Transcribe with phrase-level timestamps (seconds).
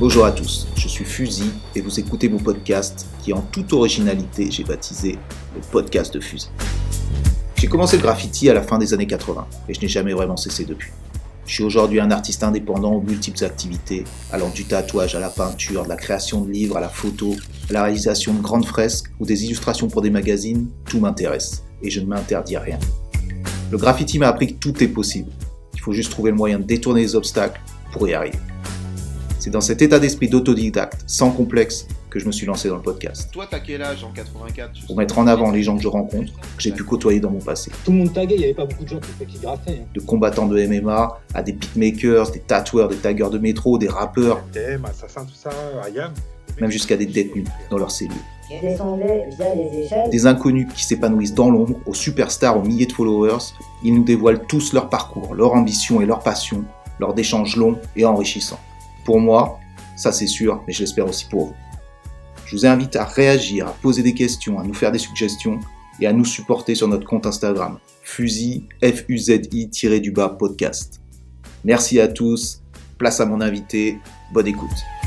[0.00, 4.50] Bonjour à tous, je suis Fusil et vous écoutez mon podcast qui en toute originalité
[4.50, 5.18] j'ai baptisé
[5.54, 6.48] le podcast de Fusil.
[7.56, 10.38] J'ai commencé le graffiti à la fin des années 80 et je n'ai jamais vraiment
[10.38, 10.90] cessé depuis.
[11.44, 15.84] Je suis aujourd'hui un artiste indépendant aux multiples activités, allant du tatouage à la peinture,
[15.84, 17.36] de la création de livres à la photo,
[17.68, 21.90] à la réalisation de grandes fresques ou des illustrations pour des magazines, tout m'intéresse et
[21.90, 22.78] je ne m'interdis rien.
[23.70, 25.30] Le graffiti m'a appris que tout est possible.
[25.74, 27.60] Il faut juste trouver le moyen de détourner les obstacles
[27.92, 28.38] pour y arriver.
[29.40, 32.82] C'est dans cet état d'esprit d'autodidacte, sans complexe, que je me suis lancé dans le
[32.82, 33.30] podcast.
[33.32, 36.30] Toi, t'as quel âge en 84 Pour mettre en avant les gens que je rencontre,
[36.34, 37.70] que j'ai pu côtoyer dans mon passé.
[37.84, 39.80] Tout le monde taguait, il n'y avait pas beaucoup de gens qui, qui graffaient.
[39.80, 39.86] hein.
[39.94, 44.42] De combattants de MMA à des beatmakers, des tatoueurs, des taggeurs de métro, des rappeurs,
[44.52, 45.48] TM, Assassin, tout ça,
[45.86, 46.12] Ayam.
[46.60, 48.12] même jusqu'à des détenus dans leurs cellules.
[48.50, 50.10] Je descendais via les échelles.
[50.10, 53.38] Des inconnus qui s'épanouissent dans l'ombre, aux superstars aux milliers de followers,
[53.84, 56.62] ils nous dévoilent tous leur parcours, leur ambition et leur passion,
[56.98, 58.58] lors d'échanges longs et enrichissants.
[59.10, 59.58] Pour moi,
[59.96, 61.54] ça c'est sûr, mais je l'espère aussi pour vous.
[62.46, 65.58] Je vous invite à réagir, à poser des questions, à nous faire des suggestions
[66.00, 71.00] et à nous supporter sur notre compte Instagram, fusil, F-U-Z-I, du bas podcast.
[71.64, 72.62] Merci à tous,
[72.98, 73.98] place à mon invité,
[74.32, 74.99] bonne écoute.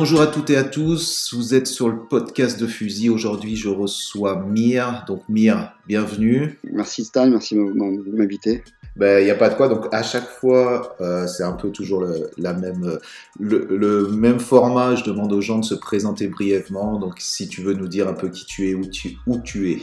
[0.00, 3.10] Bonjour à toutes et à tous, vous êtes sur le podcast de Fusil.
[3.10, 5.02] Aujourd'hui, je reçois Mir.
[5.08, 6.56] Donc, Mir, bienvenue.
[6.72, 8.62] Merci Stan, merci de m'inviter.
[8.94, 9.66] Ben, il n'y a pas de quoi.
[9.66, 12.98] Donc, à chaque fois, euh, c'est un peu toujours le, la même, euh,
[13.40, 14.94] le, le même format.
[14.94, 17.00] Je demande aux gens de se présenter brièvement.
[17.00, 19.72] Donc, si tu veux nous dire un peu qui tu es, où tu, où tu
[19.72, 19.82] es.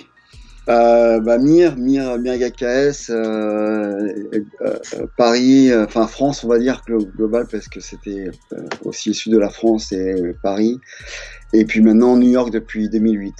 [0.67, 4.13] Euh, bah, Mir, Mir, Mir KS, euh,
[4.61, 4.79] euh,
[5.15, 9.15] Paris, euh, enfin France, on va dire glo- global parce que c'était euh, aussi le
[9.15, 10.79] sud de la France et euh, Paris.
[11.53, 13.33] Et puis maintenant New York depuis 2008.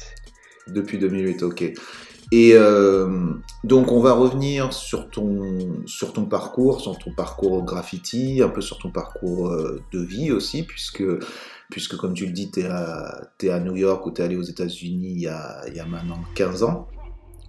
[0.68, 1.74] Depuis 2008, ok.
[2.32, 3.08] Et euh,
[3.64, 8.62] donc, on va revenir sur ton, sur ton parcours, sur ton parcours graffiti, un peu
[8.62, 11.04] sur ton parcours euh, de vie aussi, puisque,
[11.70, 14.42] puisque comme tu le dis, tu es, à New York ou tu es allé aux
[14.44, 15.32] États-Unis il,
[15.68, 16.88] il y a maintenant 15 ans.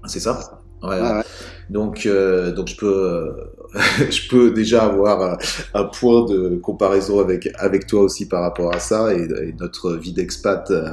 [0.04, 1.08] C'est ça Voilà.
[1.08, 1.24] Ah ouais.
[1.70, 3.32] Donc, euh, donc je peux, euh,
[4.10, 5.38] je peux déjà avoir un,
[5.74, 9.94] un point de comparaison avec avec toi aussi par rapport à ça et, et notre
[9.96, 10.90] vie d'expat euh,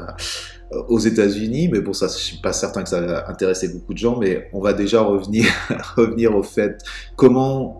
[0.87, 1.69] aux États-Unis.
[1.71, 4.17] Mais bon, ça, je suis pas certain que ça va intéresser beaucoup de gens.
[4.17, 5.45] Mais on va déjà revenir
[5.95, 6.77] revenir au fait
[7.15, 7.79] comment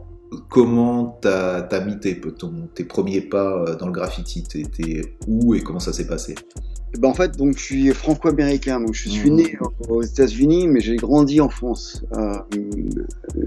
[0.50, 4.44] comment t'as as mis tes, ton- tes premiers pas dans le graffiti.
[4.44, 6.36] T'étais où et comment ça s'est passé?
[7.00, 9.36] Ben, en fait, donc je suis franco-américain, donc je suis Mhm.
[9.38, 9.58] né
[9.90, 12.04] aux États-Unis, mais j'ai grandi en France.
[12.16, 12.36] Euh,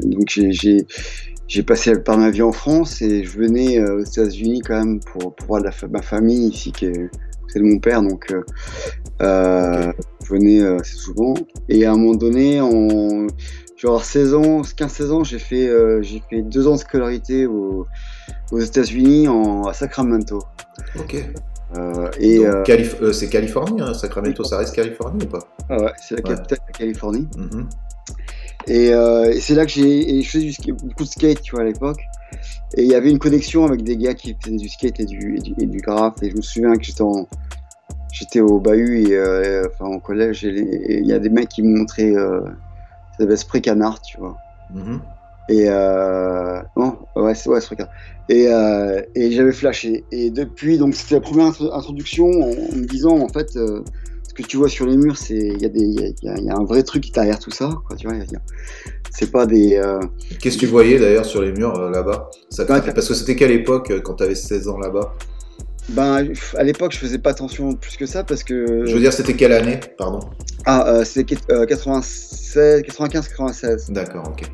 [0.02, 0.86] donc j'ai-
[1.62, 5.34] passé par ma vie en France et je venais euh, aux États-Unis quand même pour,
[5.34, 7.08] pour voir la ma famille ici, qui est
[7.48, 8.34] c'est de mon père, donc
[9.22, 9.92] euh,
[10.24, 11.34] je venais assez souvent.
[11.68, 13.28] Et à un moment donné, en
[13.76, 17.86] genre 16 ans, 15-16 ans, j'ai fait euh, j'ai fait deux ans de scolarité au-
[18.50, 19.28] aux États-Unis
[19.68, 20.42] à Sacramento.
[20.98, 21.24] Ok.
[21.74, 25.40] Euh, et euh, Calif- euh, c'est Californie, hein, Sacramento, ça reste Californie ou pas?
[25.68, 26.36] Ah ouais, c'est la Ouais.
[26.36, 27.28] capitale de la Californie.
[27.36, 27.68] Mhm.
[28.68, 31.42] Et, euh, et c'est là que j'ai et je faisais du sk- beaucoup de skate,
[31.42, 32.00] tu vois, à l'époque.
[32.76, 35.36] Et il y avait une connexion avec des gars qui faisaient du skate et du,
[35.36, 36.14] et du, et du graphe.
[36.22, 37.26] Et je me souviens que j'étais en,
[38.12, 40.44] j'étais au bahut et euh, enfin en collège.
[40.44, 42.40] Et il y a des mecs qui me montraient, euh,
[43.36, 44.36] spray canard, tu vois.
[44.74, 45.00] Mhm.
[45.48, 47.60] Et euh, non, ouais, c'est ouais.
[48.28, 50.04] Et, euh, et j'avais flashé.
[50.10, 53.56] Et depuis, donc c'était la première intro- introduction en, en me disant en fait.
[53.56, 53.82] euh,
[54.28, 56.38] ce que tu vois sur les murs, c'est il y a des il y a-
[56.38, 57.96] y, a- un vrai truc derrière tout ça, quoi.
[57.96, 58.16] Tu vois,
[59.10, 59.98] c'est pas des euh,
[60.40, 62.28] Qu'est-ce que tu voyais d'ailleurs sur les murs là-bas?
[62.50, 65.14] Ça t'as- Parce que c'était quelle époque euh, quand tu avais 16 ans là-bas?
[65.88, 66.26] Ben,
[66.56, 68.84] à l'époque, je faisais pas attention plus que ça parce que.
[68.84, 70.20] Je veux dire, c'était quelle année Pardon?
[70.66, 73.90] Ah, euh, c'était euh, 96, 95, 96.
[73.90, 74.50] D'accord, ok.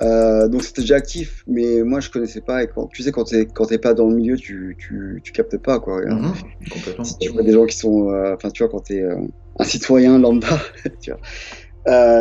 [0.00, 2.62] Euh, donc c'était déjà actif, mais moi je connaissais pas.
[2.62, 5.32] Et quand, tu sais, quand t'es quand t'es pas dans le milieu, tu, tu, tu
[5.32, 6.00] captes pas quoi.
[6.04, 6.32] Mhm,
[6.70, 7.04] Complètement.
[7.04, 9.16] Si tu vois des gens qui sont, euh, enfin, tu vois, quand t'es euh,
[9.58, 10.60] un citoyen lambda,
[11.00, 11.20] tu vois.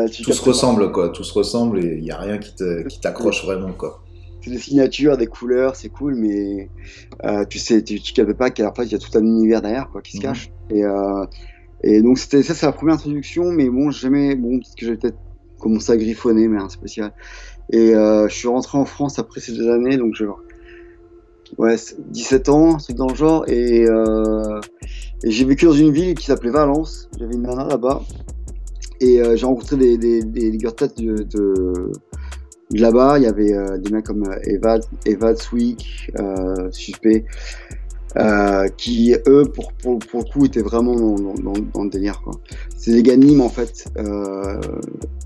[0.09, 0.47] Tu Tout se pas.
[0.47, 1.09] ressemble, quoi.
[1.09, 4.03] Tout se ressemble et il n'y a rien qui te- qui t'accroche vraiment, quoi.
[4.41, 6.71] C'est des signatures, des couleurs, c'est cool, mais
[7.49, 9.89] tu sais, tu, tu captes pas qu'en fait il y a tout un univers derrière
[9.89, 10.23] quoi qui se Mhm.
[10.23, 10.49] cache.
[10.71, 10.83] Et,
[11.83, 14.97] et donc c'était ça, c'est la première introduction, mais bon, jamais, bon, peut-être que j'ai
[14.97, 15.19] peut-être
[15.59, 17.13] commencé à griffonner, mais un spécial.
[17.69, 20.25] Et euh, je suis rentré en France après ces deux années, donc je,
[21.57, 24.59] ouais, c'est 17 ans, un truc dans le genre, et, euh,
[25.23, 27.09] et j'ai vécu dans une ville qui s'appelait Valence.
[27.19, 28.03] J'avais une nana là-bas,
[29.01, 31.91] et euh, j'ai rencontré des, des, des, des têtes de,
[32.71, 33.19] là-bas.
[33.19, 36.11] Il y avait des mecs comme Evad, Evad Swick,
[36.71, 37.25] Suspect.
[38.15, 42.21] Euh, qui eux pour, pour, pour, le coup étaient vraiment dans, dans, dans le délire
[42.21, 42.33] quoi.
[42.77, 44.59] C'est des gars Nîmes en fait euh,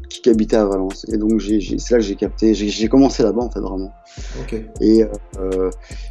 [0.10, 3.44] qui, qui, habitaient à Valence et donc c'est là que j'ai capté, j'ai commencé là-bas
[3.44, 3.92] en fait vraiment.
[4.44, 4.66] Okay.
[4.82, 5.06] Et
[5.40, 5.70] euh,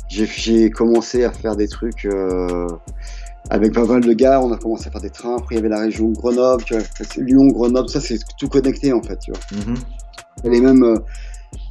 [0.08, 2.68] j'ai commencé à faire des trucs euh,
[3.50, 5.60] avec pas mal de gars, on a commencé à faire des trains, après il y
[5.60, 6.84] avait la région Grenoble, tu vois,
[7.16, 9.40] Lyon, Grenoble, ça c'est tout connecté en fait, tu vois.
[9.52, 10.50] Mm -hmm.
[10.50, 10.98] Les mêmes euh,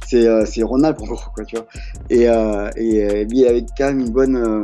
[0.06, 1.66] c'est euh, Ronald gros, quoi, tu vois.
[2.08, 4.60] Et, euh, et, et il y avait quand même une bonne, euh,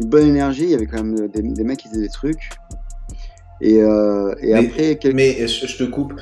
[0.00, 2.50] une bonne énergie, il y avait quand même des, des mecs qui faisaient des trucs.
[3.60, 4.96] Et, euh, et mais, après.
[4.96, 5.14] Quelques...
[5.14, 6.14] Mais je, te coupe.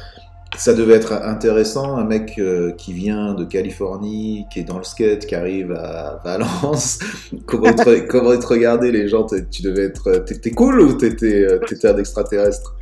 [0.56, 4.84] Ça devait être intéressant, un mec euh, qui vient de Californie, qui est dans le
[4.84, 6.98] skate, qui arrive à Valence.
[7.46, 10.24] comment, te, comment te regarder les gens Tu devais être.
[10.24, 12.76] T'étais cool ou t'étais étais un extraterrestre?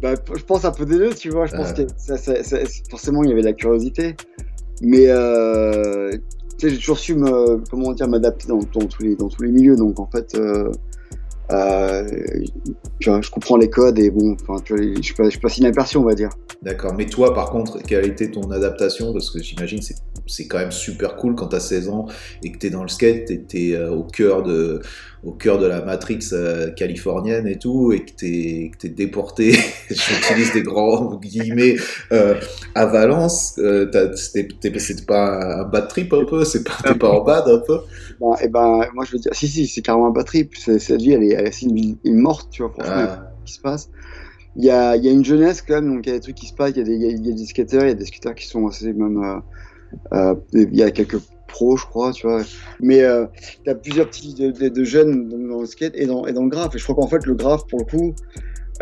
[0.00, 1.46] Bah, Je pense un peu des deux, tu vois.
[1.46, 2.58] Je pense que ça, ça, ça,
[2.88, 4.14] forcément, il y avait de la curiosité.
[4.82, 6.10] Mais euh,
[6.58, 9.76] j'ai toujours su me, comment dire, m'adapter dans, tous les, dans tous les milieux.
[9.76, 10.70] Donc en fait, euh,
[11.52, 12.08] euh,
[13.00, 16.14] je comprends les codes et bon, enfin, tu je, passe, je passe inaperçu, on va
[16.14, 16.30] dire.
[16.62, 16.94] D'accord.
[16.96, 19.12] Mais toi, par contre, quelle a été ton adaptation?
[19.12, 19.96] Parce que j'imagine c'est
[20.26, 22.06] c'est quand même super cool quand tu as 16 ans
[22.42, 24.80] et que tu es dans le skate, tu es, au cœur de
[25.24, 29.52] au cœur de la matrix euh, californienne et tout, et que tu es, déporté,
[29.90, 31.76] j'utilise des grands guillemets,
[32.12, 32.34] euh,
[32.74, 37.48] à Valence, euh, c'est pas un bad trip un peu C'est pas, pas en bad
[37.48, 37.78] un peu?
[38.20, 40.54] Ben, Et eh ben, moi je veux dire, si, si, c'est carrément un bad trip.
[40.56, 43.32] Cette vie, elle est, elle est, une vie morte, tu vois, franchement, ah.
[43.44, 43.90] qui se passe.
[44.56, 46.20] Il y, a, il y a une jeunesse quand même, donc il y a des
[46.20, 47.90] trucs qui se passent, il y a des, il y a des skateurs, il y
[47.90, 49.40] a des skateurs qui sont assez même.
[50.12, 51.20] Euh, il y a quelques
[51.54, 52.42] pros, je crois, tu vois.
[52.80, 53.26] Mais euh,
[53.62, 56.42] tu as plusieurs petits de, de, de, jeunes dans le skate et dans, et dans
[56.42, 56.74] le graphe.
[56.74, 58.14] Et je crois qu'en fait, le graphe, pour le coup,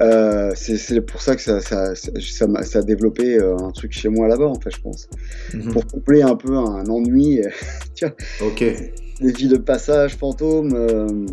[0.01, 4.27] euh, c'est pour ça que ça, ça, ça, a développé euh, un truc chez moi
[4.27, 5.09] là-bas, en fait, je pense.
[5.53, 5.73] Mm -hmm.
[5.73, 7.41] Pour coupler un peu un ennui,
[7.95, 8.15] tu vois.
[8.49, 8.61] Ok.
[9.21, 10.75] Des vies de passage, fantômes.
[10.75, 11.27] Euh,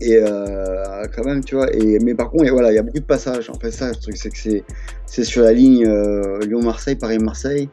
[0.00, 1.74] et euh, quand même, tu vois.
[1.74, 3.48] Et, mais par contre, et voilà, il y a beaucoup de passages.
[3.48, 4.62] En fait, ça, le truc, c'est que
[5.06, 7.68] c'est sur la ligne euh, Lyon-Marseille, Paris-Marseille.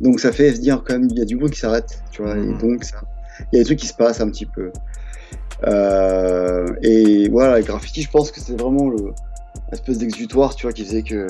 [0.00, 2.22] Donc ça fait se dire quand même, il y a du monde qui s'arrête, tu
[2.22, 2.34] vois.
[2.34, 2.50] Mmh.
[2.50, 2.86] Et donc,
[3.52, 4.70] il y a des trucs qui se passent un petit peu.
[5.66, 9.12] Euh, et voilà, le graffiti, je pense que c'est vraiment le
[9.72, 11.26] espèce d'exutoire, tu vois, qui faisait que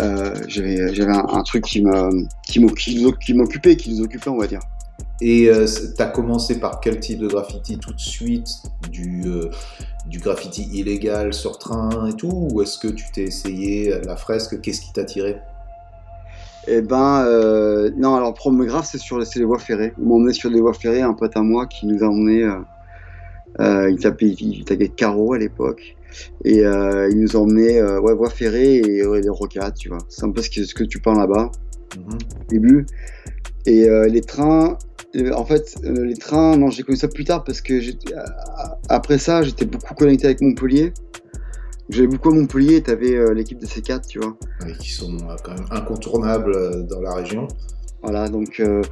[0.00, 2.60] euh, j'avais j'avais un, un, truc qui me qui
[3.34, 4.60] m'occupait, qui nous occupait, on va dire.
[5.20, 7.78] Et euh, tu as commencé par quel type de graffiti?
[7.78, 8.48] Tout de suite
[8.90, 9.50] du, euh,
[10.06, 14.60] du graffiti illégal sur train et tout Ou est-ce que tu t'es essayé la fresque?
[14.60, 15.36] Qu'est-ce qui t'a tiré
[16.66, 19.92] eh ben, euh, non, alors premier graphe, c'est sur les voies ferrées.
[19.98, 22.44] On m'a emmené sur des voies ferrées, un pote à moi qui nous a emmené.
[22.44, 22.58] Euh,
[23.60, 24.64] euh, il s'appelait il,
[24.94, 25.96] Caro à l'époque.
[26.44, 29.98] Et euh, il nous a emmené ouais, voies ferrées et ouais, des rocades, tu vois.
[30.08, 31.50] C'est un peu ce que, ce que tu parles là-bas,
[31.96, 32.14] mm -hmm.
[32.14, 32.86] au début.
[33.66, 34.76] Et les trains,
[35.42, 37.74] en fait, les trains, non, j'ai connu ça plus tard parce que
[38.88, 40.92] après ça, j'étais beaucoup connecté avec Montpellier.
[41.90, 44.36] J'avais beaucoup à Montpellier, tu avais euh, l'équipe de C4, tu vois.
[44.78, 47.48] Qui sont euh, quand même incontournables euh, dans la région.
[48.02, 48.82] Voilà, donc euh,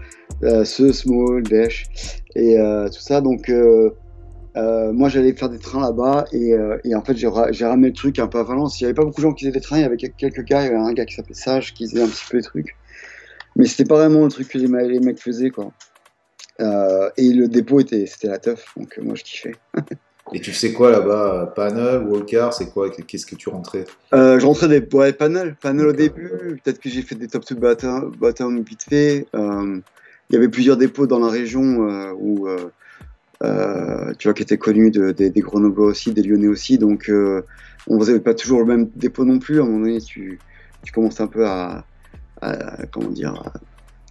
[0.64, 1.86] ce, Small, Dash
[2.34, 2.56] et
[2.92, 3.20] tout ça.
[3.20, 3.50] Donc,
[4.56, 6.54] moi, j'allais faire des trains là-bas et,
[6.84, 8.80] et, en fait, j'ai ramené le truc un peu à Valence.
[8.80, 10.44] Il n'y avait pas beaucoup de gens qui faisaient des trains, il y avait quelques
[10.44, 10.62] gars.
[10.62, 12.76] Il y avait un gars qui s'appelait Sage qui faisait un petit peu des trucs.
[13.56, 15.72] Mais c'était pas vraiment le truc que les, les mecs faisaient, quoi.
[16.60, 19.54] et le dépôt, était, c'était la teuf, donc moi, je kiffais.
[20.32, 23.84] Et tu sais quoi là-bas Panel, Walker, c'est quoi Qu'est-ce que tu rentrais?
[24.12, 26.60] Euh, Je rentrais des ouais, Panel, Panel au début.
[26.62, 29.26] Peut-être que j'ai fait des top to bottom, bottom vite fait.
[29.34, 29.78] Euh,
[30.30, 32.70] il y avait plusieurs dépôts dans la région euh, où, euh,
[33.42, 36.76] euh, tu vois, qui étaient connus de, de, des Grenoblois aussi, des Lyonnais aussi.
[36.76, 37.42] Donc, euh,
[37.86, 39.60] on faisait pas toujours le même dépôt non plus.
[39.60, 40.38] À un moment donné, tu,
[40.84, 41.84] tu commences un peu à,
[42.42, 43.42] à comment dire,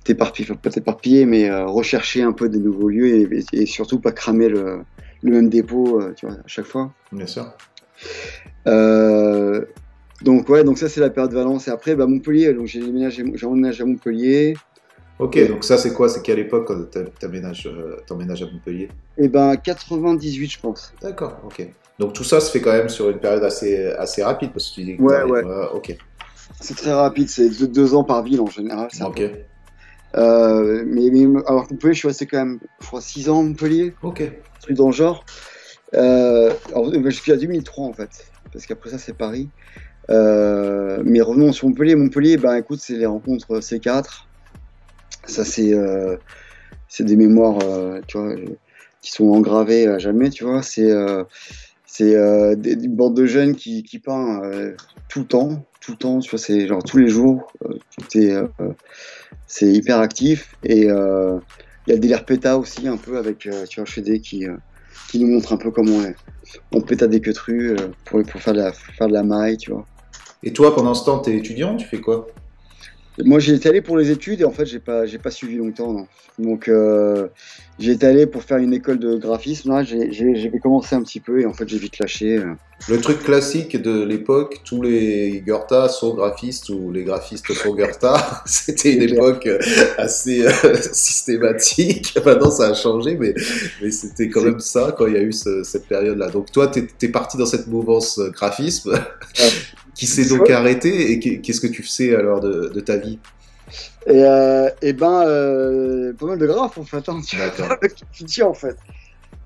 [0.04, 4.12] t'éparpiller, pas t'éparpiller, mais rechercher un peu des nouveaux lieux et, et, et surtout pas
[4.12, 4.80] cramer le
[5.24, 6.92] le même dépôt, euh, tu vois, à chaque fois.
[7.12, 7.52] Bien sûr.
[8.68, 9.66] Euh,
[10.22, 11.68] donc ouais, donc ça c'est la période de Valence.
[11.68, 13.24] Et après, bah, Montpellier, donc j'ai emménagé,
[13.82, 14.56] à Montpellier.
[15.20, 16.10] Ok, et donc ça c'est quoi?
[16.10, 18.90] C'est quelle époque quand euh, à Montpellier?
[19.18, 20.94] Eh ben 98 je pense.
[21.02, 21.68] D'accord, ok.
[21.98, 24.76] Donc tout ça se fait quand même sur une période assez, assez rapide parce que
[24.76, 25.44] tu dis que Ouais, ouais.
[25.44, 25.98] Euh, ok.
[26.62, 28.90] C'est très rapide, c'est deux, deux, ans par ville en général.
[29.06, 29.24] Ok.
[30.16, 33.44] Euh, mais, mais, alors Montpellier, je suis resté quand même, je crois, 6 ans à
[33.44, 33.94] Montpellier.
[34.04, 34.24] Ok.
[34.62, 35.26] Truc dans le genre.
[35.94, 39.50] Je suis à 2003 en fait, parce qu'après ça c'est Paris.
[40.10, 41.96] Euh, mais revenons sur Montpellier.
[41.96, 44.26] Montpellier, ben écoute, c'est les rencontres C4.
[45.26, 46.18] Ça c'est euh,
[46.88, 48.34] c'est des mémoires, euh, tu vois,
[49.02, 50.62] qui sont engravées à jamais, tu vois.
[50.62, 50.92] C'est
[51.86, 52.16] c'est
[52.56, 54.42] des, des, bandes de jeunes qui, peint
[55.10, 57.52] tout le temps, tout le temps, tu vois, c'est genre tous les jours.
[58.10, 58.34] c'est
[59.48, 60.88] c'est hyper actif et
[61.88, 63.50] il y a le délire PETA aussi un peu avec tu
[63.82, 63.86] vois
[64.20, 64.46] qui
[65.10, 66.14] qui nous montre un peu comment on,
[66.78, 69.72] on pétade des queutrues euh, pour, pour faire, de la, faire de la maille, tu
[69.72, 69.86] vois.
[70.44, 72.28] Et toi, pendant ce temps, tu es étudiant, tu fais quoi?
[73.26, 75.56] Moi, j'ai été allé pour les études et en fait, j'ai pas, j'ai pas suivi
[75.58, 75.92] longtemps.
[75.94, 76.08] Non.
[76.40, 77.28] Donc, euh,
[77.80, 79.72] été allé pour faire une école de graphisme.
[79.72, 82.38] Là, j'ai, j'ai, j'ai commencé un petit peu et en fait, j'ai vite lâché.
[82.38, 82.54] euh.
[82.88, 88.06] Le truc classique de l'époque, tous les Goethe sont graphistes ou les graphistes sont Goethe,
[88.46, 89.58] c'était une époque euh,
[89.98, 92.16] assez euh, systématique.
[92.26, 93.34] Maintenant, ça a changé, mais,
[93.82, 96.30] mais c'était quand même ça quand il y a eu ce- cette période-là.
[96.30, 98.94] Donc, toi, tu es, parti dans cette mouvance graphisme
[99.98, 100.54] qui s'est donc Ouais.
[100.54, 101.12] arrêtée.
[101.12, 103.20] Et qu'est- qu'est-ce que tu faisais alors de, de ta vie?
[104.08, 107.10] Et, euh, et ben, euh, pas mal de graphes en fait.
[107.10, 107.78] Hein, tu vois, D'accord.
[108.14, 108.78] tu dis en fait?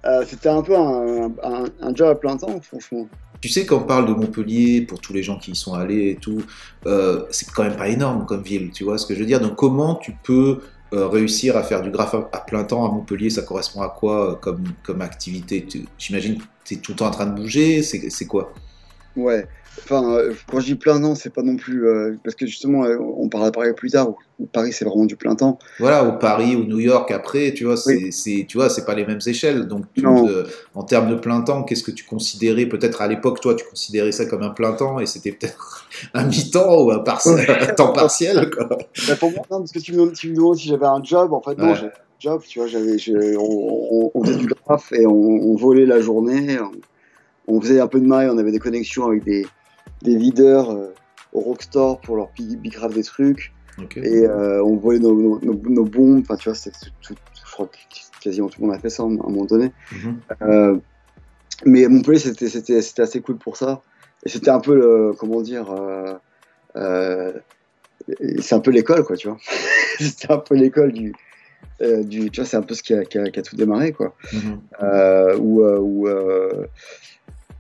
[0.05, 3.07] Euh, c'était un peu un, un, un job à plein temps, franchement.
[3.39, 6.11] Tu sais, quand on parle de Montpellier, pour tous les gens qui y sont allés
[6.11, 6.43] et tout,
[6.85, 9.39] euh, c'est quand même pas énorme comme ville, tu vois ce que je veux dire?
[9.39, 10.59] Donc comment tu peux
[10.91, 13.29] réussir à faire du graphe à, à plein temps à Montpellier?
[13.29, 15.65] Ça correspond à quoi comme, comme activité?
[15.97, 18.53] J'imagine que tu es tout le temps en train de bouger, c'est quoi?
[19.15, 19.47] Ouais.
[19.83, 21.87] Enfin, euh, quand je dis plein temps, c'est pas non plus.
[21.87, 24.85] euh, parce que justement, euh, on parlera de Paris plus tard, où, où Paris c'est
[24.85, 25.59] vraiment du plein temps.
[25.79, 28.11] Voilà, au Paris ou New York après, tu vois, c'est Oui.
[28.13, 29.67] c'est- tu vois, c'est pas les mêmes échelles.
[29.67, 33.55] Donc, tu en termes de plein temps, qu'est-ce que tu considérais Peut-être à l'époque, toi,
[33.55, 37.21] tu considérais ça comme un plein temps et c'était peut-être un mi-temps ou un, par-
[37.77, 38.65] temps partiel, quoi.
[39.07, 41.01] Bah, pour moi, non, parce que tu me, demandes- tu me demandes si j'avais un
[41.03, 41.33] job.
[41.33, 41.75] En fait, non, Ouais.
[41.75, 42.41] j'avais un job.
[42.47, 42.97] Tu vois, j'avais,
[43.37, 43.41] on,
[44.05, 46.57] on- on faisait du graphe et on, on volait la journée.
[47.47, 48.29] On, on faisait un peu de maille.
[48.31, 49.45] On avait des connexions avec des,
[50.01, 50.93] des leaders euh,
[51.33, 53.53] au Rockstore pour leur pi- bicrave des trucs.
[53.81, 53.97] Ok.
[53.97, 56.21] Et euh, on volait nos, nos, nos- nos bombes.
[56.21, 57.15] Enfin, tu vois, c'était tout, tout-
[57.45, 57.77] je crois que
[58.21, 59.71] quasiment tout le monde a fait ça à un moment donné.
[59.91, 60.19] Mhm.
[60.43, 60.77] Euh,
[61.65, 63.81] mais Montpellier, c'était, c'était, c'était assez cool pour ça.
[64.25, 65.73] Et c'était un peu, le, comment dire,
[68.39, 69.37] c'est un peu l'école, quoi, tu vois.
[69.99, 71.13] c'était un peu l'école du,
[71.81, 73.55] euh, du, tu vois, c'est un peu ce qui a, qui a, qui a tout
[73.55, 74.15] démarré, quoi.
[74.33, 74.61] Mhm.
[74.83, 76.07] Euh, où, euh, où,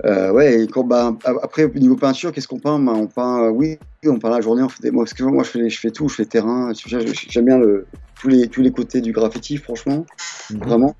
[0.05, 2.79] euh, ouais, et quand, bah, après, au niveau peinture, qu'est-ce qu'on peint?
[2.79, 5.43] Bah, On peint, euh, oui, on peint la journée, on fait des, moi, que moi,
[5.43, 7.87] je fais, je fais tout, je fais terrain, j'aime bien le,
[8.19, 10.05] tous, les, tous les côtés du graffiti, franchement
[10.49, 10.59] Mhm.
[10.59, 10.95] vraiment.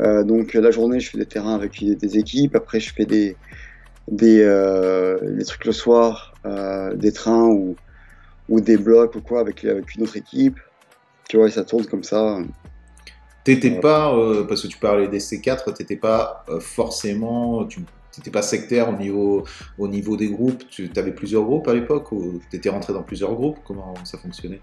[0.00, 2.54] Euh, donc la journée, je fais des terrains avec des, des équipes.
[2.54, 3.36] Après, je fais des,
[4.10, 4.44] des,
[5.36, 6.34] des trucs le soir,
[6.94, 7.76] des trains ou,
[8.48, 10.58] ou des blocs ou quoi avec, avec une autre équipe.
[11.28, 12.38] Tu vois, ça tourne comme ça.
[13.48, 17.80] T'étais pas, euh, parce que tu parlais des C4, t'étais pas euh, forcément, tu
[18.12, 19.42] t'étais pas sectaire au niveau,
[19.78, 20.64] au niveau des groupes.
[20.68, 23.56] Tu avais plusieurs groupes à l'époque ou t'étais rentré dans plusieurs groupes?
[23.64, 24.60] Comment ça fonctionnait?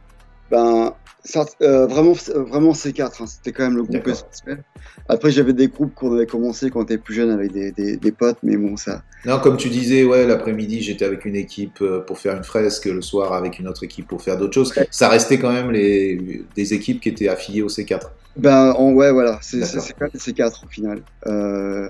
[0.51, 0.93] Ben,
[1.25, 4.63] ça, euh, vraiment, vraiment C4, hein, c'était quand même le groupe essentiel.
[5.09, 7.97] Après, j'avais des groupes qu'on avait commencé quand on était plus jeune avec des, des,
[7.97, 9.03] des potes, mais bon, ça.
[9.25, 12.85] Non, comme tu disais, ouais, l'après-midi j'étais avec une équipe euh, pour faire une fresque,
[12.85, 14.75] le soir avec une autre équipe pour faire d'autres choses.
[14.77, 14.87] Ouais.
[14.91, 18.01] Ça restait quand même les, des équipes qui étaient affiliées au C4.
[18.37, 21.01] Ben, en, ouais, voilà, c'est quand même C4 au final.
[21.25, 21.89] Euh,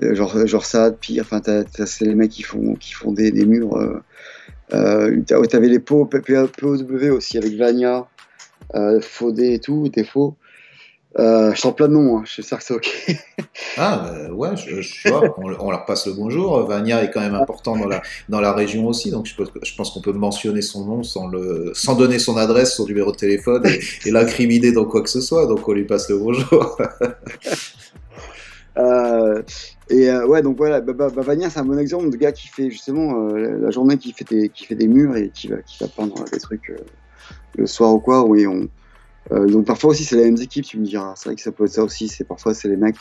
[0.00, 1.42] genre, genre ça, pire, enfin,
[1.84, 3.76] c'est les mecs qui font, qui font des, des murs.
[3.76, 4.02] Euh,
[4.72, 6.08] euh, ouais, T'avais les POW
[7.12, 8.06] aussi avec Vania,
[8.74, 10.36] euh, Faudé et tout, des faux.
[11.18, 12.88] Euh, je sens plein de noms, hein, je suis sûr que c'est ok.
[13.76, 14.50] Ah, bah, ouais,
[15.58, 16.64] on, leur passe le bonjour.
[16.68, 20.00] Vania est quand même important dans la, dans la région aussi, donc je pense qu'on
[20.00, 23.80] peut mentionner son nom sans, le, sans donner son adresse, son numéro de téléphone et,
[24.08, 26.78] et l'incriminer dans quoi que ce soit, donc on lui passe le bonjour.
[28.76, 29.42] Euh,
[29.88, 32.32] et euh, ouais, donc voilà, bah, bah, bah, Vania, c'est un bon exemple de gars
[32.32, 35.48] qui fait justement euh, la journée qui fait, des, qui fait des murs et qui
[35.48, 36.72] va, qui va peindre des trucs
[37.56, 38.24] le soir ou quoi.
[38.24, 38.68] Oui, on,
[39.46, 41.14] donc parfois aussi, c'est les mêmes équipes, tu me diras.
[41.16, 42.96] C'est vrai que ça peut être ça aussi, c'est parfois c'est les mecs.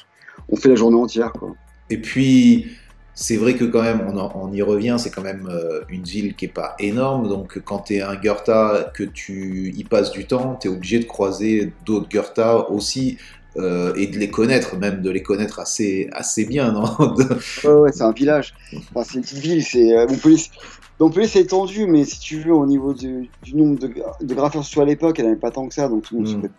[0.50, 1.54] On fait la journée entière, quoi.
[1.92, 2.72] Et puis,
[3.14, 5.50] c'est vrai que quand même, on, y revient, c'est quand même
[5.90, 8.52] une ville qui est pas énorme, donc quand tu es un Goethe,
[8.94, 13.18] que tu y passes du temps, tu es obligé de croiser d'autres Goethe aussi.
[13.58, 16.84] Euh, et de les connaître, même de les connaître assez, assez bien, non
[17.64, 18.54] Ouais, ouais, c'est un village.
[18.94, 19.64] Enfin, c'est une petite ville.
[19.64, 20.38] C'est euh, Montpellier.
[20.38, 20.52] c'est-
[21.00, 23.88] Montpellier, c'est étendu, mais si tu veux, au niveau du, du nombre de,
[24.22, 26.28] de graffeurs sur à l'époque, elle n'avait pas tant que ça, donc tout le monde
[26.28, 26.50] se Mm.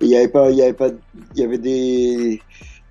[0.00, 2.42] il y avait pas, il y avait pas, il y avait des,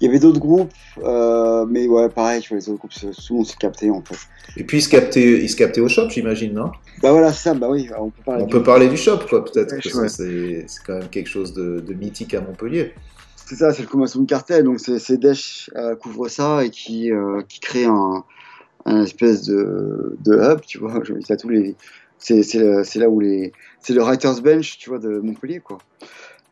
[0.02, 3.46] il y avait d'autres groupes, euh, mais ouais, pareil, vois, les autres groupes, le monde
[3.46, 4.18] se captait en fait.
[4.58, 6.72] Et puis, ils se captaient, ils se captaient au shop, j'imagine, non?
[7.02, 8.44] Bah voilà, c'est ça, bah oui, on peut parler.
[8.44, 10.08] On du- peut parler du shop, quoi, peut-être, Ouais, parce ouais.
[10.08, 12.94] que c'est quand même quelque chose de, de mythique à Montpellier.
[13.36, 17.12] C'est ça, c'est le convention de cartel, donc c'est Dash euh, couvre ça et qui,
[17.12, 18.24] euh, qui crée un,
[18.86, 21.00] un espèce de, de hub, tu vois.
[21.04, 21.76] Je à tous les,
[22.18, 25.60] c'est c'est le- c'est là où les, c'est le writers bench, tu vois, de Montpellier,
[25.60, 25.78] quoi.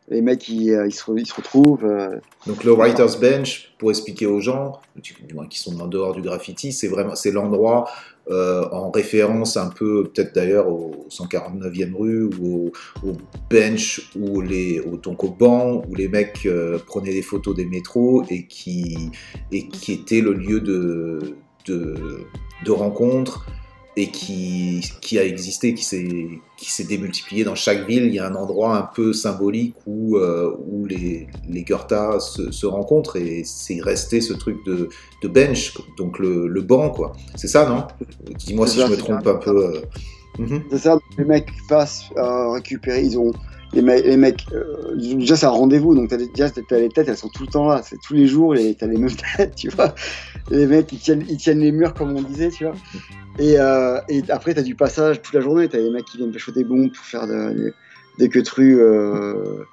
[0.10, 1.86] Les mecs ils, euh, se, retrouvent.
[1.86, 6.13] euh, Donc le writer's bench, pour expliquer aux gens, du moins qui sont en dehors
[6.13, 7.89] du graffiti, c'est vraiment c'est l'endroit
[8.30, 12.72] euh, en référence un peu peut-être d'ailleurs au 149e rue ou
[13.04, 13.13] au,
[13.50, 16.48] bench ou les au, donc au banc où les mecs
[16.86, 19.10] prenaient des photos des métros et qui
[19.51, 21.36] et qui était le lieu de
[21.66, 22.25] de,
[22.66, 23.46] de rencontre
[24.01, 28.06] et qui, qui a existé, qui s'est démultiplié dans chaque ville.
[28.06, 32.50] Il y a un endroit un peu symbolique où, euh, où les, les Goethe se,
[32.50, 34.88] se rencontrent et c'est resté ce truc de,
[35.22, 37.12] de bench, donc le, le banc, quoi.
[37.36, 37.84] C'est ça, non?
[38.38, 39.32] Dis-moi si ça, je me trompe ça.
[39.32, 39.65] un peu.
[39.65, 39.82] euh.
[40.38, 40.63] Mhm.
[40.72, 43.34] C'est ça, les mecs passent à récupérer, ils ont.
[43.73, 46.89] Les, me- les mecs, euh, déjà c'est un rendez-vous, donc t'as les, déjà t'as les
[46.89, 49.55] têtes, elles sont tout le temps là, c'est tous les jours, t'as les mêmes têtes,
[49.55, 49.93] tu vois.
[50.49, 52.75] Les mecs, ils tiennent, ils tiennent les murs comme on disait, tu vois.
[53.38, 56.31] Et, euh, et après, t'as du passage toute la journée, t'as les mecs qui viennent
[56.31, 57.73] pécho des bombes pour faire de-
[58.17, 59.63] des, queutrues, euh,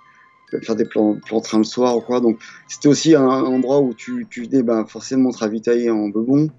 [0.62, 2.20] faire des plans, plans train le soir ou quoi.
[2.20, 6.50] Donc c'était aussi un, endroit où tu, venais ben, forcément te ravitailler en bebon.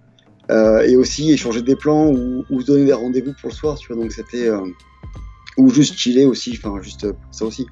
[0.50, 3.92] Euh, et aussi échanger des plans ou, ou donner des rendez-vous pour le soir, tu
[3.94, 4.02] vois.
[4.02, 4.62] Donc c'était euh,
[5.58, 7.66] ou juste chiller aussi, enfin juste euh, ça aussi.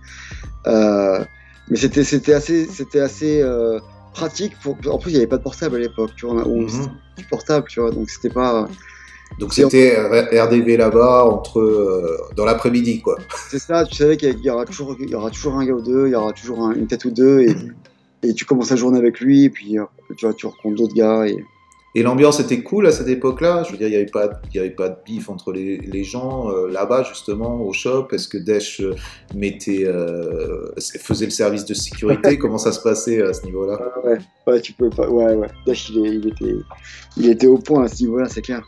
[0.67, 1.23] Euh,
[1.69, 3.79] mais c'était c'était assez c'était assez euh,
[4.13, 4.53] pratique.
[4.61, 6.47] Pour, en plus, il n'y avait pas de portable à l'époque, tu vois.
[6.47, 7.91] On, c'était du portable, tu vois.
[7.91, 8.67] Donc c'était pas.
[9.39, 9.97] Donc c'était
[10.41, 13.17] RDV là-bas entre euh, dans l'après-midi, quoi.
[13.49, 13.83] C'est ça.
[13.85, 16.11] Tu savais qu'il y aura toujours il y aura toujours un gars ou deux, il
[16.11, 17.55] y aura toujours un- une tête ou deux et
[18.23, 19.77] et tu commences la journée avec lui, et puis
[20.17, 21.43] tu vois, tu rencontres d'autres gars et
[21.97, 23.63] Et l'ambiance était cool à cette époque-là.
[23.63, 25.77] Je veux dire, il n'y avait pas, il y avait pas de bif entre les,
[25.77, 28.07] les gens euh, là-bas justement au shop.
[28.11, 28.93] Est-ce que Dash euh,
[29.33, 30.67] mettait, euh,
[30.99, 32.37] faisait le service de sécurité?
[32.39, 33.79] Comment ça se passait à ce niveau-là?
[34.03, 35.09] Ouais, ouais, ouais, tu peux pas.
[35.09, 35.47] Ouais, ouais.
[35.65, 36.55] Dash, il, était,
[37.15, 38.61] il était au point à ce niveau-là, c'est clair.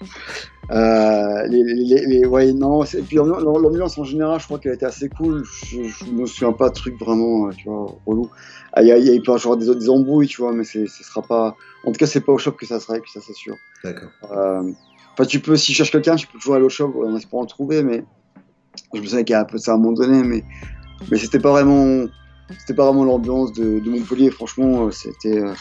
[0.72, 2.84] Euh, les, les, les- les- ouais, non.
[2.84, 5.44] Et puis l'ambiance en général, je crois qu'elle était assez cool.
[5.66, 8.30] Je, je me souviens pas de trucs vraiment, tu vois, relou.
[8.74, 10.42] Ah, Il y a, il y a- il peut y avoir des, des embrouilles, tu
[10.42, 11.56] vois, mais ce sera pas.
[11.88, 13.56] En tout cas, c'est pas au shop que ça sera, que ça c'est sûr.
[13.84, 14.10] D'accord.
[14.32, 14.72] Euh,
[15.18, 17.42] Enfin, tu peux, si je cherche quelqu'un, je peux toujours aller au shop en espérant
[17.42, 18.06] le trouver, mais
[18.94, 20.44] je me souviens qu'il y a un peu de ça à un moment donné, mais,
[21.10, 22.06] mais c'était pas vraiment,
[22.60, 24.30] c'était pas vraiment l'ambiance de, de Montpellier.
[24.30, 25.56] Franchement, euh, c'était, euh,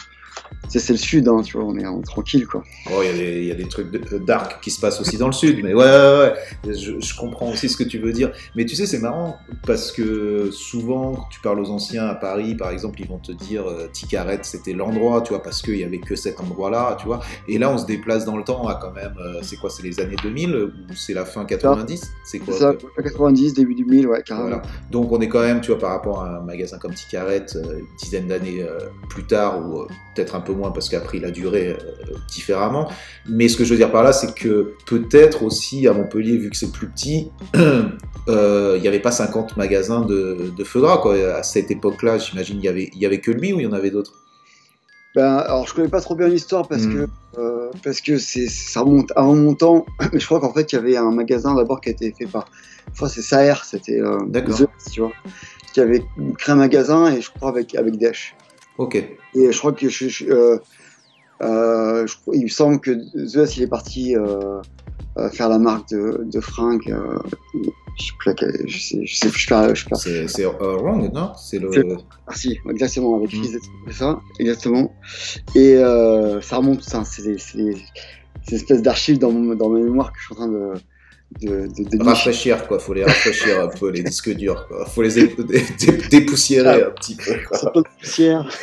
[0.69, 2.63] c'est le sud, hein, tu vois, on est, est tranquille, quoi.
[2.91, 4.79] Oh, il y, a des- il y a des trucs de- euh, dark qui se
[4.79, 6.33] passent aussi dans le sud, mais ouais, ouais,
[6.65, 6.73] ouais.
[6.75, 8.31] Je, je comprends aussi ce que tu veux dire.
[8.55, 12.55] Mais tu sais, c'est marrant parce que souvent, quand tu parles aux anciens à Paris,
[12.55, 15.83] par exemple, ils vont te dire euh, Ticaret, c'était l'endroit, tu vois, parce qu'il y
[15.83, 17.21] avait que cet endroit-là, tu vois.
[17.47, 19.83] Et là, on se déplace dans le temps à quand même, euh, c'est quoi, c'est
[19.83, 24.07] les années 2000 ou c'est la fin 90 C'est quoi ça, 90, début du 1000,
[24.07, 24.47] ouais, carrément.
[24.49, 24.61] Voilà.
[24.91, 27.79] Donc on est quand même, tu vois, par rapport à un magasin comme Ticaret, euh,
[27.79, 29.87] une dizaine d'années euh, plus tard, ou euh,
[30.27, 32.89] peut-être un peu moins parce qu'après il a duré euh, différemment.
[33.27, 36.49] Mais ce que je veux dire par là, c'est que peut-être aussi à Montpellier, vu
[36.49, 40.97] que c'est plus petit, euh, il n'y avait pas 50 magasins de, de feu gras,
[40.97, 41.15] quoi.
[41.35, 43.67] À cette époque-là, j'imagine, il y avait, il y avait que lui ou il y
[43.67, 44.13] en avait d'autres?
[45.15, 46.93] Ben, alors je connais pas trop bien l'histoire parce Mm.
[46.93, 47.07] que
[47.39, 50.75] euh, parce que c'est ça remonte avant mon temps, mais je crois qu'en fait il
[50.75, 52.45] y avait un magasin d'abord qui a été fait par,
[52.99, 54.57] que c'est Saer, c'était euh, D'accord.
[54.57, 55.11] The, tu vois,
[55.73, 56.03] qui avait
[56.37, 58.35] créé un magasin et je crois avec avec Dash.
[58.77, 58.95] Ok.
[58.95, 60.57] Et je crois que je, je- euh,
[61.41, 64.61] euh, je il me semble que The il est parti euh,
[65.31, 66.95] faire la marque de, de fringues.
[67.99, 69.85] je sais plus laquelle, je sais, je sais, je sais pas, je.
[69.95, 71.31] C'est c'est, Wrong, non?
[71.35, 71.71] C'est le.
[71.71, 71.83] C'est-
[72.27, 73.41] Ah si, exactement, avec Mm.
[73.41, 73.57] Chris,
[73.91, 74.93] ça, exactement.
[75.55, 75.75] Et
[76.41, 77.75] ça remonte, ça, c'est des
[78.55, 80.73] espèces d'archives dans, mon- dans ma mémoire que je suis en train de,
[81.41, 82.79] de, de, de Rafraîchir, quoi.
[82.79, 84.85] Faut les rafraîchir un peu, les disques durs, quoi.
[84.85, 87.73] Faut les ép- dé- dé- dépoussiérer un petit peu, quoi.
[87.99, 88.49] Poussière.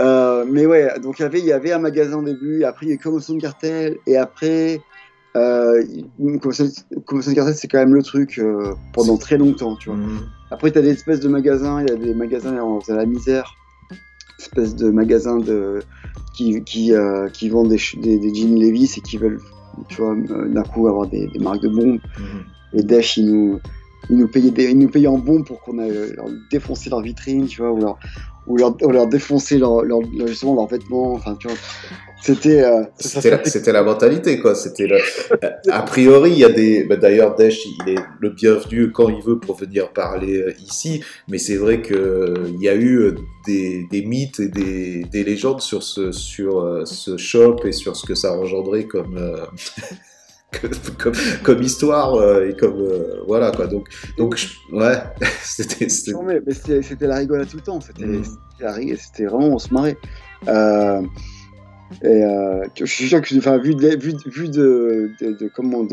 [0.00, 2.86] Euh, mais ouais, donc il y avait, il y avait un magasin au début, après
[2.86, 4.80] il y a eu Commotion de Cartel, et après,
[5.36, 5.84] euh,
[6.42, 6.66] Commotion
[7.06, 9.98] Commotion de Cartel, c'est quand même le truc euh, pendant très longtemps, tu vois.
[9.98, 10.18] Mhm.
[10.50, 13.06] Après, tu as des espèces de magasins, il y a des magasins on faisait la
[13.06, 13.54] misère,
[14.40, 15.78] espèces de magasins de,
[16.36, 19.38] qui, qui, euh, qui vendent des, des, des jeans Levi's et qui veulent,
[19.88, 21.98] tu vois, euh, d'un coup avoir des, des marques de bombes.
[22.18, 22.44] Mhm.
[22.74, 23.60] Et Dash, ils nous,
[24.10, 27.00] ils nous payaient, des, ils nous payaient en bombes pour qu'on aille leur défoncer leur
[27.00, 27.98] vitrine, tu vois, ou leur,
[28.46, 31.56] ou leur, ou leur défoncer leur, leur, leur- justement leurs vêtements, enfin, tu vois.
[32.24, 32.62] C'était.
[32.64, 34.54] euh, C'était la, mentalité, quoi.
[34.54, 34.88] C'était
[35.70, 36.84] A priori, il y a des.
[36.84, 41.02] bah, D'ailleurs, Dash, il est le bienvenu quand il veut pour venir parler euh, ici.
[41.28, 43.14] Mais c'est vrai qu'il y a eu euh,
[43.46, 47.94] des, des mythes et des, des légendes sur ce, sur euh, ce shop et sur
[47.94, 49.18] ce que ça a engendré comme.
[49.18, 49.44] euh,
[50.52, 50.68] que-
[51.02, 54.96] comme, comme histoire euh, et comme euh, voilà quoi donc donc je- ouais
[55.42, 55.88] c'était
[56.22, 57.80] mais, mais c'était la rigolade tout le temps.
[57.80, 59.96] C'était c'était la c'était vraiment, on se marrait.
[60.48, 61.02] Euh,
[62.02, 65.86] et euh, je suis sûr que, enfin, vu de, vu, vu de, de, de- comment,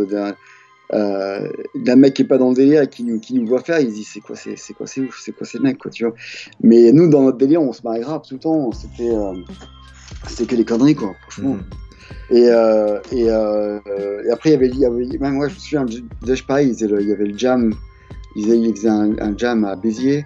[0.93, 3.61] euh, d'un mec qui est pas dans le délire et qui nous, qui nous voit
[3.61, 5.77] faire, il se dit c'est quoi, c'est, c'est quoi, c'est ouf, c'est quoi ces mecs,
[5.77, 6.13] quoi, tu vois.
[6.61, 8.71] Mais nous, dans notre délire, on se marrait grave tout le temps.
[8.73, 9.31] C'était, euh,
[10.27, 11.53] c'était que des conneries, quoi, franchement.
[11.55, 11.63] Mhm.
[12.31, 12.47] Et,
[13.15, 15.85] et, et après, il y avait, il y avait même moi, je me souviens,
[16.21, 17.73] déjà pareil, il, faisait le- il y avait le jam,
[18.35, 20.25] il faisait, il faisait un, un jam à Béziers.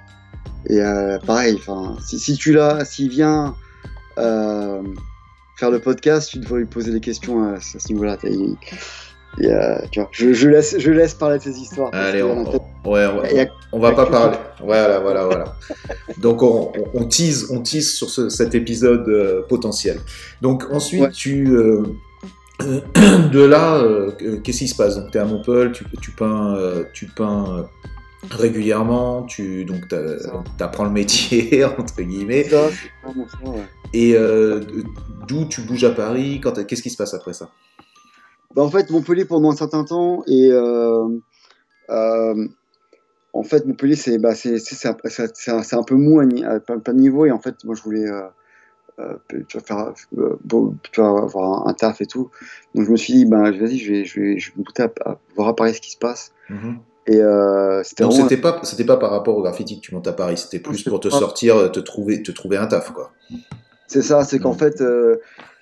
[0.67, 0.79] Et
[1.27, 3.55] pareil, enfin, si, si tu l'as, s'il vient
[5.55, 8.17] faire le podcast, tu devrais lui poser des questions à, à ce niveau-là.
[9.99, 11.89] Vois, je, je laisse, je laisse parler de ces histoires.
[11.93, 14.37] Allez, on, ouais, on va- a- on pas parler.
[14.63, 15.55] Voilà, voilà, voilà.
[16.19, 16.71] Donc on,
[17.05, 19.99] tease, on tease sur ce- cet épisode euh, potentiel.
[20.41, 21.11] Donc ensuite, Ouais.
[21.11, 21.83] tu euh,
[22.61, 22.79] euh,
[23.29, 24.95] de là, euh, qu'est-ce qui se passe?
[24.95, 27.63] Donc tu es à Montpellier, tu, tu peins, euh, tu peins euh,
[28.31, 29.83] régulièrement, tu donc
[30.59, 32.43] apprends le métier entre guillemets.
[32.43, 33.65] Ça, c'est vraiment ça, ouais.
[33.93, 34.61] Et euh,
[35.27, 37.49] d'où tu bouges à Paris Qu'est-ce qui se passe après ça?
[38.53, 41.07] Bah, en fait, Montpellier pendant un certain temps et euh,
[41.89, 42.47] euh,
[43.33, 47.39] en fait Montpellier c'est bah, un, un- peu mou à, plein, de niveaux et en
[47.39, 48.05] fait moi je voulais
[49.47, 49.93] tu faire
[50.91, 52.31] tu avoir un, taf et tout
[52.73, 55.09] donc je me suis dit ben vas-y je vais je vais je vais me à,
[55.09, 56.79] à voir à Paris ce qui se passe Mhm.
[57.07, 60.07] Et euh, c'était Donc c'était pas c'était pas par rapport au graffiti que tu montes
[60.07, 63.13] à Paris, c'était plus pour te pas- sortir, te trouver te trouver un taf quoi.
[63.87, 64.57] c'est ça c'est qu'en Mhm.
[64.59, 65.17] fait euh,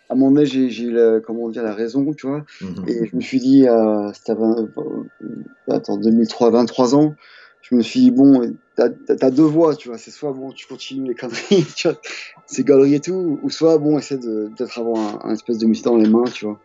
[0.10, 2.86] à un moment j'ai j'ai le- comment dire la raison tu vois Mhm.
[2.88, 5.04] Et je me suis dit, euh, c'était à 20 euh,
[5.70, 7.16] attends, 2003, 23 ans,
[7.62, 8.90] je me suis dit, bon, t'as
[9.22, 11.98] as deux voies, tu vois, c'est soit, bon, tu continues les conneries, tu vois,
[12.46, 15.66] ces galeries et tout, ou soit, bon, essaie de- peut-être avoir un, un espèce de
[15.66, 16.60] métier dans les mains, tu vois.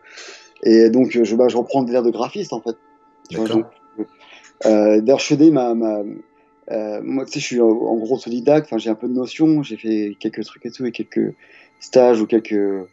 [0.63, 2.75] Et donc, je, bah, je reprends l'air de graphiste, en fait.
[3.29, 3.45] Tu vois,
[4.63, 5.71] D'ailleurs, je faisais ma...
[6.71, 9.13] euh, moi, tu sais, je suis en, en gros autodidacte, enfin, j'ai un peu de
[9.13, 11.33] notions, j'ai fait quelques trucs et tout, et quelques
[11.79, 12.51] stages ou quelques...
[12.53, 12.85] euh,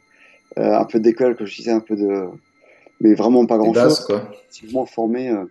[0.57, 2.25] un peu d'école, que je disais, un peu de...
[3.01, 4.31] Mais vraiment pas grand-chose quoi.
[4.39, 5.29] effectivement formé.
[5.29, 5.45] euh.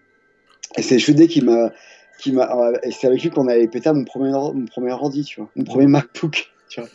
[0.77, 1.71] Et c'est Chudé qui m'a.
[2.17, 5.23] Qui m'a euh, et c'est avec lui qu'on avait pété mon premier, mon premier ordi,
[5.23, 5.49] tu vois.
[5.55, 6.89] Mon premier MacBook, tu vois.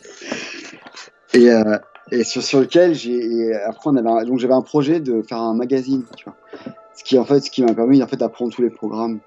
[1.33, 1.77] Et, euh,
[2.11, 3.53] et sur, sur lequel j'ai.
[3.53, 6.35] Après, on avait un- donc j'avais un projet de faire un magazine, tu vois.
[6.95, 9.19] Ce qui, en fait, ce qui m'a permis en fait, d'apprendre tous les programmes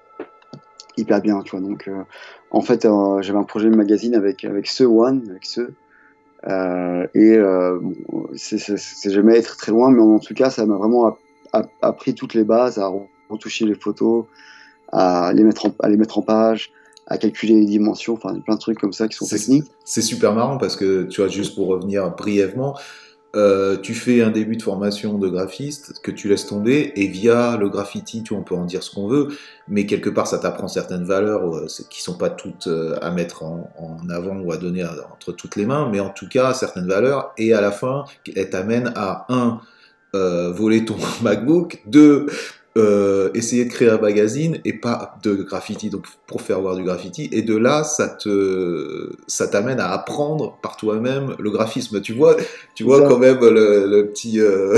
[0.97, 1.59] hyper bien, tu vois.
[1.67, 2.03] Donc, euh,
[2.51, 5.71] en fait, euh, j'avais un projet de magazine avec, avec ce One, avec ce.
[6.47, 10.75] Euh, et euh, bon, c'est- jamais être très loin, mais en tout cas, ça m'a
[10.75, 11.17] vraiment app-
[11.53, 12.89] app- appris toutes les bases, à
[13.29, 14.25] retoucher les photos,
[14.91, 16.71] à les mettre en, à les mettre en page,
[17.07, 19.65] à calculer les dimensions, enfin plein de trucs comme ça qui sont techniques.
[19.83, 22.77] C'est super marrant parce que tu vois juste pour revenir brièvement,
[23.35, 27.57] euh, tu fais un début de formation de graphiste que tu laisses tomber et via
[27.57, 29.29] le graffiti, tu on peut en dire ce qu'on veut,
[29.67, 33.43] mais quelque part ça t'apprend certaines valeurs euh, qui sont pas toutes euh, à mettre
[33.43, 33.69] en,
[34.09, 37.33] avant ou à donner à- entre toutes les mains, mais en tout cas certaines valeurs
[37.37, 39.59] et à la fin elles t'amènent à un
[40.15, 42.27] euh, voler ton MacBook, deux
[42.77, 46.83] euh, essayer de créer un magazine et pas de graffiti, donc pour faire voir du
[46.83, 47.29] graffiti.
[47.31, 52.01] Et de là, ça te, ça t'amène à apprendre par toi-même le graphisme.
[52.01, 52.35] Tu vois,
[52.75, 53.07] tu vois Ça.
[53.07, 54.77] quand même le, le petit, euh,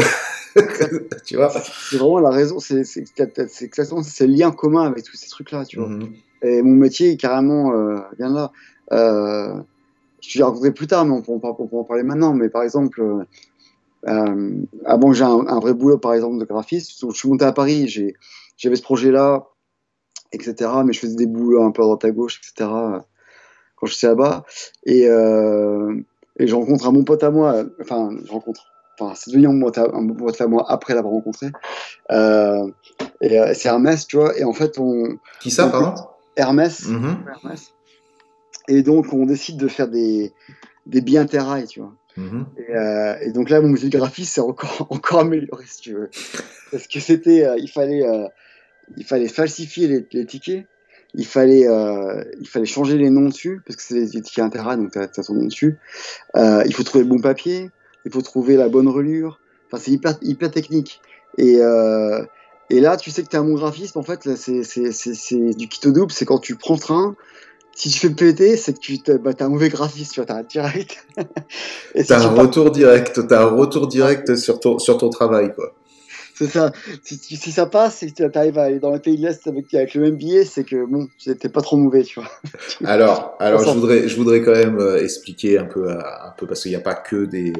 [1.25, 1.49] tu vois.
[1.89, 2.83] C'est vraiment la raison, c'est
[3.61, 5.89] exactement ça, c'est le lien commun avec tous ces trucs-là, tu vois.
[5.89, 6.13] Mhm.
[6.43, 8.51] Et mon métier est carrément euh, vient de là.
[8.91, 9.55] Euh,
[10.21, 12.03] je te l'ai raconté plus tard, mais on peut, en, par- on peut en parler
[12.03, 12.33] maintenant.
[12.33, 13.01] Mais par exemple,
[14.07, 14.51] euh,
[14.85, 17.51] avant que j'ai un, un vrai boulot, par exemple, de graphiste, je suis monté à
[17.51, 17.87] Paris,
[18.57, 19.47] j'avais ce projet-là,
[20.31, 20.55] etc.
[20.85, 22.69] Mais je faisais des boulots un peu à droite à gauche, etc.
[22.71, 22.99] euh,
[23.75, 24.43] Quand j'étais là-bas.
[24.85, 25.95] Et, euh,
[26.39, 28.65] et je rencontre un bon pote à moi, euh, enfin, je rencontre.
[28.99, 31.47] Enfin, c'est devenu un bon pote à, moi après l'avoir rencontré.
[32.11, 32.67] Euh,
[33.21, 34.37] et c'est Hermès, tu vois.
[34.37, 35.93] Et en fait, on, Qui ça, pardon
[36.35, 37.17] Hermès, Mhm.
[37.27, 37.73] Hermès.
[38.67, 40.33] Et donc, on décide de faire des,
[40.87, 41.93] des biens terrailles, tu vois.
[42.17, 42.47] Mhm.
[42.57, 45.93] Et, euh, et donc là, mon métier de graphiste s'est encore, encore amélioré, si tu
[45.93, 46.09] veux.
[46.71, 48.27] Parce que c'était, euh, il fallait, euh,
[48.97, 50.65] il fallait falsifier les, les tickets.
[51.13, 54.77] Il fallait, euh, il fallait changer les noms dessus, parce que c'est des tickets intérêts,
[54.77, 55.77] donc tu as, ton nom dessus.
[56.35, 57.69] Euh, il faut trouver le bon papier,
[58.05, 59.39] il faut trouver la bonne relure.
[59.67, 61.01] Enfin, c'est hyper, hyper technique.
[61.37, 62.23] Et, euh,
[62.69, 65.91] et là, tu sais que tu es un bon graphiste, en fait, c'est du au
[65.91, 67.15] double, c'est quand tu prends le train,
[67.77, 70.25] si tu fais péter, c'est que tu t'as bah, t'as un mauvais graphiste, tu vois,
[70.25, 71.05] t'as un direct.
[71.95, 75.73] Si T'as un retour direct, t'as un retour direct sur ton, sur ton travail, quoi.
[76.37, 76.71] C'est ça.
[77.03, 79.95] Si, ça passe, si tu arrives à aller dans les pays de l'Est avec, avec
[79.95, 82.29] le même billet, c'est que bon, t'es pas trop mauvais, tu vois.
[82.85, 83.73] Alors, alors Ça.
[83.73, 86.69] je voudrais, je voudrais quand même euh, expliquer un peu, euh, un peu parce qu'il
[86.69, 87.53] n'y a pas que des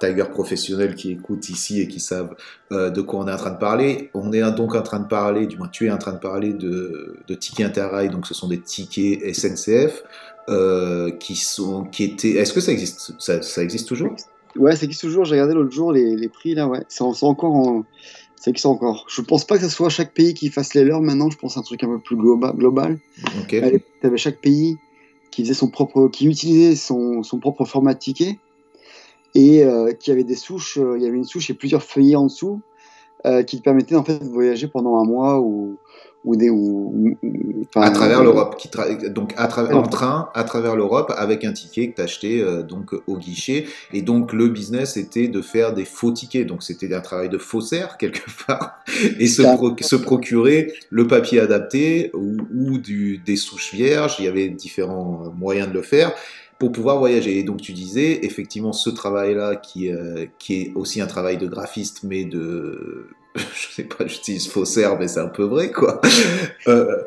[0.00, 2.34] tigers professionnels qui écoutent ici et qui savent
[2.72, 4.10] euh, de quoi on est en train de parler.
[4.14, 6.52] On est donc en train de parler, du moins tu es en train de parler
[6.52, 10.02] de, de tickets interrail, donc ce sont des tickets SNCF
[10.48, 12.32] euh, qui sont, qui étaient.
[12.32, 13.12] Est-ce que ça existe?
[13.18, 14.16] Ça, ça existe toujours?
[14.56, 16.82] Ouais, c'est qui toujours J'ai regardé l'autre jour les, les prix là, ouais.
[16.88, 17.84] C'est encore en,
[18.44, 19.06] C'est que ça encore.
[19.08, 21.30] Je pense pas que ce soit chaque pays qui fasse les leurs maintenant.
[21.30, 22.98] Je pense à un truc un peu plus globa- global.
[23.48, 23.56] Tu
[24.06, 24.76] avais chaque pays
[25.30, 28.38] qui faisait son propre, qui utilisait son, son propre format de ticket
[29.34, 30.76] et euh, qui avait des souches.
[30.76, 32.60] euh, il y avait une souche et plusieurs feuillets en dessous
[33.24, 35.78] euh, qui te permettaient en fait de voyager pendant un mois ou
[36.24, 39.82] ou des ou, ou- ou- enfin, à travers euh, l'Europe, qui tra- donc à en
[39.82, 43.66] train, à travers l'Europe, avec un ticket que tu achetais donc au guichet.
[43.92, 46.46] Et donc le business était de faire des faux tickets.
[46.46, 48.78] Donc c'était un travail de faussaire quelque part,
[49.18, 49.54] et se, Ça.
[49.54, 54.16] pro- se procurer le papier adapté ou, ou du, des souches vierges.
[54.18, 56.12] Il y avait différents moyens de le faire
[56.58, 57.38] pour pouvoir voyager.
[57.38, 61.46] Et donc tu disais effectivement ce travail-là qui, euh, qui est aussi un travail de
[61.46, 66.00] graphiste, mais de je sais pas, j'utilise faussaire, mais c'est un peu vrai, quoi.
[66.66, 67.02] Euh,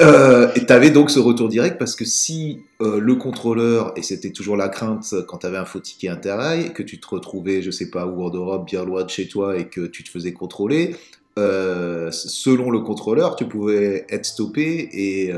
[0.00, 4.02] euh, et tu avais donc ce retour direct parce que si euh, le contrôleur, et
[4.02, 7.60] c'était toujours la crainte quand tu avais un faux ticket Interrail, que tu te retrouvais,
[7.60, 10.10] je sais pas où en Europe, bien loin de chez toi et que tu te
[10.10, 10.96] faisais contrôler,
[11.36, 15.32] selon le contrôleur, tu pouvais être stoppé et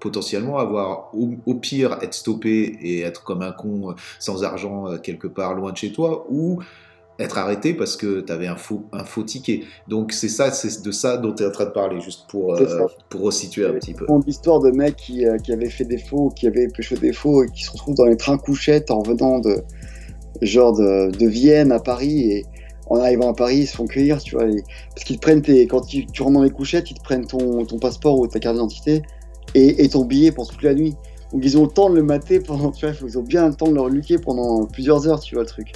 [0.00, 5.54] potentiellement avoir, au, pire, être stoppé et être comme un con sans argent quelque part
[5.54, 6.62] loin de chez toi, ou
[7.22, 9.62] être arrêté parce que tu avais un faux, un faux ticket.
[9.88, 12.54] Donc c'est ça, c'est de ça dont tu es en train de parler, juste pour,
[12.54, 14.06] euh, pour resituer un petit peu.
[14.08, 17.12] Une histoire de mecs qui, euh, qui avaient fait des faux, qui avaient pêché des
[17.12, 19.62] faux et qui se retrouvent dans les trains couchettes en venant de
[20.40, 22.44] genre de, de Vienne à Paris et
[22.88, 24.62] en arrivant à Paris ils se font cueillir, tu vois, et-
[24.94, 27.26] parce qu'ils te prennent tes, quand tu, tu rentres dans les couchettes, ils te prennent
[27.26, 29.02] ton, ton passeport ou ta carte d'identité
[29.54, 30.94] et, et ton billet pour toute la nuit.
[31.32, 33.54] Donc ils ont le temps de le mater pendant, tu vois, ils ont bien le
[33.54, 35.72] temps de le reluquer pendant plusieurs heures, tu vois le truc.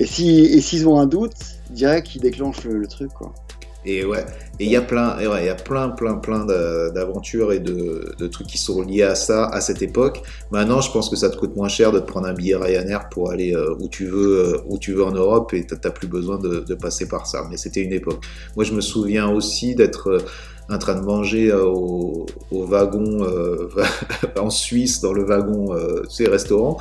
[0.00, 1.34] Et si et s'ils ont un doute,
[1.68, 3.10] direct qu'ils déclenchent le, truc.
[3.84, 4.24] Et ouais,
[4.58, 8.26] et il y a plein, il y a plein, plein, plein d'a- d'aventures et de,
[8.28, 10.22] trucs qui sont liés à ça à cette époque.
[10.52, 13.10] Maintenant, je pense que ça te coûte moins cher de te prendre un billet Ryanair
[13.10, 16.08] pour aller euh, où tu veux, euh, où tu veux en Europe, et t'as plus
[16.08, 17.46] besoin de, passer par ça.
[17.50, 18.24] Mais c'était une époque.
[18.56, 20.18] Moi, je me souviens aussi d'être euh,
[20.70, 23.18] en train de manger au, wagon
[24.40, 26.78] en Suisse, dans le wagon, euh, restaurant.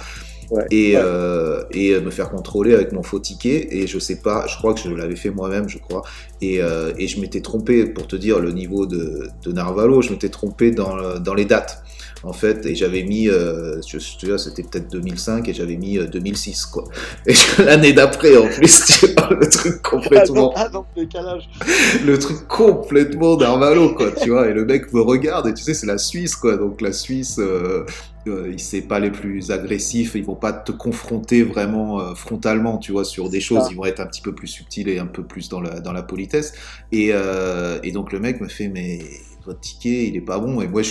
[0.51, 0.65] Ouais.
[0.71, 1.01] Et, Ouais.
[1.03, 4.73] euh, et me faire contrôler avec mon faux ticket et je sais pas je crois
[4.73, 6.01] que je l'avais fait moi-même je crois
[6.41, 10.12] et, euh, et je m'étais trompé, pour te dire le niveau de, de Narvalo, je
[10.12, 11.83] m'étais trompé dans, dans les dates.
[12.23, 15.77] En fait, et j'avais mis, euh, je, je te dis, c'était peut-être 2005 et j'avais
[15.77, 16.83] mis euh, 2006, quoi.
[17.27, 17.33] Et
[17.63, 21.49] l'année d'après, en plus, tu vois, le truc complètement, Ah non, décalage.
[22.05, 24.49] le truc complètement Narvalo, quoi, tu vois.
[24.49, 26.57] Et le mec me regarde, et tu sais, c'est la Suisse, quoi.
[26.57, 27.39] Donc la Suisse,
[28.29, 32.91] euh, c'est pas les plus agressifs, ils vont pas te confronter vraiment euh, frontalement, tu
[32.91, 33.63] vois, sur des choses.
[33.63, 33.69] ça.
[33.71, 35.93] Ils vont être un petit peu plus subtils et un peu plus dans la, dans
[35.93, 36.53] la politesse.
[36.91, 38.99] Et, euh, et donc le mec me fait, mais
[39.53, 40.62] ticket, il est pas bon.
[40.62, 40.81] Et moi,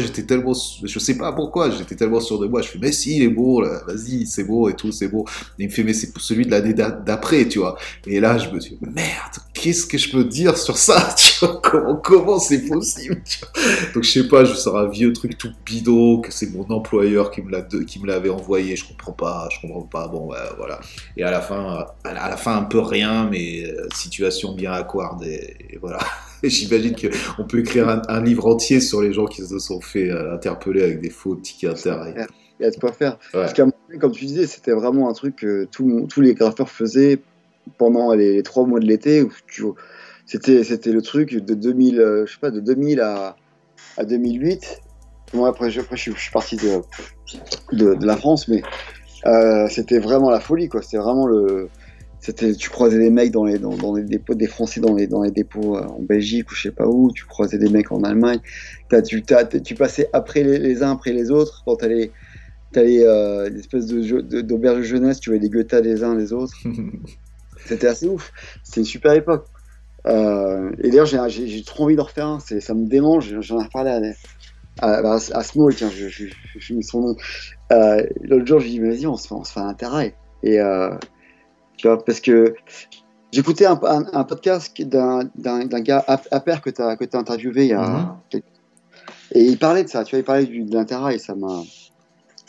[0.00, 0.52] j'étais tellement,
[0.84, 2.62] je sais pas pourquoi, j'étais tellement sûr de moi.
[2.62, 3.28] Je fais, mais si, il est
[3.62, 5.24] là, vas-y, c'est bon et tout, c'est bon.
[5.58, 7.76] Et il me fait, mais c'est pour celui de l'année d'a- d'après, tu vois.
[8.06, 11.60] Et là, je me dis, merde, qu'est-ce que je peux dire sur ça, tu vois,
[11.62, 13.62] comment, comment c'est possible, tu vois?
[13.94, 17.30] Donc, je sais pas, je sors un vieux truc tout bidon, que c'est mon employeur
[17.30, 20.80] qui me l'a, qui me l'avait envoyé, je comprends pas, je comprends pas, bon, voilà.
[21.16, 24.72] Et à la fin, à la, à fin, un peu rien, mais euh, situation bien
[24.72, 25.98] accorde, et, et voilà.
[26.42, 30.10] J'imagine qu'on peut écrire un, un livre entier sur les gens qui se sont fait
[30.10, 32.14] euh, interpeller avec des faux tickets interrail.
[32.60, 33.12] Il y a de quoi faire.
[33.34, 33.40] Ouais.
[33.40, 36.34] Parce qu'à un moment comme tu disais, c'était vraiment un truc que tout tous les
[36.34, 37.20] graffeurs faisaient
[37.76, 39.26] pendant les, les trois mois de l'été.
[40.26, 43.36] C'était, c'était le truc de 2000, euh, je sais pas, de 2000 à,
[43.96, 44.80] à 2008.
[45.34, 46.80] Moi, après, je, après, je, suis- je suis parti de,
[47.72, 48.62] de, de la France, mais
[49.26, 50.82] euh, c'était vraiment la folie, quoi.
[50.82, 51.68] C'était vraiment le.
[52.20, 55.06] C'était, tu croisais des mecs dans les, dans, dans les dépôts, des Français dans les,
[55.06, 57.92] dans les dépôts euh, en Belgique ou je sais pas où, tu croisais des mecs
[57.92, 58.40] en Allemagne.
[58.88, 62.12] T'as- tu, t'as- tu passais après les, les uns après les autres quand t'allais
[62.72, 66.34] T'avais euh, une espèce de d'auberge de jeunesse, tu voyais les Goethe les uns les
[66.34, 66.54] autres.
[67.66, 68.30] C'était assez ouf.
[68.62, 69.46] C'était une super époque.
[70.06, 72.40] Euh, et d'ailleurs, j'ai- j'ai j'ai trop envie d'en refaire un.
[72.40, 73.40] C'est- Ça me démange.
[73.40, 73.90] J'en ai reparlé
[74.80, 77.16] à, à, à, à Small, tiens, je, je, je, je mis son nom.
[77.72, 79.74] Euh, L'autre jour, je lui ai dit, vas-y, on se fait, on se fait un
[79.74, 80.14] terrail.
[80.42, 80.60] Et
[81.78, 82.54] tu vois, parce que
[83.32, 85.24] j'écoutais un, un, un podcast d'un
[85.80, 87.80] gars, Ap- Aper, que tu as, interviewé il y a.
[87.88, 88.06] Mhm.
[88.28, 88.44] quelques-
[89.34, 91.62] Et il parlait de ça, tu vois, il parlait du, de l'intérêt et ça m'a.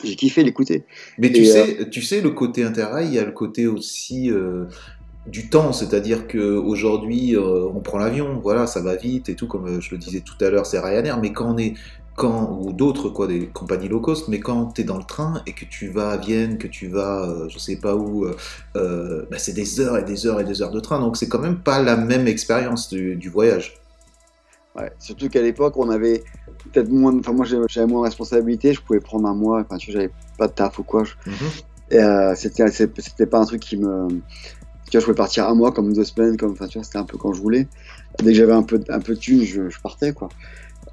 [0.04, 0.86] J'ai kiffé l'écouter.
[1.18, 4.32] Mais tu Et, sais, tu sais, le côté interrail, il y a le côté aussi
[4.32, 4.64] euh,
[5.28, 9.46] du temps, c'est-à-dire que aujourd'hui, euh, on prend l'avion, voilà, ça va vite et tout,
[9.48, 11.74] comme euh, je le disais tout à l'heure, c'est Ryanair, mais quand on est
[12.20, 15.42] quand ou d'autres quoi, des compagnies low cost, mais quand tu es dans le train
[15.48, 18.36] et que tu vas à Vienne, que tu vas, euh, je sais pas où, euh,
[18.76, 21.30] euh, bah, c'est des heures et des heures et des heures de train, donc c'est
[21.30, 23.80] quand même pas la même expérience du, du voyage.
[24.76, 26.24] Ouais, surtout qu'à l'époque, on avait
[26.72, 27.18] peut-être moins.
[27.18, 28.74] Enfin, moi, j'avais moins de responsabilité.
[28.74, 29.62] Je pouvais prendre un mois.
[29.62, 31.04] Enfin, tu vois, j'avais pas de taf ou quoi.
[31.04, 31.16] je-.
[31.92, 35.72] Et, euh, c'était, pas un truc qui me, Tu vois, je pouvais partir un mois,
[35.72, 37.68] comme deux semaines, comme, enfin, tu vois, c'était un peu quand je voulais.
[38.20, 40.30] Dès que j'avais un peu, un peu de thunes, je, je partais, quoi.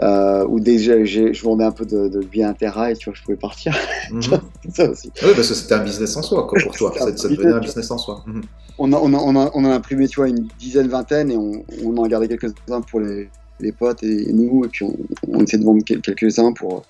[0.00, 3.36] Euh, j'ai- j'ai- je vendais un peu de, de billets interrail, tu vois, je pouvais
[3.38, 3.74] partir.
[4.12, 4.20] Mhm.
[4.74, 5.10] ça aussi.
[5.22, 6.92] Oui, parce que c'était un business en soi, quoi, pour toi.
[6.98, 7.90] Ça, ça devenait un business.
[7.90, 8.22] en soi.
[8.26, 8.42] Mhm.
[8.78, 11.36] On a, on a, on a, on a imprimé, tu vois, une dizaine, vingtaine, et
[11.36, 13.30] on, on en a gardé quelques-uns pour les,
[13.60, 14.94] les potes et, et nous, et puis on,
[15.28, 16.82] on essaie de vendre quel- quelques-uns pour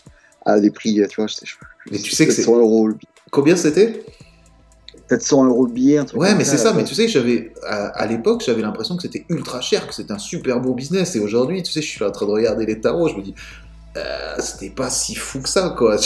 [0.45, 2.43] à des prix, tu vois, je tu sais que c'est.
[2.43, 3.09] 700 euros le billet.
[3.31, 4.05] Combien c'était?
[5.09, 6.73] 700 euros le billet, un truc Ouais, mais c'est ça.
[6.73, 10.13] Mais tu sais, j'avais à, à l'époque, j'avais l'impression que c'était ultra cher, que c'était
[10.13, 11.15] un super beau business.
[11.17, 13.35] Et aujourd'hui, tu sais, je suis en train de regarder les tarots, je me dis,
[13.97, 15.97] euh, c'était pas si fou que ça, quoi.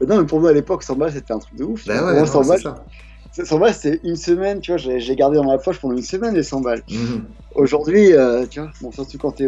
[0.00, 1.86] Mais Non, mais pour nous à l'époque, 100 balles c'était un truc de ouf.
[1.86, 3.44] Bah ouais, Pour moi, non, 100 c'est balles, ça.
[3.44, 6.34] 100 balles, c'est une semaine, tu vois, j'ai gardé dans ma poche pendant une semaine
[6.34, 6.82] les 100 balles.
[6.90, 7.24] Mhm.
[7.54, 9.46] Aujourd'hui, euh, tu vois, bon, surtout quand t'es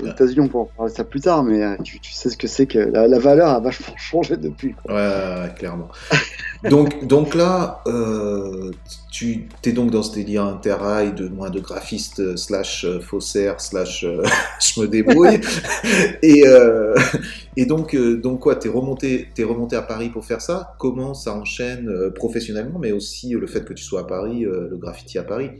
[0.00, 0.06] aux.
[0.06, 2.46] États-Unis, on pourra parler de ça plus tard, mais euh, tu, tu sais ce que
[2.46, 4.74] c'est que la, la valeur a vachement changé depuis.
[4.74, 4.94] quoi.
[4.94, 5.88] Ouais, clairement.
[6.70, 8.70] donc, donc là, euh,
[9.10, 14.04] tu es donc dans ce délire interrail de moins de graphiste euh, slash faussaire slash
[14.04, 14.22] euh,
[14.60, 15.40] je me débrouille.
[16.22, 16.94] et, euh,
[17.56, 20.74] et donc, donc quoi, t'es remonté, t'es remonté à Paris pour faire ça?
[20.78, 25.18] Comment ça enchaîne professionnellement, mais aussi le fait que tu sois à Paris, le graffiti
[25.18, 25.50] à Paris?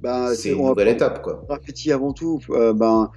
[0.00, 1.40] Bah, C'est une nouvelle étape, quoi.
[1.42, 3.10] le Graffiti avant tout, euh, ben,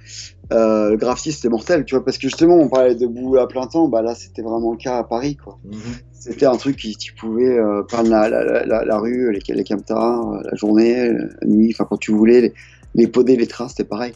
[0.52, 3.48] euh, le graffiti c'était mortel, tu vois, parce que justement on parlait de boulot à
[3.48, 5.58] plein temps, bah là c'était vraiment le cas à Paris, quoi.
[5.64, 5.80] Mhm.
[6.12, 9.40] C'était un truc qui tu pouvais euh, prendre la, la, la, la, la rue, les,
[9.54, 12.52] les camtars, euh, la journée, la nuit, enfin quand tu voulais, les,
[12.94, 14.12] les podés, les trains, c'était pareil.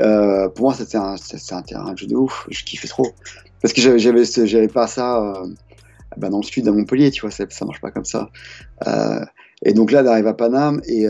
[0.00, 2.46] Euh, pour moi, c'était un, c'était un terrain de jeu de ouf.
[2.50, 3.08] Je kiffais trop.
[3.62, 5.32] Parce que j'avais, pas ça
[6.18, 8.28] bah, dans le sud, à Montpellier, tu vois, ça, ça marche pas comme ça.
[9.64, 11.06] Et donc là, d'arriver à Paname, et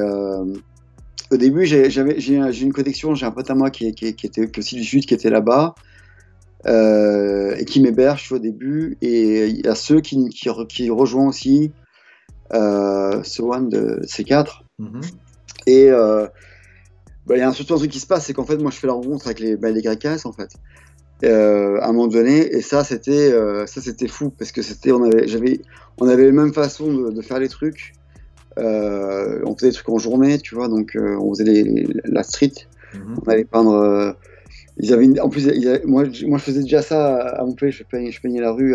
[1.31, 4.61] au début, j'ai, une connexion, j'ai un pote à moi qui, qui, qui était qui
[4.61, 5.75] aussi du sud, qui était là-bas.
[6.67, 10.91] euh, et qui m'héberge au début, et il y a ceux qui, qui, re- qui
[10.91, 11.71] rejoignent aussi
[12.53, 14.65] euh, ce one de C4.
[14.79, 15.01] Mhm.
[15.67, 16.27] Et euh,
[17.27, 18.71] bah, il y a un- surtout un truc qui se passe, c'est qu'en fait, moi,
[18.71, 19.87] je fais la rencontre avec les, bah, les
[20.25, 20.51] en fait,
[21.25, 24.93] euh, à un moment donné, et ça, c'était, euh, ça, c'était fou parce que c'était,
[24.93, 25.61] on avait, j'avais,
[25.99, 27.93] on avait les mêmes façons de, de faire les trucs.
[28.59, 32.23] Euh, on faisait des trucs en journée, tu vois, donc euh, on faisait les- la
[32.23, 32.53] street,
[32.95, 33.17] Mhm.
[33.25, 33.73] on allait peindre.
[33.75, 34.13] euh,
[34.79, 37.45] ils avaient une- en plus, ils avaient- moi, je- moi, je faisais déjà ça à
[37.45, 38.75] Montpellier, je peignais, je peignais la rue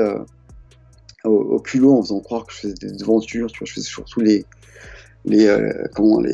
[1.23, 3.87] au, au culot en faisant croire que je faisais des devantures, tu vois, je faisais
[3.87, 4.45] surtout les,
[5.25, 5.47] les,
[5.95, 6.33] comment, les,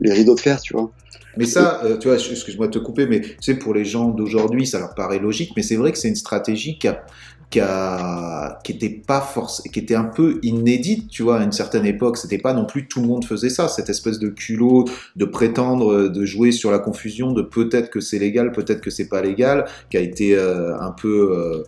[0.00, 0.90] les rideaux de fer, tu vois.
[1.36, 4.08] Mais ça, euh, tu vois, excuse-moi de te couper, mais tu sais, pour les gens
[4.08, 7.04] d'aujourd'hui, ça leur paraît logique, mais c'est vrai que c'est une stratégie qui a,
[7.52, 12.16] qui était pas force, qui était un peu inédite, tu vois, à une certaine époque.
[12.16, 14.84] C'était pas non plus tout le monde faisait ça, cette espèce de culot,
[15.16, 18.90] de prétendre, euh, de jouer sur la confusion, de peut-être que c'est légal, peut-être que
[18.90, 21.62] c'est pas légal, qui a été euh, un peu euh,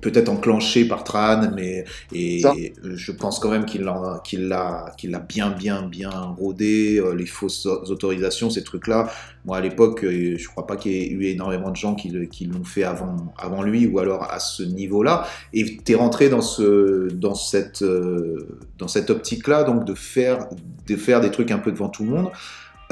[0.00, 2.42] peut-être enclenché par Tran, mais et
[2.82, 4.54] je pense quand même qu'il l'a qu'il
[4.96, 9.10] qu'il bien bien bien rodé euh, les fausses autorisations ces trucs là
[9.44, 12.10] moi à l'époque euh, je crois pas qu'il y ait eu énormément de gens qui,
[12.10, 16.40] l'ont fait avant avant lui ou alors à ce niveau là et t'es rentré dans
[16.40, 20.48] ce dans cette euh, dans cette optique là donc de faire
[20.86, 22.30] de faire des trucs un peu devant tout le monde.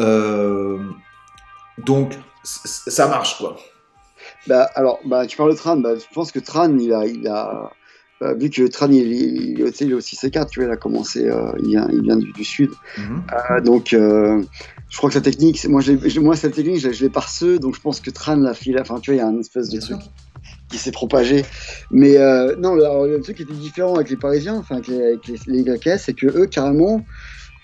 [0.00, 0.78] Euh,
[1.84, 3.56] donc ça marche quoi
[4.46, 7.26] Bah, alors, bah, tu parles de Tran, bah, je pense que Tran, il a, il
[7.28, 7.70] a
[8.22, 10.76] bah, vu que Tran, il, il, il, il est aussi C4, tu vois, il a
[10.76, 12.70] commencé, euh, il vient, il vient du, du sud.
[12.96, 13.22] Mhm.
[13.32, 14.42] Euh, donc, euh,
[14.88, 15.80] je crois que sa technique, moi,
[16.20, 18.78] moi, cette technique, je, je l'ai par ceux, donc je pense que Tran l'a filé,
[18.80, 19.98] enfin, tu vois, il y a un espèce de truc
[20.68, 21.44] qui s'est propagé.
[21.90, 22.16] Mais
[22.58, 25.38] non, alors, le truc qui était différent avec les Parisiens, enfin, avec les, avec les,
[25.46, 27.04] les YS, c'est que eux, carrément,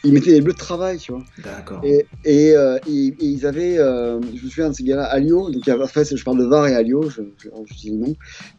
[0.05, 1.25] ils mettaient des bleus de travail, tu vois.
[1.39, 5.05] d'accord Et, et, euh, et- et ils avaient, euh, je me souviens de ces gars-là,
[5.05, 7.97] Alio, donc en fait je parle de Var et Alio, je, je, je dis le
[7.99, 8.15] nom,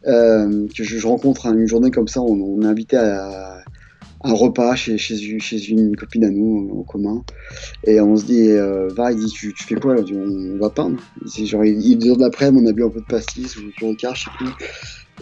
[0.06, 3.58] euh, que je, je rencontre une journée comme ça, on, on est invité à,
[4.22, 7.24] un repas chez, chez, une- chez une copine à nous en commun,
[7.86, 8.48] et on se dit,
[8.96, 10.02] Var il dit, tu, tu fais quoi là?
[10.12, 10.98] On, on va peindre.
[11.26, 13.70] C'est genre, il, il deux heures d'après-midi, on a bu un peu de pastis ou
[13.70, 14.48] du ricard, je sais plus.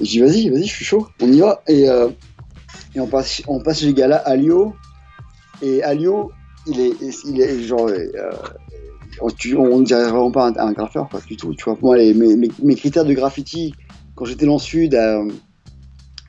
[0.01, 1.63] Et je dis, vas-y, vas-y, je suis chaud, on y va.
[1.69, 1.87] Et,
[2.95, 4.75] et on, passe, on passe chez les gars-là, Alio,
[5.63, 6.31] et Alio,
[6.67, 6.93] il est,
[7.27, 7.89] il est genre.
[7.89, 8.33] euh,
[9.21, 11.55] on, ne dirait vraiment pas un, un graffeur, quoi, du tout.
[11.55, 13.75] Tu vois, moi, les- mes, critères de graffiti,
[14.15, 15.25] quand j'étais dans le sud, euh,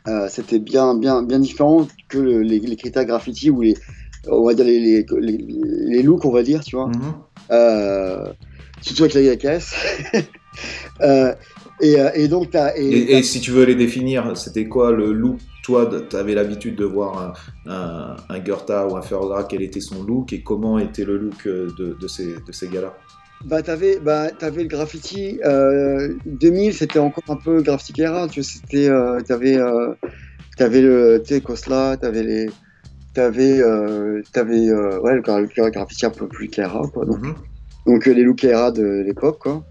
[0.07, 3.75] euh, c'était bien, bien, bien différent que le- les, les critères graffiti ou les,
[4.27, 5.37] on va dire les, les, les,
[5.87, 6.87] les looks, on va dire, tu vois.
[6.87, 8.33] Mhm.
[8.81, 9.59] Surtout avec la
[11.01, 11.33] euh,
[11.81, 15.37] et, et donc, et- Et, et si tu veux les définir, c'était quoi le look
[15.69, 17.35] Toi, tu avais l'habitude de voir
[17.67, 21.15] un, un, un Goethe ou un Ferrara, quel était son look et comment était le
[21.19, 22.97] look euh, de, de ces, de ces gars-là?
[23.45, 25.39] Bah, t'avais, bah, t'avais le graffiti.
[25.45, 28.27] Euh, 2000, c'était encore un peu graffiti era.
[28.27, 29.93] Tu c'était, euh, t'avais, euh,
[30.57, 32.49] t'avais le, Kosla, t'avais les,
[33.13, 37.05] t'avais, euh, t'avais, euh, ouais, le, le graffiti un peu plus Kaira, quoi.
[37.05, 37.35] Donc, Mhm.
[37.85, 39.63] donc les looks Kaira de l'époque, quoi.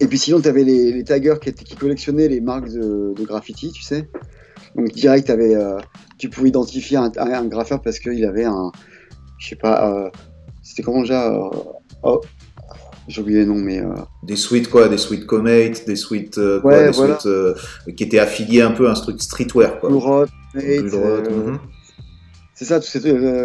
[0.00, 3.24] Et puis sinon, t'avais les, les taggers qui, étaient, qui collectionnaient les marques de, de
[3.24, 4.08] graffiti, tu sais.
[4.76, 5.78] Donc direct, euh,
[6.18, 8.72] tu pouvais identifier un, graffeur parce qu'il avait un,
[9.38, 10.10] je sais pas, euh,
[10.62, 11.50] c'était comment déjà, euh,
[12.02, 12.20] oh,
[13.08, 16.60] j'ai oublié le nom, mais euh, Des suites quoi, des suites Comet, des suites euh,
[16.60, 17.18] quoi, Ouais, des voilà.
[17.18, 17.54] suites euh,
[17.96, 19.90] qui étaient affiliées un peu à un truc streetwear quoi.
[19.90, 19.98] Blue
[20.54, 21.58] mhm.
[22.54, 22.78] c'est ça,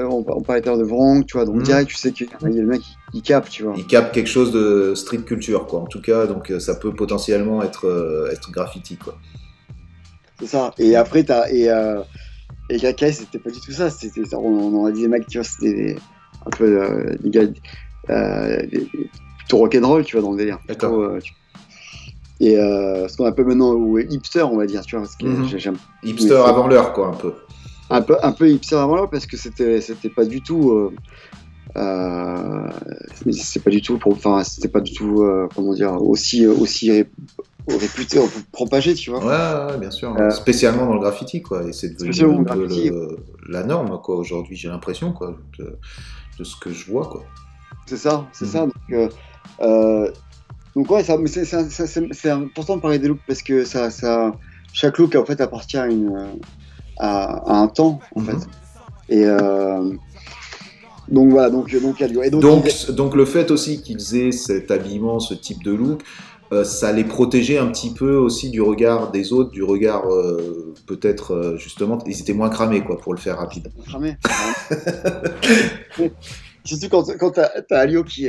[0.10, 1.64] on, on parlait de Vrank, tu vois, donc Mhm.
[1.64, 2.82] direct, tu sais qu'il y a le mec,
[3.14, 3.74] il, il capte, tu vois.
[3.76, 5.80] Ils captent quelque chose de street culture quoi.
[5.80, 9.18] En tout cas, donc ça peut potentiellement être être graffiti quoi.
[10.40, 10.74] C'est ça.
[10.78, 11.50] Et après, t'as.
[11.52, 12.02] Et, euh,
[12.70, 13.90] et c'était pas du tout ça.
[13.90, 15.96] C'était, on, on a dit des mecs, tu vois, c'était
[16.46, 17.42] un peu euh, des gars
[18.10, 18.88] euh, des-
[19.40, 20.60] plutôt rock'n'roll, tu vois, dans le délire.
[20.68, 21.34] Plutôt, euh, tu-
[22.40, 25.26] Et euh, ce qu'on appelle maintenant ou hipster, on va dire, tu vois, parce que
[25.26, 25.46] Mhm.
[25.46, 27.34] j'ai- j'aime Hipster avant l'heure quoi un peu.
[27.90, 30.72] un peu, un peu hipster avant là, parce que c'était, c'était pas du tout.
[30.72, 30.92] Euh,
[31.78, 32.70] euh,
[33.32, 35.26] c'est pas du tout, pour- enfin, c'était pas du tout,
[35.56, 36.92] comment dire, aussi, aussi
[37.68, 38.20] ré- réputé,
[38.52, 39.20] propagé, tu vois.
[39.20, 40.16] Ouais, ouais, bien sûr.
[40.20, 41.64] Euh, Spécialement dans le graffiti quoi.
[41.68, 42.10] Et c'est devenu
[42.40, 43.18] un peu le-
[43.50, 44.56] la norme quoi aujourd'hui.
[44.56, 45.78] J'ai l'impression quoi de,
[46.40, 47.24] de ce que je vois quoi.
[47.86, 48.52] C'est ça, c'est Mhm.
[48.52, 48.60] ça.
[48.62, 49.10] Donc, euh,
[49.62, 50.12] euh,
[50.76, 51.46] donc ouais, ça, mais c'est,
[52.30, 54.34] important de parler des looks parce que ça, ça,
[54.74, 56.14] chaque look en fait appartient à, une,
[57.00, 58.26] à, à un temps en Mhm.
[58.28, 58.48] fait.
[59.10, 59.94] Et euh,
[61.08, 61.72] donc voilà, donc
[62.42, 66.02] donc et il- donc le fait aussi qu'ils aient cet habillement, ce type de look,
[66.52, 70.74] euh, ça les protégeait un petit peu aussi du regard des autres, du regard euh,
[70.86, 73.72] peut-être euh, justement, ils étaient moins cramés quoi pour le faire rapide.
[73.88, 74.18] cramé.
[76.66, 78.28] Surtout quand, quand t'as, Alio qui.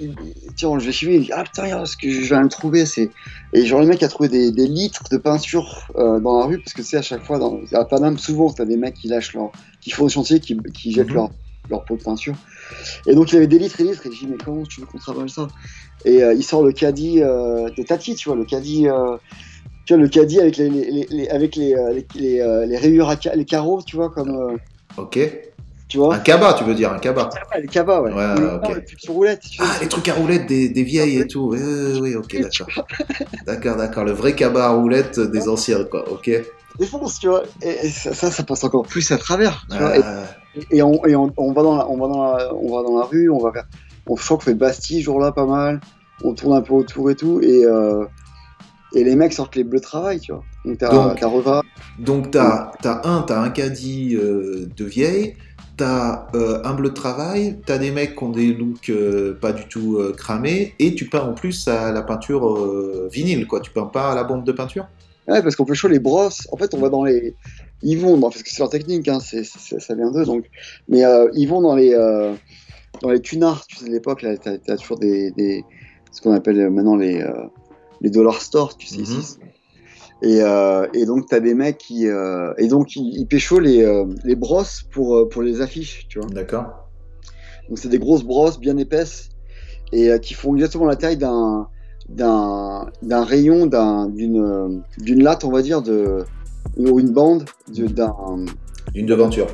[0.00, 0.14] Il-
[0.56, 2.48] tiens, je vais chez lui, il dit Ah putain, regarde ce que je viens de
[2.48, 2.84] trouver.
[2.84, 3.10] C'est...
[3.52, 6.72] Et genre, le mec a trouvé des, des litres de peinture dans la rue, parce
[6.72, 9.34] que tu sais, à chaque fois, dans, à Paname, souvent, t'as des mecs qui lâchent
[9.34, 9.52] leur.
[9.80, 11.14] qui font des chantiers, qui, qui jettent Mhm.
[11.14, 11.30] leur,
[11.68, 12.34] leur pot de peinture.
[13.06, 14.86] Et donc, il avait des litres et litres, et je dis Mais comment tu veux
[14.86, 15.48] qu'on travaille ça?
[16.04, 18.88] Et euh, il sort le caddie euh, de Tati, tu vois, le caddie.
[18.88, 19.16] euh,
[19.86, 21.92] tu vois, le caddie avec les, les, les- les- avec les, euh,
[22.66, 24.58] les, rayures, à ca- les carreaux, tu vois, comme.
[24.96, 25.18] Ok.
[25.88, 27.28] tu vois Un cabas, tu veux dire un cabas.
[27.60, 28.10] Les cabas, ouais.
[28.12, 28.60] Non,
[28.96, 29.40] sur roulette.
[29.40, 31.52] tu Ah, les trucs à roulettes des, des vieilles et tout.
[31.54, 32.86] Euh, oui, ok, d'accord.
[33.46, 34.04] D'accord, d'accord.
[34.04, 36.10] Le vrai cabas à roulettes des anciens, quoi.
[36.10, 36.30] Ok.
[36.78, 37.42] Défonce, tu vois.
[37.62, 39.66] Et, et ça, ça, ça passe encore plus à travers.
[39.70, 39.96] Tu vois.
[39.96, 40.24] Et, Euh,
[40.70, 42.98] et on, et on, on va dans la, on va dans la, on va dans
[42.98, 43.66] la rue, on va faire,
[44.08, 45.80] on je crois qu'on fait Bastille jour-là pas mal.
[46.24, 48.04] On tourne un peu autour et tout, et euh,
[48.94, 50.42] et les mecs sortent les bleus de travail, tu vois.
[50.64, 51.62] Donc t'as, Reva,
[51.98, 55.36] Donc, t'as as un, t'as un caddie euh, de vieille,
[55.76, 59.52] t'as euh, un bleu de travail, t'as des mecs qui ont des looks euh, pas
[59.52, 63.60] du tout cramés, et tu peins en plus à la peinture vinyle, quoi.
[63.60, 64.88] Tu peins pas à la bombe de peinture?
[65.28, 66.48] Ouais, parce qu'on peut chaud les brosses.
[66.50, 67.34] En fait, on va dans les.
[67.82, 68.30] Ils vont, dans...
[68.30, 70.46] parce que c'est leur technique, hein, ça vient d'eux, donc.
[70.88, 72.34] Mais euh, ils vont dans les, euh,
[73.00, 75.64] dans les tunards, tu sais, de l'époque, là, t'as, t'as toujours des, des.
[76.12, 77.32] ce qu'on appelle maintenant les, euh,
[78.00, 79.04] les dollar stores, tu sais, Mhm.
[79.04, 79.38] ici.
[80.22, 82.06] Et, euh, et donc, t'as des mecs qui.
[82.08, 86.06] euh, et donc, ils, ils pécho les, euh, les brosses pour, euh, pour les affiches,
[86.08, 86.28] tu vois.
[86.28, 86.66] D'accord.
[87.68, 89.28] Donc c'est des grosses brosses bien épaisses
[89.92, 91.68] et euh, qui font exactement la taille d'un
[92.16, 96.24] d'un rayon d'un d'une euh, d'une latte on va dire de
[96.76, 97.44] ou une bande
[97.74, 98.14] de- d'un
[98.94, 99.46] Une devanture.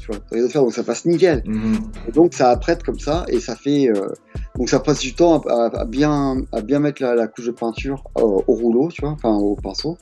[0.00, 1.74] tu vois de faire donc ça passe nickel Mhm.
[2.08, 4.08] et donc ça apprête comme ça et ça fait euh,
[4.56, 7.46] donc ça passe du temps à, à- à bien à bien mettre la, la couche
[7.46, 9.98] de peinture au, au rouleau tu vois enfin au pinceau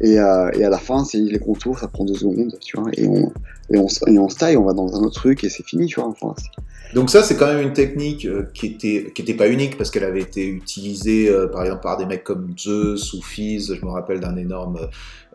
[0.00, 2.90] et, euh, et à la fin c'est les contours ça prend deux secondes tu vois
[2.94, 3.30] et on
[3.70, 5.62] et on, se- et on se taille on va dans un autre truc et c'est
[5.64, 6.34] fini tu vois enfin,
[6.94, 9.90] Donc ça, c'est quand même une technique euh, qui était qui était pas unique parce
[9.90, 13.74] qu'elle avait été utilisée euh, par exemple par des mecs comme Zeus ou Fizz.
[13.78, 14.78] Je me rappelle d'un énorme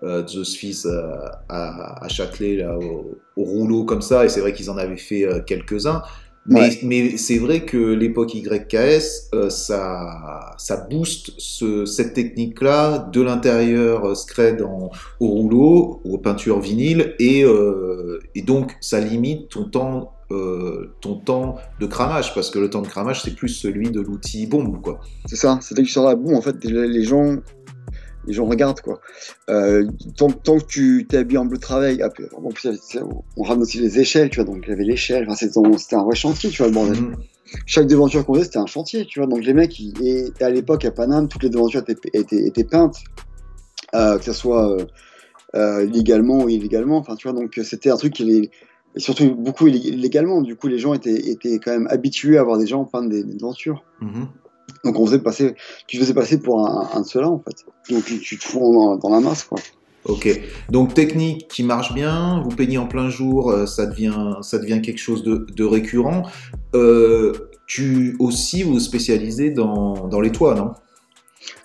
[0.04, 1.12] euh, Zeus Fizz euh,
[1.50, 4.26] à, à Châtelet là, au, au rouleau comme ça.
[4.26, 6.02] Et c'est vrai qu'ils en avaient fait quelques-uns.
[6.46, 6.80] Mais, Ouais.
[6.84, 14.62] mais c'est vrai que l'époque YKS, ça, ça booste ce- cette technique-là de l'intérieur scred
[14.62, 14.90] en,
[15.22, 17.46] au rouleau, aux peintures vinyle, et,
[18.36, 22.82] et donc ça limite ton temps, euh, ton temps de cramage, parce que le temps
[22.82, 25.00] de cramage, c'est plus celui de l'outil bombe, quoi.
[25.26, 27.36] C'est ça, c'est dès que tu sors bon, en fait, les, gens,
[28.26, 29.00] les gens regardent, quoi.
[29.50, 32.26] Euh, tant, tant que tu t'es habillé en bleu de travail, ah, puis,
[33.38, 36.04] on ramène aussi les échelles, tu vois, donc il y avait l'échelle, enfin, c'était un
[36.04, 37.00] vrai chantier, tu vois, le bordel.
[37.02, 37.16] Mhm.
[37.66, 40.50] Chaque devanture qu'on faisait, c'était un chantier, tu vois, donc les mecs, ils- et, à
[40.50, 42.98] l'époque, à Paname, toutes les devantures étaient, étaient, étaient peintes,
[43.94, 44.78] euh, que ce soit
[45.54, 48.52] légalement ou illégalement, enfin, tu vois, donc c'était un truc qui les.
[48.96, 52.44] Et surtout beaucoup illé- illégalement, du coup les gens étaient, étaient quand même habitués à
[52.44, 53.84] voir des gens peindre des, des devantures.
[54.02, 54.28] Mhm.
[54.86, 55.56] Donc on faisait passer,
[55.88, 57.66] tu faisais passer pour un, un de ceux-là en fait.
[57.94, 59.60] Donc tu, tu te fous dans, dans la masse quoi.
[60.06, 60.28] Ok.
[60.70, 64.82] Donc technique qui marche bien, vous peignez en plein jour, euh, ça devient, ça devient
[64.82, 66.24] quelque chose de, de récurrent.
[66.76, 67.32] Euh,
[67.66, 70.74] tu aussi vous spécialisez dans, dans les toits, non?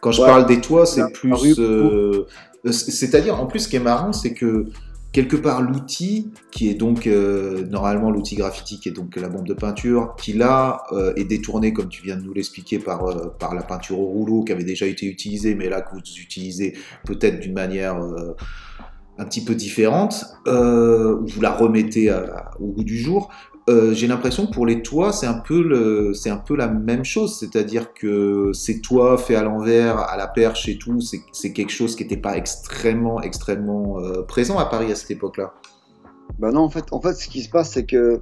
[0.01, 0.29] Quand je Ouais.
[0.29, 1.59] parle des toits, c'est plus...
[1.59, 2.27] euh,
[2.71, 4.67] c'est- C'est-à-dire, en plus, ce qui est marrant, c'est que
[5.13, 9.47] quelque part l'outil, qui est donc euh, normalement l'outil graffiti, qui est donc la bombe
[9.47, 13.29] de peinture, qui là euh, est détourné, comme tu viens de nous l'expliquer, par, euh,
[13.39, 16.77] par la peinture au rouleau, qui avait déjà été utilisée, mais là que vous utilisez
[17.05, 17.97] peut-être d'une manière
[19.19, 22.13] un petit peu différente, ou vous la remettez
[22.61, 23.31] au goût du jour.
[23.69, 26.69] Euh, J'ai l'impression que pour les toits, c'est un peu le, c'est un peu la
[26.69, 30.99] même chose, c'est-à-dire que ces toits faits à l'envers, à la perche et tout,
[31.33, 35.53] c'est quelque chose qui n'était pas extrêmement, extrêmement euh, présent à Paris à cette époque-là.
[36.39, 38.21] Bah non, en fait, en fait, ce qui se passe, c'est que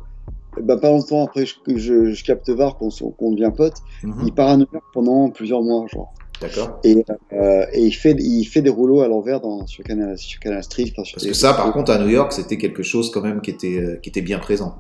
[0.62, 4.22] bah, pas longtemps après que je, je capte Var, qu'on qu'on devient pote, Mhm.
[4.26, 6.12] il part à New York pendant plusieurs mois, genre.
[6.40, 6.80] D'accord.
[6.84, 10.62] Et, euh, et il, fait, il fait des rouleaux à l'envers sur Canal, sur Canal
[10.62, 10.86] Street.
[10.86, 13.40] sur Parce des- que ça, par contre, à New York, c'était quelque chose quand même
[13.40, 14.76] qui était, qui était bien présent.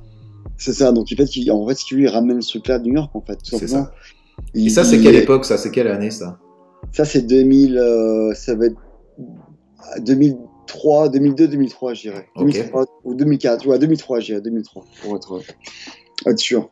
[0.58, 2.76] C'est ça, donc en fait, il, en fait, si tu veux, il ramène ce truc-là
[2.76, 3.84] à New York, en fait, tout simplement.
[3.84, 3.92] ça.
[4.54, 6.38] Et ça, c'est il- quelle époque Ça, c'est quelle année ça?
[6.92, 8.76] Ça, c'est 2000, euh, ça va être
[10.00, 12.28] 2003, 2002, 2003, je dirais.
[12.36, 12.52] Ok.
[12.52, 16.70] 2003 ou 2004, ouais, 2003, je dirais, 2003, pour être, euh, être sûr.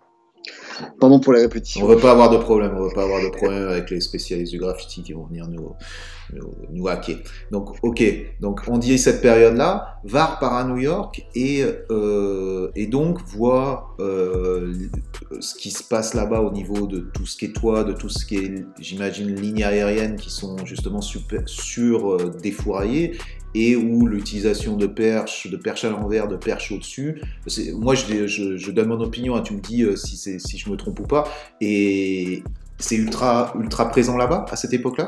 [1.01, 1.85] Pardon pour les répétitions.
[1.85, 4.53] On veut pas avoir de problème, on veut pas avoir de problème avec les spécialistes
[4.53, 5.75] du graffiti qui vont venir nous,
[6.71, 7.19] nous, hacker.
[7.51, 8.03] Donc, ok,
[8.41, 13.95] donc on dit cette période-là, Var part à New York et, euh, et donc voit
[14.01, 14.75] euh,
[15.41, 18.09] ce qui se passe là-bas au niveau de tout ce qui est toit, de tout
[18.09, 22.31] ce qui est, j'imagine, lignes aériennes qui sont justement sur euh,
[23.55, 27.23] et où l'utilisation de perches, de perches à l'envers, de perches au-dessus,
[27.75, 31.05] moi je, donne mon opinion, hein, tu me dis euh, si, si me trompe ou
[31.07, 31.25] pas,
[31.61, 32.43] et
[32.79, 35.07] c'est ultra, ultra présent là-bas, à cette époque-là?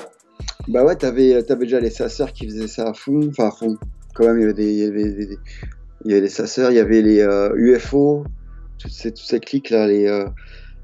[0.68, 3.76] Bah ouais, t'avais, avais déjà les sasseurs qui faisaient ça à fond, enfin à fond.
[4.14, 5.38] Quand même, il y avait des, il y avait des, des-
[6.04, 8.24] il y avait les sasseurs, il y avait les euh, UFO,
[8.78, 10.06] toutes ces, toutes ces clics là, les.
[10.06, 10.26] Euh,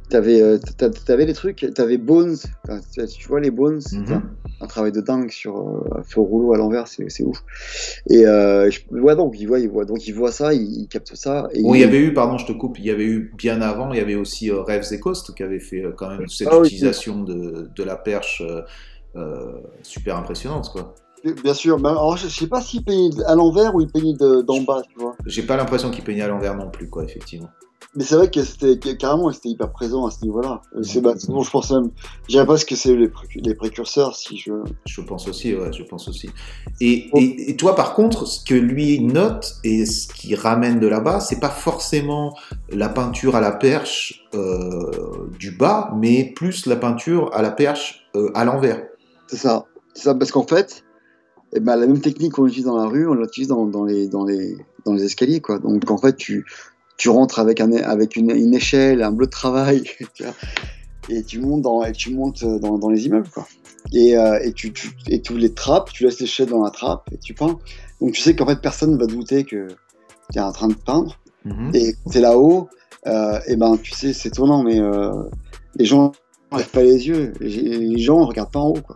[0.08, 2.36] t'avais, euh, t'a- t'avais les trucs, t'avais Bones,
[2.94, 4.22] tu vois les Bones, Mhm.
[4.62, 7.42] Un, travail de dingue sur, euh, sur rouleau à l'envers, c'est, c'est ouf.
[8.08, 10.88] Et euh, je, ouais, donc il voit, il voit, donc il voit ça, il, il
[10.88, 11.48] capte ça.
[11.52, 13.60] Et Bon, il y avait eu, pardon, je te coupe, il y avait eu bien
[13.60, 16.28] avant, il y avait aussi euh, Rêves et Coast qui avait fait euh, quand même
[16.28, 16.66] cette Ah oui.
[16.68, 18.62] utilisation de, de la perche euh,
[19.16, 19.52] euh,
[19.82, 20.94] super impressionnante, quoi.
[21.44, 24.14] Bien sûr, mais alors je, je sais pas s'il peignait à l'envers ou il peignait
[24.14, 25.14] de- d'en bas, tu vois.
[25.26, 27.50] J'ai pas l'impression qu'il peignait à l'envers non plus, quoi, effectivement.
[27.94, 30.62] Mais c'est vrai que c'était carrément, c'était hyper présent à ce niveau-là.
[30.74, 31.90] Euh, C'est bah, c'est bon, je pense même.
[32.22, 34.52] Je dirais pas ce que c'est les, précu- les précurseurs, si je.
[34.86, 36.30] Je pense aussi, ouais, je pense aussi.
[36.80, 40.86] Et, et, et toi, par contre, ce que lui note et ce qui ramène de
[40.86, 42.34] là-bas, c'est pas forcément
[42.70, 48.06] la peinture à la perche euh, du bas, mais plus la peinture à la perche
[48.16, 48.82] euh, à l'envers.
[49.26, 49.66] C'est ça.
[49.92, 50.82] C'est ça, parce qu'en fait,
[51.54, 54.08] eh ben, la même technique qu'on utilise dans la rue, on l'utilise dans, dans, les,
[54.08, 55.58] dans, les, dans les escaliers, quoi.
[55.58, 56.46] Donc en fait, tu,
[57.02, 59.82] tu rentres avec, un, avec une, une échelle, un bleu de travail,
[60.14, 60.22] tu
[61.08, 63.44] et tu montes dans, et tu montes dans, dans les immeubles, quoi.
[63.92, 67.08] Et, euh, et tu, tu, et tu les trappes, tu laisses l'échelle dans la trappe
[67.10, 67.58] et tu peins.
[68.00, 69.66] Donc tu sais qu'en fait, personne ne va douter que
[70.32, 71.18] tu es en train de peindre.
[71.44, 71.72] Mhm.
[71.74, 72.68] Et quand t'es là-haut,
[73.08, 75.10] euh, et ben tu sais, c'est tournant, mais euh,
[75.74, 76.12] les gens
[76.52, 77.32] ne lèvent pas les yeux.
[77.40, 78.80] Les, gens ne regardent pas en haut.
[78.86, 78.94] Quoi.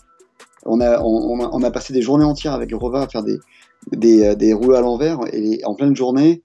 [0.65, 3.41] On, a, on, on a, passé des journées entières avec Rova à faire des,
[3.91, 5.19] des, des rouleaux à l'envers.
[5.33, 6.45] Et les- en pleine journée,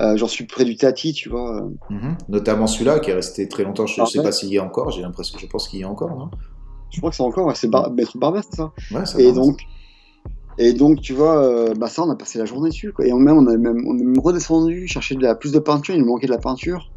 [0.00, 1.56] euh, j'en suis près du Tati, tu vois.
[1.62, 2.16] euh, Mhm.
[2.28, 3.86] Notamment celui-là qui est resté très longtemps.
[3.86, 4.90] Je ne Ah sais pas s'il y est encore.
[4.90, 6.30] J'ai l'impression, je pense qu'il y est encore, non?
[6.90, 8.72] Je crois que c'est encore, ouais, c'est Bar Maître Barbas, ça.
[8.90, 9.60] Ouais, ça Et donc,
[10.58, 12.92] et donc, tu vois, euh, bah ça, on a passé la journée dessus.
[12.92, 13.06] Quoi.
[13.06, 15.58] Et on, même, on, a même, on est même redescendu, chercher de la, plus de
[15.58, 16.90] peinture, il nous manquait de la peinture.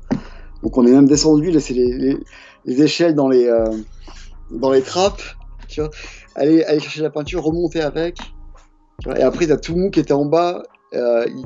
[0.63, 2.17] Donc, on est même descendu, laisser les, les,
[2.65, 3.65] les échelles dans les, euh,
[4.51, 5.21] dans les trappes,
[5.67, 5.91] tu vois.
[6.35, 8.17] Aller, aller chercher la peinture, remonter avec.
[9.15, 10.63] Et après, t'as tout le monde qui était en bas.
[10.95, 11.45] Euh, il,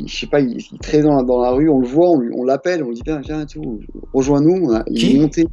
[0.00, 2.08] il- je sais pas, il, il traînait dans la, dans la rue, on le voit,
[2.10, 3.80] on, l'appelle, on lui dit viens, viens et tout,
[4.12, 4.72] rejoins-nous.
[4.88, 5.46] Il Qui est monté.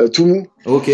[0.00, 0.44] Euh, tout le monde.
[0.66, 0.88] Ok.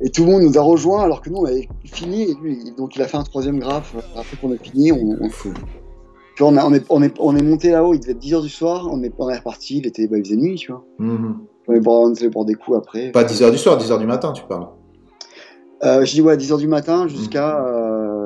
[0.00, 2.22] Et tout le monde nous a rejoints alors que nous on avait fini.
[2.22, 3.94] Et lui, donc il a fait un troisième graphe.
[3.96, 5.50] euh, Après qu'on a fini, on, on, Fou.
[6.34, 8.42] puis on, a- on est, on, est, on est monté là-haut, il devait être 10h
[8.42, 8.88] du soir.
[8.90, 10.84] On est, on est reparti, il, était, bah, il faisait nuit, tu vois.
[10.98, 11.38] Mhm.
[11.68, 13.12] On est boire, on est allé boire des coups après.
[13.12, 14.66] Pas 10h du soir, 10h du matin, tu parles.
[15.84, 17.64] Euh, je dis ouais, 10h du matin jusqu'à,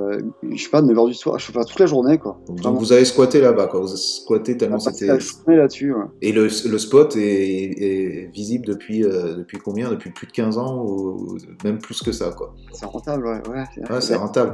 [0.08, 1.38] euh, je sais pas, 9h du soir.
[1.38, 2.38] Je sais pas, toute la journée quoi.
[2.46, 2.78] Donc Vraiment.
[2.78, 3.80] vous avez squatté là-bas, quoi.
[3.80, 5.06] Vous avez squatté tellement c'était.
[5.06, 5.92] là-dessus.
[5.94, 6.04] ouais.
[6.22, 9.90] Et le, le spot est, est visible depuis, euh, depuis combien?
[9.90, 12.54] Depuis plus de 15 ans ou même plus que ça, quoi?
[12.72, 13.42] C'est rentable, ouais.
[13.90, 14.52] Ouais, c'est rentable.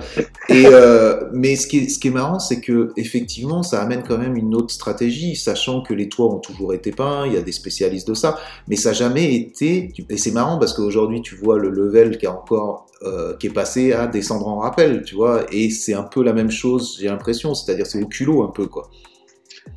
[0.49, 4.03] Et, euh, mais ce qui est, ce qui est marrant, c'est que effectivement, ça amène
[4.07, 7.37] quand même une autre stratégie, sachant que les toits ont toujours été peints, il y
[7.37, 8.37] a des spécialistes de ça,
[8.69, 9.93] mais ça n'a jamais été.
[10.09, 13.53] Et c'est marrant parce qu'aujourd'hui, tu vois le level qui a encore euh, qui est
[13.53, 15.45] passé à descendre en rappel, tu vois.
[15.53, 18.67] Et c'est un peu la même chose, j'ai l'impression, c'est-à-dire c'est au culot un peu,
[18.67, 18.91] quoi.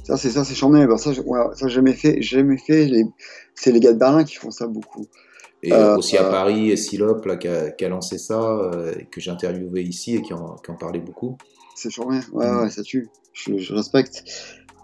[0.04, 0.86] Ça, c'est ça, c'est charmé.
[0.88, 2.22] Bah, ça, ouais, ça, jamais fait.
[2.22, 2.86] jamais fait.
[2.86, 3.06] Les...
[3.56, 5.08] C'est les gars de Berlin qui font ça beaucoup.
[5.64, 8.72] Et Euh, aussi à euh, Paris, et Silop, là, qui a, qui a lancé ça,
[9.12, 11.38] que j'ai interviewé ici et qui en, qui en parlait beaucoup.
[11.76, 12.20] C'est charmé.
[12.32, 12.62] Ouais, Mm.
[12.64, 13.08] ouais, ça tue.
[13.34, 14.24] Je, je respecte.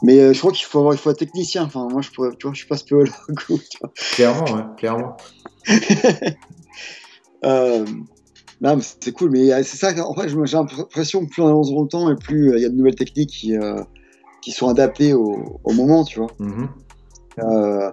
[0.01, 1.63] Mais euh, je crois qu'il faut avoir, il faut être technicien.
[1.63, 3.09] Enfin, moi, je pourrais, tu vois, je suis pas spéologue.
[4.15, 5.15] Clairement, ouais, clairement.
[7.45, 7.85] Euh,
[8.63, 9.31] non, c'est cool.
[9.31, 9.93] Mais euh, c'est ça.
[10.07, 12.63] En fait, j'ai l'impression que plus on avance dans le temps et plus euh, il
[12.63, 13.81] y a de nouvelles techniques qui, euh,
[14.41, 16.31] qui sont adaptées au, au moment, tu vois.
[16.39, 16.69] Mhm.
[17.39, 17.91] Euh,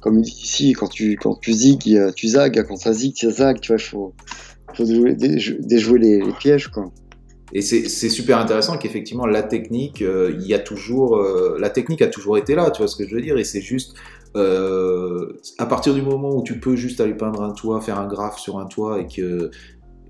[0.00, 3.60] comme ici, quand tu, quand tu zigues, euh, tu zagues, quand ça zigue, tu zagues,
[3.60, 4.12] tu vois, il faut,
[4.74, 6.92] faut déjouer, les, les pièges, quoi.
[7.52, 11.16] Et c'est super intéressant qu'effectivement la technique, il y a toujours,
[11.56, 13.60] la technique a toujours été là, tu vois ce que je veux dire, et c'est
[13.60, 13.94] juste
[14.36, 18.06] euh, à partir du moment où tu peux juste aller peindre un toit, faire un
[18.06, 19.50] graphe sur un toit et que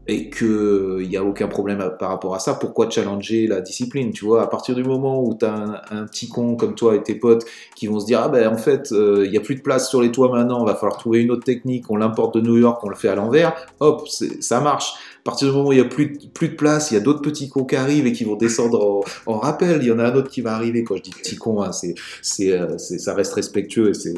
[0.09, 4.13] et que il y a aucun problème par rapport à ça, pourquoi challenger la discipline,
[4.13, 4.43] tu vois?
[4.43, 7.45] À partir du moment où tu as un, petit con comme toi et tes potes
[7.75, 9.89] qui vont se dire ah ben en fait euh, il y a plus de place
[9.89, 12.83] sur les toits maintenant, va falloir trouver une autre technique, on l'importe de New York,
[12.85, 14.95] on le fait à l'envers, hop, ça marche.
[15.27, 16.97] À partir du moment où il y a plus de, plus de place, il y
[16.97, 19.79] a d'autres petits cons qui arrivent et qui vont descendre en, en rappel.
[19.83, 20.85] Il y en a un autre qui va arriver.
[20.85, 23.91] Quand je dis petit con, hein, c'est, c'est, euh, c'est- ça reste respectueux.
[23.91, 24.15] et C'est,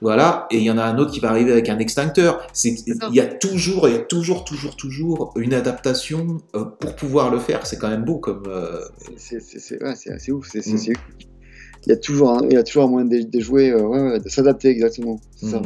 [0.00, 0.46] voilà.
[0.52, 2.46] Et il y en a un autre qui va arriver avec un extincteur.
[2.52, 6.94] C'est, il y a toujours, il y a toujours, toujours, toujours une adaptation euh, pour
[6.94, 7.66] pouvoir le faire.
[7.66, 8.44] C'est quand même beau comme.
[8.46, 8.80] euh,
[9.16, 9.94] C'est c'est- ouais,
[10.32, 10.48] ouf.
[10.52, 10.78] c'est Mm.
[10.78, 10.92] c'est-
[11.86, 14.20] Il y a toujours un, il y a toujours un moyen de euh, ouais, ouais,
[14.20, 15.18] de s'adapter exactement.
[15.36, 15.62] C'est ça.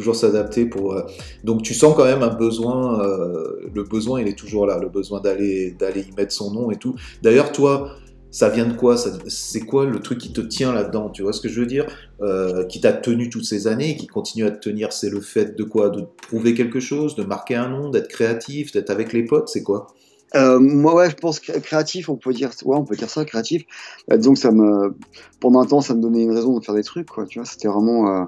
[0.00, 0.94] Toujours s'adapter pour.
[0.94, 1.02] euh,
[1.44, 3.04] Donc tu sens quand même un besoin.
[3.04, 4.78] euh, Le besoin, il est toujours là.
[4.78, 6.94] Le besoin d'aller d'aller y mettre son nom et tout.
[7.22, 7.90] D'ailleurs, toi,
[8.30, 8.96] ça vient de quoi?
[8.96, 11.10] C'est quoi le truc qui te tient là-dedans?
[11.10, 11.84] Tu vois ce que je veux dire?
[12.22, 15.54] Euh, Qui t'a tenu toutes ces années, qui continue à te tenir, c'est le fait
[15.54, 15.90] de quoi?
[15.90, 19.48] De prouver quelque chose, de marquer un nom, d'être créatif, d'être avec les potes.
[19.48, 19.86] C'est quoi?
[20.36, 23.64] Euh, moi, ouais, je pense créatif, on peut dire, ouais, on peut dire ça, créatif.
[24.10, 24.94] Euh, disons que ça me,
[25.40, 27.26] pendant un temps, ça me donnait une raison de faire des trucs, quoi.
[27.26, 28.24] Tu vois, c'était vraiment euh,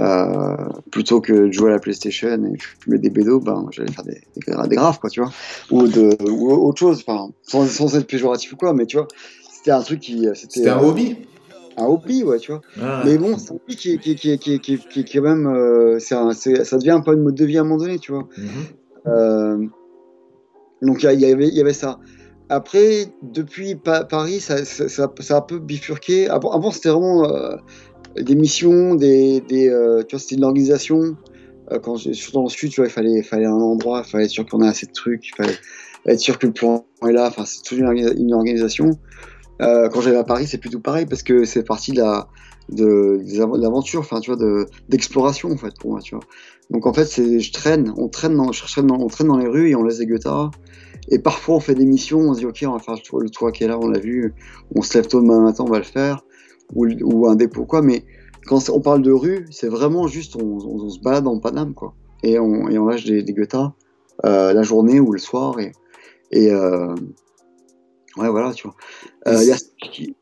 [0.00, 0.56] euh,
[0.90, 4.20] plutôt que de jouer à la PlayStation et fumer des bédos, ben, j'allais faire des,
[4.36, 5.30] des, des graphes, quoi, tu vois,
[5.70, 9.06] ou de, ou autre chose, enfin, sans, sans être péjoratif ou quoi, mais tu vois,
[9.52, 11.16] c'était un truc qui, c'était un hobby
[11.76, 12.60] un hobby, ouais, tu vois.
[12.80, 15.22] Ah, Mais bon, c'est un hobby qui, qui, qui, qui, qui, qui, qui est quand
[15.22, 18.12] même, un- ça devient un peu une mode de vie à un moment donné, tu
[18.12, 18.28] vois.
[19.06, 19.64] Euh,
[20.82, 21.98] donc il y, avait, ça.
[22.48, 26.28] Après, depuis Pa- Paris, ça, ça, ça- a un peu bifurqué.
[26.28, 27.56] Avant, c'était vraiment euh,
[28.16, 31.16] des missions, des, des, euh, tu vois, c'était une organisation.
[31.70, 34.30] Euh, suis dans le sud, tu vois, il fallait, fallait un endroit, il fallait être
[34.30, 35.58] sûr qu'on a assez de trucs, il fallait
[36.06, 37.28] être sûr que le plan est là.
[37.28, 38.90] Enfin, c'est toujours une, organisa- une organisation.
[39.60, 42.02] Quand j'allais à Paris, c'est plutôt pareil parce que c'est partie de
[42.70, 46.24] de, de l'aventure, enfin, tu vois, de d'exploration en fait pour moi, tu vois.
[46.70, 49.38] Donc en fait, c'est je traîne, on traîne dans, je traîne dans, on traîne dans
[49.38, 50.50] les rues et on laisse des guitares.
[51.08, 53.50] Et parfois, on fait des missions, on se dit, ok, on va faire le toit,
[53.50, 54.32] qui est là, on l'a vu,
[54.76, 56.24] on se lève tôt demain matin, on va le faire,
[56.74, 57.82] ou, un dépôt, quoi.
[57.82, 58.04] Mais
[58.46, 61.74] quand on parle de rue, c'est vraiment juste, on, on- on se balade en Paname,
[61.74, 61.94] quoi.
[62.22, 63.72] Et on, et on lâche des, des guitares
[64.24, 65.58] euh, la journée ou le soir.
[65.58, 65.72] Et,
[66.30, 66.94] et euh,
[68.16, 68.76] ouais, voilà, tu vois.
[69.26, 69.56] Euh, a-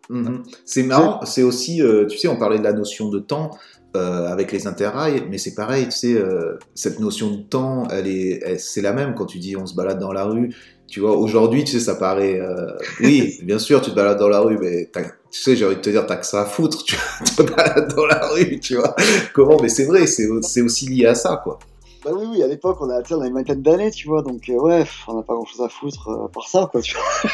[0.08, 0.42] Mhm.
[0.64, 3.50] C'est marrant, c'est aussi, euh, tu sais, on parlait de la notion de temps
[3.98, 8.06] euh, avec les interrails, mais c'est pareil, tu sais, euh, cette notion de temps, elle
[8.06, 10.54] est, c'est la même quand tu dis on se balade dans la rue.
[10.86, 12.70] Tu vois, aujourd'hui, tu sais, ça paraît, euh,
[13.00, 14.90] oui, bien sûr, tu te balades dans la rue, mais
[15.30, 16.96] tu sais, j'ai envie de te dire, t'as que ça à foutre, tu,
[17.26, 18.94] tu te balades dans la rue, tu vois.
[19.34, 20.28] Comment Mais c'est vrai, c'est,
[20.62, 21.58] aussi lié à ça, quoi.
[22.04, 24.42] Bah oui, oui, à l'époque, on, a, on avait une vingtaine d'années, tu vois, donc
[24.48, 27.30] ouais, on n'a pas grand chose à foutre part ça, quoi, tu vois.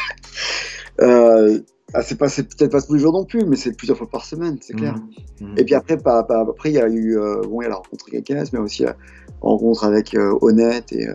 [1.95, 4.09] euh, ah, c'est pas, peut-être pas tous les jours non plus, mais c'est plusieurs fois
[4.09, 4.95] par semaine, c'est clair.
[5.41, 5.47] Mhm.
[5.49, 5.57] Mhm.
[5.57, 7.69] Et puis après, pas, pas- après, il y a eu, euh, bon, il y a
[7.69, 8.95] la rencontre avec Games, mais aussi la
[9.41, 11.13] rencontre avec euh, Honnête et euh,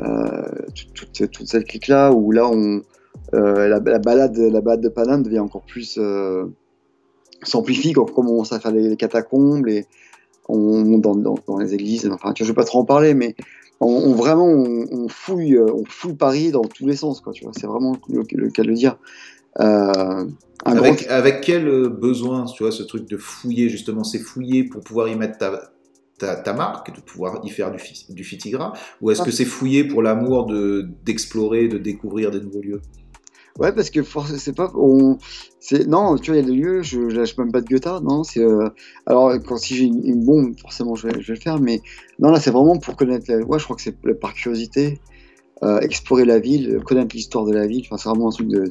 [0.00, 2.82] euh, toute, toute, toute cette clique-là, où là, on,
[3.34, 6.46] euh, la, la balade, la balade de Paname devient encore plus euh,
[7.42, 9.86] s'amplifie quand on commence à faire les, les catacombes, et
[10.48, 12.08] on monte dans, dans, dans les églises.
[12.12, 13.34] Enfin, tu vois, je vais pas trop en parler, mais
[13.80, 17.32] on, on- vraiment, on, on fouille, euh, on fouille Paris dans tous les sens, quoi.
[17.32, 18.98] Tu vois, c'est vraiment le, le cas de le dire.
[19.60, 20.24] Euh,
[20.64, 24.82] grand Avec, quel euh, besoin, tu vois, ce truc de fouiller, justement, c'est fouiller pour
[24.82, 25.72] pouvoir y mettre ta,
[26.18, 27.78] ta, ta marque, de pouvoir y faire du,
[28.10, 32.62] du fitigra Ou est-ce que c'est fouiller pour l'amour de, d'explorer, de découvrir des nouveaux
[32.62, 32.80] lieux?
[33.58, 34.70] Ouais, parce que force- c'est pas.
[34.74, 35.16] On,
[35.88, 37.86] non, tu vois, il y a des lieux, je, je lâche même pas de Goethe,
[38.02, 38.44] non, c'est.
[38.44, 38.68] euh,
[39.06, 41.80] alors, quand si j'ai une, une bombe, forcément, je vais, je vais le faire, mais
[42.18, 43.24] non, là, c'est vraiment pour connaître.
[43.28, 45.00] La, ouais, je crois que c'est par curiosité,
[45.62, 48.64] euh, explorer la ville, connaître l'histoire de la ville, enfin, c'est vraiment un truc de.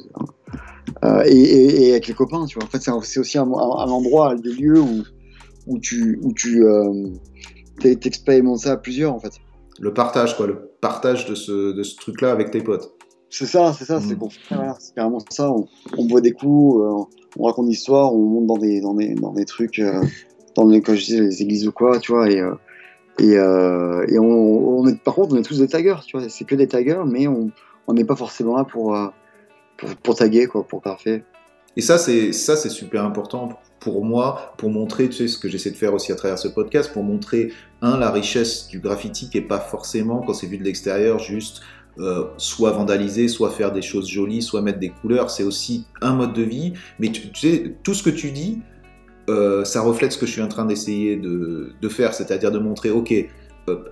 [1.04, 2.64] Euh, et, et, et avec les copains, tu vois.
[2.64, 5.02] En fait, c'est, aussi un, un, un endroit, des lieux où,
[5.66, 7.08] où tu, où tu euh,
[7.80, 9.32] t'es- t'expérimentes ça à plusieurs, en fait.
[9.78, 12.92] Le partage, quoi, le partage de ce, de ce truc-là avec tes potes.
[13.28, 14.18] C'est ça, c'est ça, c'est Mm.
[14.18, 14.28] bon.
[14.50, 15.52] Voilà, c'est carrément ça.
[15.52, 15.66] On,
[15.98, 17.04] on boit des coups, euh,
[17.38, 19.82] on raconte des histoires, on monte dans des, dans des, dans des trucs,
[20.54, 22.40] dans les, comme je disais, les églises ou quoi, tu vois, et,
[23.18, 26.44] et, et on, on est, par contre, on est tous des taggers, tu vois, c'est
[26.44, 27.50] que des taggers, mais on
[27.88, 28.96] on n'est pas forcément là pour,
[29.76, 31.22] pour, taguer, quoi, pour graffer.
[31.76, 35.48] Et ça, c'est ça, c'est super important pour moi, pour montrer, tu sais, ce que
[35.48, 37.52] j'essaie de faire aussi à travers ce podcast, pour montrer
[37.82, 41.60] un la richesse du graffiti qui est pas forcément quand c'est vu de l'extérieur juste
[41.98, 45.30] euh, soit vandaliser, soit faire des choses jolies, soit mettre des couleurs.
[45.30, 46.74] C'est aussi un mode de vie.
[46.98, 48.60] Mais tu, sais, tout ce que tu dis,
[49.30, 52.58] euh, ça reflète ce que je suis en train d'essayer de, de faire, c'est-à-dire de
[52.58, 53.14] montrer, ok,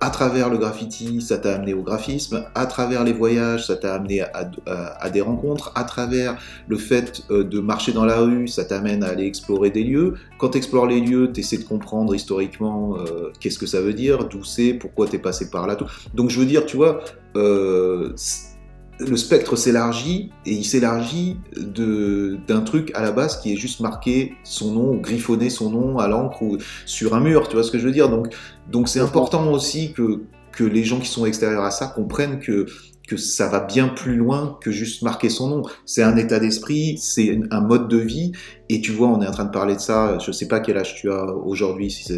[0.01, 3.95] à travers le graffiti, ça t'a amené au graphisme, à travers les voyages, ça t'a
[3.95, 8.65] amené à, des rencontres, à travers le fait euh, de marcher dans la rue, ça
[8.65, 10.15] t'amène à aller explorer des lieux.
[10.37, 13.93] Quand tu explores les lieux, tu essaies de comprendre historiquement euh, qu'est-ce que ça veut
[13.93, 15.75] dire, d'où c'est, pourquoi tu es passé par là.
[15.75, 15.85] Tout.
[16.13, 17.01] Donc je veux dire, tu vois,
[17.35, 18.13] euh,
[18.99, 23.81] le spectre s'élargit et il s'élargit de- d'un truc à la base qui est juste
[23.81, 27.63] marqué son nom ou griffonner son nom à l'encre ou sur un mur, tu vois
[27.63, 28.09] ce que je veux dire?
[28.09, 28.33] Donc
[28.71, 32.65] donc c'est important aussi que, que les gens qui sont extérieurs à ça comprennent que
[33.07, 35.61] que ça va bien plus loin que juste marquer son nom.
[35.85, 38.31] C'est un état d'esprit, c'est un mode de vie.
[38.67, 40.17] Et tu vois, on est en train de parler de ça.
[40.17, 41.91] Je sais pas quel âge tu as aujourd'hui.
[41.91, 42.11] Si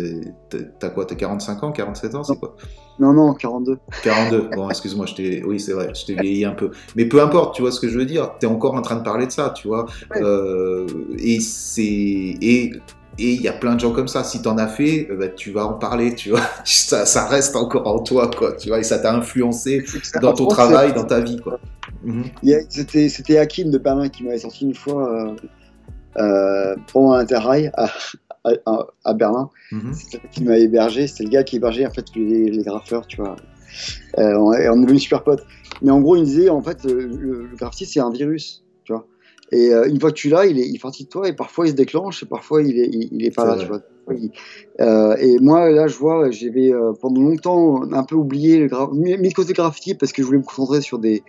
[0.79, 2.55] t'as quoi T'as 45 ans, 47 ans, c'est quoi?
[2.99, 3.77] Non, non, 42.
[4.03, 4.49] 42.
[4.55, 6.71] Bon, excuse-moi, je t'ai, oui, c'est vrai, je t'ai vieilli un peu.
[6.95, 8.33] Mais peu importe, tu vois ce que je veux dire.
[8.39, 9.85] T'es encore en train de parler de ça, tu vois.
[10.11, 10.21] Ouais.
[10.21, 10.87] Euh,
[11.19, 12.73] et c'est, et,
[13.19, 14.23] et il y a plein de gens comme ça.
[14.23, 16.41] Si t'en as fait, euh, bah, tu vas en parler, tu vois.
[16.65, 18.53] Ça, ça reste encore en toi, quoi.
[18.53, 19.83] Tu vois, et ça t'a influencé
[20.21, 21.59] dans ton travail, dans ta vie, quoi.
[22.03, 22.25] Mhm.
[22.69, 25.35] C'était c'était Hakim de Berlin qui m'avait sorti une fois euh,
[26.17, 27.89] euh, pendant l'interrail à,
[28.65, 29.49] à, à Berlin.
[29.71, 29.93] Mhm.
[29.93, 31.07] C'était qui m'avait hébergé.
[31.07, 33.35] C'était le gars qui hébergeait en fait les, les graffeurs, tu vois.
[34.17, 35.45] Euh, on, est devenus super potes.
[35.81, 38.93] Mais en gros, il me disait en fait le, le, graffiti c'est un virus, tu
[38.93, 39.05] vois.
[39.51, 41.67] Et euh, une fois que tu l'as, il est, il partie de toi et parfois
[41.67, 43.63] il se déclenche et parfois il est, il, il est pas là, vrai.
[43.63, 43.81] tu vois.
[44.79, 48.93] Euh, et moi là, je vois, j'avais euh, pendant longtemps un peu oublié le gra-
[48.93, 51.23] mis, mis de graffiti parce que je voulais me concentrer sur des,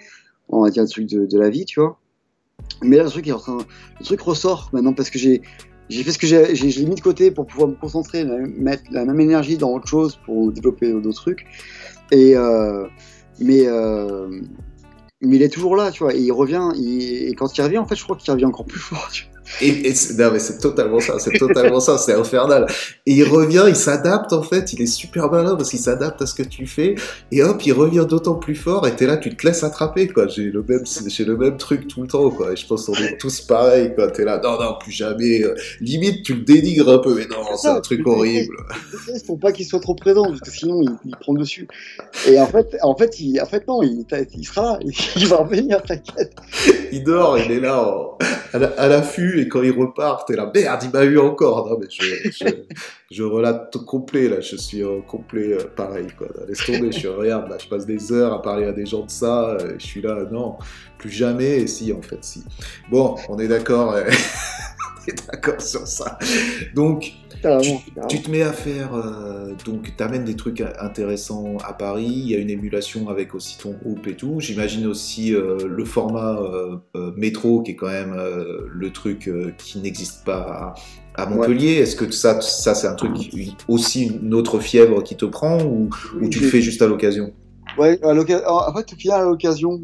[0.49, 1.99] on va dire, des trucs de, de la vie, tu vois.
[2.83, 3.59] Mais là, le truc est en train,
[3.99, 5.43] le truc ressort maintenant parce que j'ai
[5.89, 8.83] j'ai fait ce que j'ai, je l'ai mis de côté pour pouvoir me concentrer, mettre
[8.91, 11.47] la même énergie dans autre chose pour développer d'autres trucs.
[12.13, 12.87] Et euh,
[13.41, 14.29] mais euh,
[15.21, 16.15] mais il est toujours là, tu vois.
[16.15, 16.71] Et il revient.
[16.79, 19.09] et quand il revient, en fait, je crois qu'il revient encore plus fort.
[19.13, 19.38] tu vois.
[19.61, 22.67] Et, non, mais c'est totalement ça, c'est totalement ça, c'est infernal.
[23.07, 26.27] Et il revient, il s'adapte en fait, il est super malin parce qu'il s'adapte à
[26.27, 26.95] ce que tu fais,
[27.33, 30.27] et hop, il revient d'autant plus fort, et t'es là, tu te laisses attraper, quoi.
[30.29, 32.53] J'ai le même, j'ai le même truc tout le temps, quoi.
[32.53, 34.11] Et je pense qu'on est tous pareils, quoi.
[34.11, 35.43] T'es là, non, non, plus jamais.
[35.81, 38.57] Limite, tu le dénigres un peu, mais non, c'est un truc horrible.
[39.15, 41.67] Il faut pas qu'il soit trop présent parce que sinon il, il prend dessus.
[42.29, 44.79] Et en fait, en fait, il, en fait non, il, il sera là,
[45.17, 46.35] il va revenir, t'inquiète.
[46.93, 48.19] Il dort, il est là, en-
[48.53, 49.03] à la-
[49.39, 51.69] et quand il repart, t'es là, merde, il m'a eu encore.
[51.69, 52.47] Non, mais je, je,
[53.11, 56.09] je relate complet, là, je suis en complet euh, pareil.
[56.47, 59.05] Laisse tomber, je suis, regarde, là, je passe des heures à parler à des gens
[59.05, 60.57] de ça, euh, je suis là, non,
[60.99, 62.45] plus jamais, et si, en fait, si.
[62.91, 64.05] Bon, on est d'accord, euh,
[65.07, 66.19] on est d'accord sur ça.
[66.75, 67.13] Donc,
[67.61, 67.71] tu,
[68.09, 72.31] tu te mets à faire, euh, donc tu amènes des trucs intéressants à Paris, il
[72.31, 74.41] y a une émulation avec aussi ton groupe et tout.
[74.41, 80.25] J'imagine aussi euh, le format euh, métro qui est quand même le truc qui n'existe
[80.25, 80.75] pas
[81.17, 81.75] à, à Montpellier.
[81.77, 85.63] Est-ce que ça, ça c'est un truc, une- aussi une autre fièvre qui te prend
[85.65, 87.33] ou, ou tu le fais juste à l'occasion?
[87.79, 88.47] Ouais, à l'occasion.
[88.49, 89.81] En fait, au final, à l'occasion,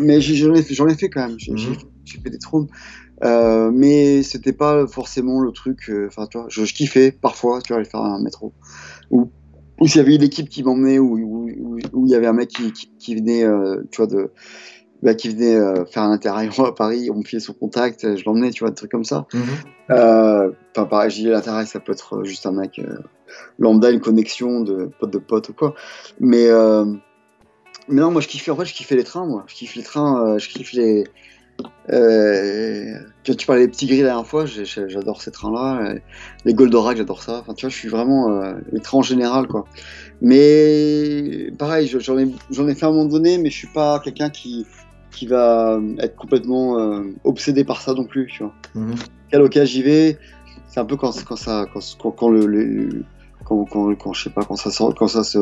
[0.00, 1.38] mais j'en ai, fait- j'en ai fait quand même.
[1.38, 1.74] J'ai Mhm.
[2.22, 2.68] fait des trônes.
[3.24, 5.88] Euh, mais c'était pas forcément le truc.
[5.88, 8.52] euh, Enfin, tu vois, je, je kiffais parfois, tu vois, aller faire un métro.
[9.10, 9.30] Ou,
[9.80, 12.72] ou s'il y avait une équipe qui m'emmenait, ou il y avait un mec qui,
[12.72, 14.30] qui, qui venait, euh, tu vois, de.
[15.02, 15.58] Bah, qui venait
[15.90, 18.76] faire un intérieur à Paris, on me filait son contact, je l'emmenais, tu vois, des
[18.76, 19.26] trucs comme ça.
[19.90, 22.80] Euh, Enfin, pareil, j'ai dit l'intérêt, ça peut être juste un mec
[23.58, 25.74] lambda, une connexion de pote de pote ou quoi.
[26.18, 26.48] Mais,
[27.88, 29.44] mais non, moi je kiffe, en fait, je kiffais les trains, moi.
[29.46, 31.04] Je kiffe les trains, je kiffe les.
[31.92, 35.80] Euh, tu, parlais des petits gris la dernière fois, j'adore ces trains-là.
[35.92, 35.98] euh,
[36.44, 37.38] Les Goldorak, j'adore ça.
[37.40, 38.42] Enfin, tu vois, je suis vraiment.
[38.42, 39.64] euh, les trains en général, quoi.
[40.20, 44.00] Mais pareil, je- j'en ai, ai fait à un moment donné, mais je suis pas
[44.00, 44.66] quelqu'un qui,
[45.12, 48.52] qui va être complètement euh, obsédé par ça non plus, tu vois
[49.30, 50.18] quel occasion j'y vais.
[50.68, 53.04] C'est un peu quand, quand ça, quand, quand, quand le, le-
[53.44, 55.38] quand, quand, quand, je sais pas, quand ça, quand ça se,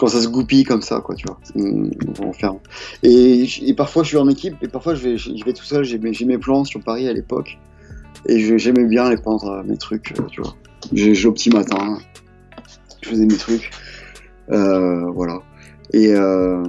[0.00, 1.38] quand ça se goupille comme ça, quoi, tu vois.
[1.54, 2.54] On, faire.
[3.02, 3.46] Et,
[3.76, 5.84] parfois je suis en équipe, et parfois je vais, je vais tout seul.
[5.84, 7.58] J'ai mes, plans sur Paris à l'époque,
[8.26, 10.56] et j'aimais bien les peindre euh, mes trucs, euh, tu vois.
[10.94, 11.98] J'ai au petit matin,
[13.02, 13.70] je faisais mes trucs,
[14.50, 15.42] euh, voilà.
[15.92, 16.64] Et euh,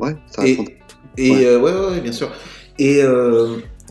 [0.00, 0.58] ouais, ça Et,
[1.16, 1.46] et Ouais.
[1.46, 2.28] euh, ouais, ouais, ouais, bien sûr.
[2.80, 3.02] Et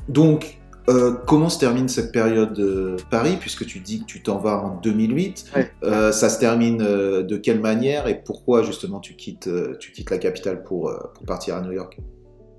[0.09, 0.57] donc,
[0.89, 4.57] euh, comment se termine cette période de Paris, puisque tu dis que tu t'en vas
[4.63, 5.71] en 2008 Ouais.
[5.84, 9.91] Euh, Ça se termine euh, de quelle manière et pourquoi justement tu quittes, euh, tu
[9.91, 11.97] quittes la capitale pour, euh, pour partir à New York?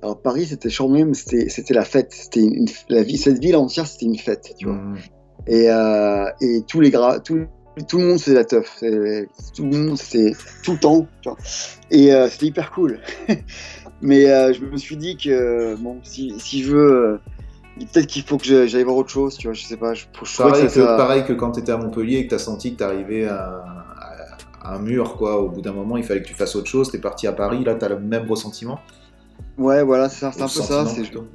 [0.03, 2.13] Alors Paris, c'était charmé, mais c'était c'était la fête.
[2.13, 4.75] C'était une, la vie, cette ville entière, c'était une fête, tu vois.
[4.77, 4.99] Mhm.
[5.47, 7.47] Et, euh, et tous les gras, tout,
[7.89, 8.71] tout le monde faisait la teuf.
[8.79, 11.07] C'est- Tout le monde, c'était tout le temps.
[11.23, 11.39] tu vois.
[11.91, 13.01] Et euh, c'était hyper cool.
[14.03, 17.19] Mais euh, je me suis dit que bon, si, si je veux, euh,
[17.81, 19.37] peut-être qu'il faut que j'aille voir autre chose.
[19.37, 19.95] Tu vois, je sais pas.
[19.95, 22.29] Je, je Pareil, que que, ça- pareil que quand tu étais à Montpellier et que
[22.31, 23.65] tu as senti que tu arrivais à,
[24.63, 25.41] à un mur, quoi.
[25.41, 26.91] Au bout d'un moment, il fallait que tu fasses autre chose.
[26.91, 28.81] Tu es parti à Paris, là, tu as le même ressentiment
[29.59, 30.85] Ouais, voilà, c'est un, peu ça.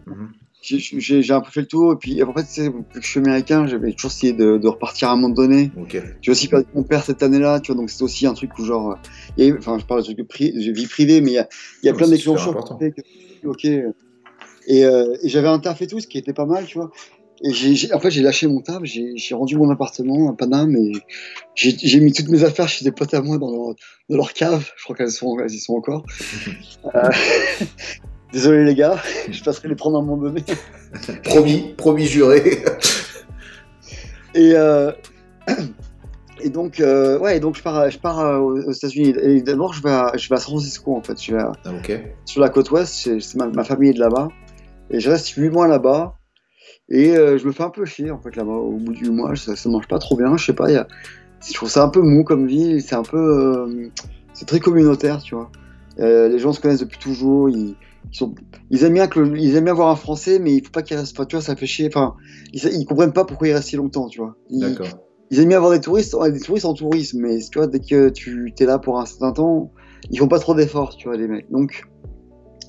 [0.08, 0.30] Mhm.
[0.62, 1.94] J'ai un peu fait le tour.
[1.94, 4.58] Et puis en fait, tu sais, vu que je suis américain, j'avais toujours essayé de,
[4.58, 5.72] de repartir à un moment donné.
[5.80, 6.02] Ok.
[6.22, 8.66] J'ai aussi perdu mon père cette année-là, tu vois, donc c'est aussi un truc où
[8.66, 8.98] genre,
[9.40, 11.48] euh, enfin, je parle de trucs de, pri- de vie privée, mais il y a,
[11.84, 12.24] y a Ouais, plein qui
[12.92, 13.68] que- Ok.
[14.70, 16.92] Et, euh, et j'avais un taf et tout, ce qui était pas mal, tu vois.
[17.42, 17.52] Et
[17.94, 20.92] en fait, j'ai lâché mon taf, j'ai, rendu mon appartement à Paname et
[21.56, 23.76] j'ai, mis toutes mes affaires chez des potes à moi dans leur,
[24.10, 24.70] dans leur cave.
[24.78, 26.06] Je crois qu'elles sont, elles y sont encore.
[26.96, 27.10] Euh,
[28.32, 29.02] Désolé les gars,
[29.32, 30.44] je passerai les prendre à un moment donné.
[31.24, 32.62] Promis, promis juré.
[34.36, 34.92] Et, euh,
[36.42, 39.16] et donc, euh, ouais, et donc je pars, je pars aux États-Unis.
[39.24, 41.22] Et d'abord, je vais, à, je vais à San Francisco, en fait.
[41.22, 42.00] Je vais à- Ah, ok.
[42.26, 44.30] sur la côte ouest, ma, ma famille est de là-bas.
[44.92, 46.16] Et je reste 8 mois là-bas.
[46.90, 48.52] Et euh, je me fais un peu chier, en fait, là-bas.
[48.52, 50.36] Au bout du mois, ça, ça mange pas trop bien.
[50.38, 50.88] Je sais pas, il y a,
[51.48, 52.82] je trouve ça un peu mou comme ville.
[52.82, 53.18] C'est un peu.
[53.18, 53.90] euh,
[54.34, 55.52] c'est très communautaire, tu vois.
[56.00, 57.50] Euh, les gens se connaissent depuis toujours.
[57.50, 57.76] Ils,
[58.12, 58.34] ils, sont,
[58.72, 60.82] ils, aiment bien que le- ils aiment bien voir un Français, mais il faut pas
[60.82, 61.14] qu'ils restent.
[61.18, 61.88] Enfin, tu vois, ça fait chier.
[61.88, 62.16] Enfin,
[62.54, 64.36] ils, ils comprennent pas pourquoi ils restent si longtemps, tu vois.
[64.50, 64.88] Ils- D'accord.
[65.30, 68.10] ils aiment bien avoir des touristes, des touristes en tourisme, mais tu vois, dès que
[68.10, 69.72] tu es là pour un certain temps,
[70.10, 71.52] ils font pas trop d'efforts, tu vois, les mecs.
[71.52, 71.84] Donc,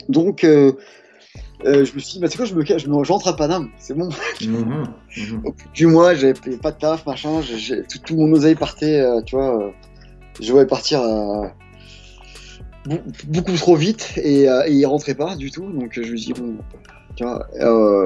[0.08, 0.72] donc euh,
[1.64, 3.28] euh, je me suis dit, bah, tu sais quoi, je me cache, je me j'entre
[3.28, 4.08] à Paname, c'est bon.
[4.40, 4.88] Mhm.
[5.16, 5.40] Mhm.
[5.44, 7.40] Au bout du mois, j'avais pas de taf, machin,
[7.88, 9.70] tout, tout mon oseille partait, euh, tu vois, euh,
[10.40, 11.02] je voulais partir
[13.26, 16.40] beaucoup trop vite et, et il rentrait pas du tout, donc je me suis dit,
[16.40, 16.54] bon,
[17.16, 17.44] tu vois,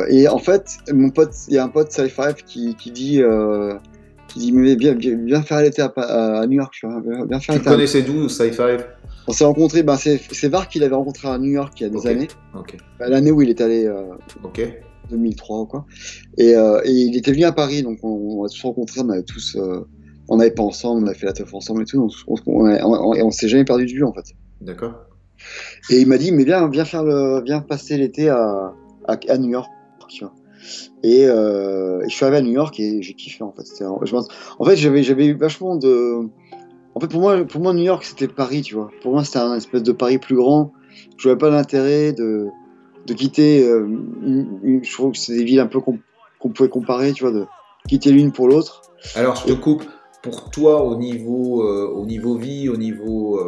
[0.08, 3.22] et en fait, mon pote, il y a un pote Sci-Fi qui, qui dit,
[4.34, 7.62] qui dit, mais viens, viens, faire l'été à, New York, tu vois, viens, faire Tu
[7.62, 8.76] connaissais d'où, Sci-Fi?
[9.26, 11.86] On s'est rencontrés, ben c'est c'est Var qui l'avait rencontré à New York il y
[11.86, 12.76] a des années, Ok.
[12.98, 13.86] Ben, l'année où il est allé.
[13.86, 14.02] euh,
[14.42, 14.60] Ok.
[15.10, 15.86] 2003 ou quoi.
[16.38, 18.08] Et, euh, et il était venu à Paris, donc on,
[18.40, 19.80] on a tous rencontré, on avait tous, euh,
[20.28, 22.66] on n'avait pas ensemble, on a fait la teuf ensemble et tout, donc on, on,
[22.66, 24.34] on, et on s'est jamais perdu de vue en fait.
[24.62, 24.94] D'accord.
[25.90, 28.72] Et il m'a dit, mais viens, viens faire le, viens passer l'été à,
[29.06, 29.70] à, à New York,
[30.08, 30.34] tu vois.
[31.04, 33.64] Et, euh, et je suis arrivé à New York et j'ai kiffé en fait.
[33.78, 33.84] Je
[34.58, 36.28] en fait, j'avais, j'avais eu vachement de,
[36.94, 38.90] en fait pour moi, pour moi New York c'était Paris, tu vois.
[39.02, 40.72] Pour moi c'était un espèce de Paris plus grand.
[41.18, 42.48] Je voyais pas l'intérêt de,
[43.06, 43.64] de quitter.
[43.68, 45.98] euh, une- une- je trouve que c'est des villes un peu qu'on
[46.40, 47.44] qu'on pouvait comparer, tu vois, de
[47.88, 48.82] quitter l'une pour l'autre.
[49.14, 49.84] Alors, je te coupe.
[50.22, 53.38] Pour toi, au niveau, euh, au niveau vie, au niveau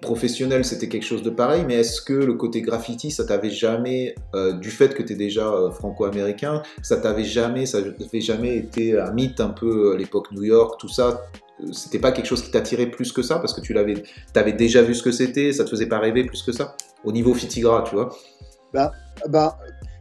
[0.00, 4.14] professionnel, c'était quelque chose de pareil, mais est-ce que le côté graffiti, ça t'avait jamais,
[4.34, 8.56] euh, du fait que tu es déjà euh, franco-américain, ça t'avait jamais, ça t'avait jamais
[8.56, 11.22] été un mythe un peu à l'époque New York, tout ça
[11.62, 14.52] euh, c'était pas quelque chose qui t'attirait plus que ça parce que tu l'avais, t'avais
[14.52, 17.34] déjà vu ce que c'était, ça te faisait pas rêver plus que ça au niveau
[17.34, 18.16] Fitigra, tu vois?
[18.72, 18.92] Bah,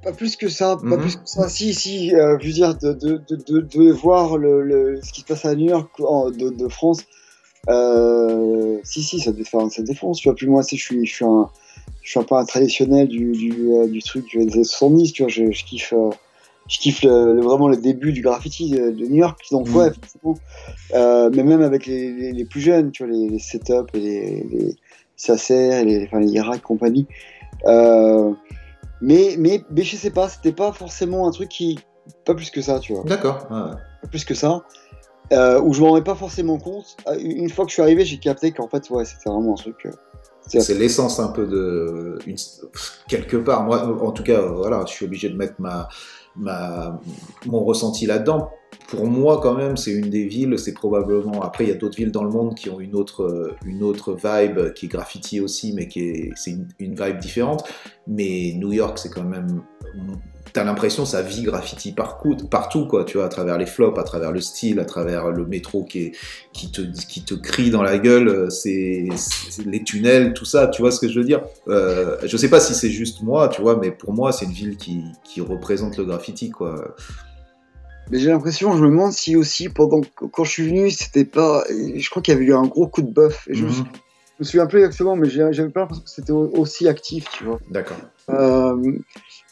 [0.04, 1.00] pas plus que ça, pas Mhm.
[1.02, 1.50] plus que ça.
[1.50, 5.22] Si, si, euh, je veux dire, de, de, de, de, voir le, le, ce qui
[5.22, 7.02] se passe à New York en- de France,
[7.70, 10.18] euh, si, si, ça défonce, ça défonce.
[10.20, 11.50] Tu vois, plus moi, c'est, je suis, je suis un,
[12.02, 15.22] je suis un peu un traditionnel du, du, euh, du truc des années 70, tu
[15.24, 16.10] vois, je, je kiffe, euh,
[16.68, 19.40] je kiffe le, le- vraiment le début du graffiti de, de New York.
[19.52, 19.76] Donc, Mhm.
[19.76, 19.92] ouais,
[21.32, 24.44] mais même avec les, les, les plus jeunes, tu vois, les, les setups et les,
[24.52, 24.76] les
[25.16, 27.08] Sacer, les, enfin, les Irak et compagnie.
[29.02, 31.80] Mais, mais, mais je sais pas, c'était pas forcément un truc qui.
[32.26, 33.04] Pas plus que ça, tu vois.
[33.04, 33.48] D'accord.
[33.52, 33.72] ouais.
[34.02, 34.64] Pas plus que ça.
[35.32, 36.98] Euh, où je m'en rendais pas forcément compte.
[37.08, 39.86] Euh, Une fois que je suis arrivé, j'ai capté qu'en fait, c'était vraiment un truc.
[39.86, 39.92] euh,
[40.46, 42.20] c'est- l'essence un peu de
[43.08, 43.64] quelque part.
[43.64, 45.56] Moi, en tout cas, voilà, je suis obligé de mettre
[47.46, 48.50] mon ressenti là-dedans.
[48.90, 50.60] Pour moi, quand même, c'est une des villes.
[50.60, 51.42] C'est probablement.
[51.44, 54.14] Après, il y a d'autres villes dans le monde qui ont une autre une autre
[54.14, 57.64] vibe, qui est graffiti aussi, mais qui est c'est une vibe différente.
[58.08, 59.62] Mais New York, c'est quand même.
[60.54, 64.04] T'as l'impression ça vit graffiti partout, partout quoi, tu vois, à travers les flops, à
[64.04, 66.12] travers le style, à travers le métro qui est
[66.52, 70.82] qui te, qui te crie dans la gueule, c'est c'est les tunnels, tout ça, tu
[70.82, 71.42] vois ce que je veux dire?
[71.68, 74.52] Euh, Je sais pas si c'est juste moi, tu vois, mais pour moi, c'est une
[74.52, 76.96] ville qui, qui représente le graffiti, quoi.
[78.10, 81.64] Mais j'ai l'impression, je me demande si aussi, pendant quand je suis venu, c'était pas.
[81.70, 83.48] Je crois qu'il y avait eu un gros coup de bœuf.
[83.48, 83.56] Mhm.
[83.70, 83.84] je
[84.40, 87.60] me souviens plus exactement, mais j'avais pas l'impression que c'était au- aussi actif, tu vois.
[87.70, 87.98] D'accord.
[88.30, 88.76] Euh,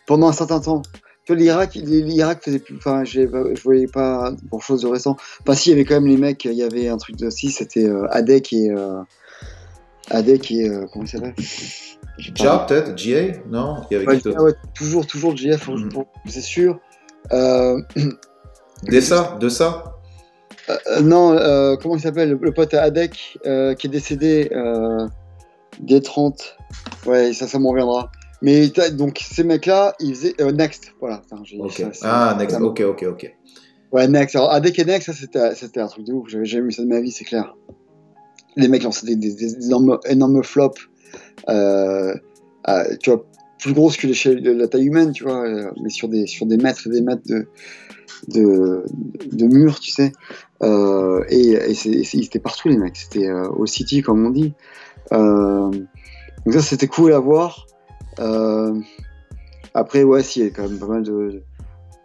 [0.10, 0.82] pendant un certain temps.
[1.30, 2.76] L'Irak, l'Irak faisait plus.
[2.78, 3.22] Enfin, je
[3.62, 5.16] voyais pas grand chose de récent.
[5.41, 7.30] Enfin, si, il y avait quand même les mecs, il y avait un truc de.
[7.30, 8.72] Si, c'était euh, Adek et.
[8.72, 9.03] Euh,
[10.10, 10.68] Adek et.
[10.68, 11.36] euh, comment il s'appelle?
[12.36, 13.84] Ja, peut-être GA Non?
[13.91, 15.89] Il y avait Ouais, ouais, toujours, toujours GF, Mhm.
[15.89, 16.80] pour- c'est sûr.
[17.32, 17.80] Euh,
[18.86, 19.84] Dessa De ça?
[20.72, 22.32] Euh, non, euh, comment il s'appelle?
[22.32, 25.07] Le, le pote Adek euh, qui est décédé euh,
[25.84, 26.55] D30.
[27.05, 28.12] Ouais, ça, ça m'en reviendra.
[28.42, 30.36] Mais donc, ces mecs-là, ils faisaient.
[30.42, 31.22] euh, Next, voilà.
[31.30, 32.56] Ça, Ah, next.
[32.62, 33.36] Ok, ok, ok.
[33.92, 34.36] Ouais, Next.
[34.36, 36.30] Alors, Adek et Next, ça, c'était c'était un truc de ouf.
[36.30, 37.56] J'avais jamais vu ça de ma vie, c'est clair.
[38.56, 40.80] Les mecs lançaient des, des- des énormes, énormes flops.
[41.50, 42.14] Euh,
[43.02, 43.26] tu vois,
[43.60, 46.46] plus grosses que l'échelle de la taille humaine, tu vois, euh, mais sur des, sur
[46.46, 47.48] des mètres et des mètres de,
[48.28, 48.84] de,
[49.32, 50.12] de murs, tu sais.
[50.62, 52.96] Et et ils étaient partout, les mecs.
[52.96, 54.54] C'était au City, comme on dit.
[55.12, 57.66] Donc, ça, c'était cool à voir.
[58.20, 58.74] Euh,
[59.74, 61.41] après, ouais, si, il y avait quand même pas mal de,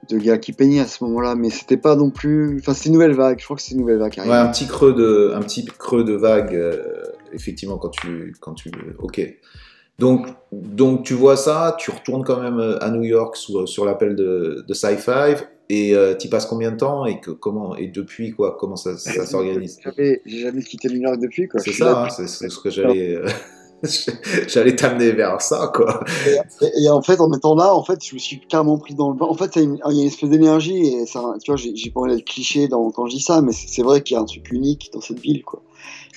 [0.08, 2.58] de gars qui peignaient à ce moment-là, mais c'était pas non plus.
[2.60, 3.38] Enfin, c'était une nouvelle vague.
[3.40, 6.04] Je crois que c'est une nouvelle vague Ouais, un petit creux de, un petit creux
[6.04, 6.82] de vague, euh,
[7.32, 9.20] effectivement, quand tu, quand tu, ok.
[9.98, 13.84] Donc, donc tu vois ça, tu retournes quand même euh, à New York sur, sur
[13.84, 15.36] l'appel de, de Sci-Fi
[15.68, 18.98] et euh, tu passes combien de temps et que comment et depuis quoi, comment ça,
[18.98, 19.78] ça s'organise?
[19.96, 21.60] J'ai jamais quitté New York depuis, quoi.
[21.60, 23.20] C'est ça, hein, c'est c'est ce que j'allais,
[24.48, 26.04] j'allais t'amener vers ça quoi.
[26.26, 29.10] Et, et en fait, en étant là, en fait, je me suis carrément pris dans
[29.10, 29.26] le bain.
[29.26, 31.50] En fait, il y a une, il y a une espèce d'énergie, et ça, tu
[31.50, 34.14] vois, j'ai pas envie d'être cliché dans, quand je dis ça, mais c'est vrai qu'il
[34.14, 35.62] y a un truc unique dans cette ville, quoi.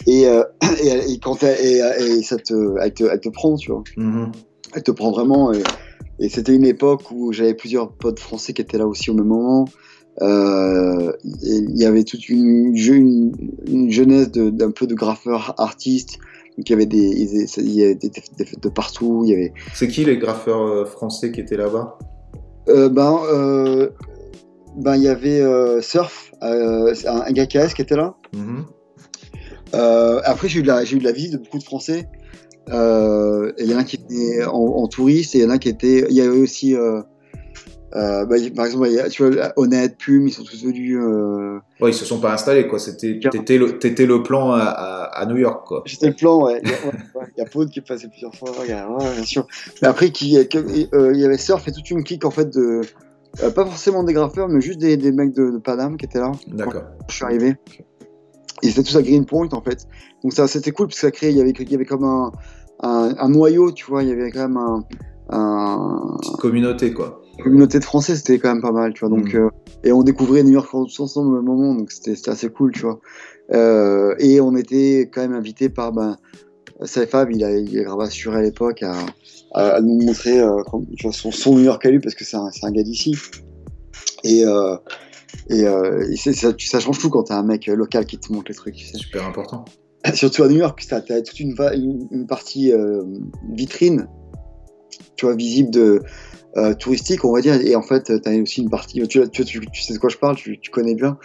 [0.06, 0.44] Et, euh,
[0.84, 3.84] et, et quand elle, et, et ça te, elle te, elle te prend, tu vois.
[3.96, 4.32] Mhm.
[4.74, 5.52] Elle te prend vraiment.
[5.54, 5.64] Et,
[6.30, 9.66] c'était une époque où j'avais plusieurs potes français qui étaient là aussi au même moment.
[10.22, 13.32] Euh, il y avait toute une, une,
[13.68, 16.18] une jeunesse d'un peu de graffeurs artistes.
[16.58, 16.98] Donc il y avait des,
[17.58, 19.22] il y avait des, fêtes de partout.
[19.26, 22.00] Il y avait C'est qui les graffeurs euh, français qui étaient là-bas?
[22.68, 23.90] Euh, ben, euh,
[24.76, 28.16] ben, il y avait euh, Surf, un, un gars KS qui était là.
[28.34, 28.66] Mhm.
[30.24, 32.08] Après, j'ai eu, de la- j'ai eu de la visite de beaucoup de Français.
[32.70, 35.70] Il y en a qui étaient en, en touriste et il y en a qui
[35.70, 36.06] étaient.
[36.10, 36.76] Il y avait aussi.
[37.98, 40.44] Euh, euh, bah, il- par exemple, il y a- tu vois, Honnête, Plume, ils sont
[40.44, 40.98] tous venus.
[41.02, 41.58] Euh...
[41.82, 42.78] Ouais, ils se sont pas installés quoi.
[42.80, 45.82] C'était, t'étais le, t'étais le plan à, New York quoi.
[45.86, 46.62] J'étais le plan, ouais.
[46.64, 47.28] Il y a, ouais, ouais.
[47.38, 48.52] Il y a Paul qui est passé plusieurs fois.
[48.52, 49.48] ouais, ouais, bien sûr.
[49.82, 52.54] Mais après, qui, que- euh, il y avait Surf et toute une clique en fait
[52.54, 52.82] de.
[53.44, 56.20] euh, pas forcément des graffeurs, mais juste des, des mecs de, de Paname qui étaient
[56.20, 56.32] là.
[56.48, 56.84] D'accord.
[57.10, 57.56] je suis arrivé.
[58.64, 59.88] Ils étaient tous à Greenpoint en fait.
[60.24, 62.04] Donc ça c'était cool parce que ça créait, il y avait, il y avait comme
[62.04, 62.32] un,
[62.82, 64.84] un, un noyau, tu vois, il y avait quand même un,
[65.30, 67.22] un- Petite communauté quoi.
[67.44, 69.10] Communauté de français, c'était quand même pas mal, tu vois.
[69.10, 69.42] Donc, Mhm.
[69.42, 69.50] euh,
[69.84, 72.82] et on découvrait New York tous ensemble au même moment, donc c'était assez cool, tu
[72.82, 73.00] vois.
[73.54, 76.18] Euh, et on était quand même invité par ben,
[76.84, 78.94] Saifab, il a, il a grave assuré à l'époque à,
[79.54, 82.14] à, à nous montrer euh, comme- tu vois, son, son New York à lui parce
[82.16, 83.16] que c'est un, c'est un gars d'ici.
[84.24, 88.18] Et, et, euh, et c'est- ça, ça change tout quand t'as un mec local qui
[88.18, 88.78] te montre les trucs.
[88.80, 88.98] sais.
[88.98, 89.66] Super important.
[90.14, 93.04] Surtout à New York, t'as as toute une, va- une, une partie euh,
[93.54, 94.08] vitrine,
[95.16, 96.02] tu vois, visible de
[96.80, 99.06] touristique, on va dire, et en fait, t'as aussi une partie.
[99.08, 101.18] Tu, tu, tu, tu sais de quoi je parle, tu, tu connais bien.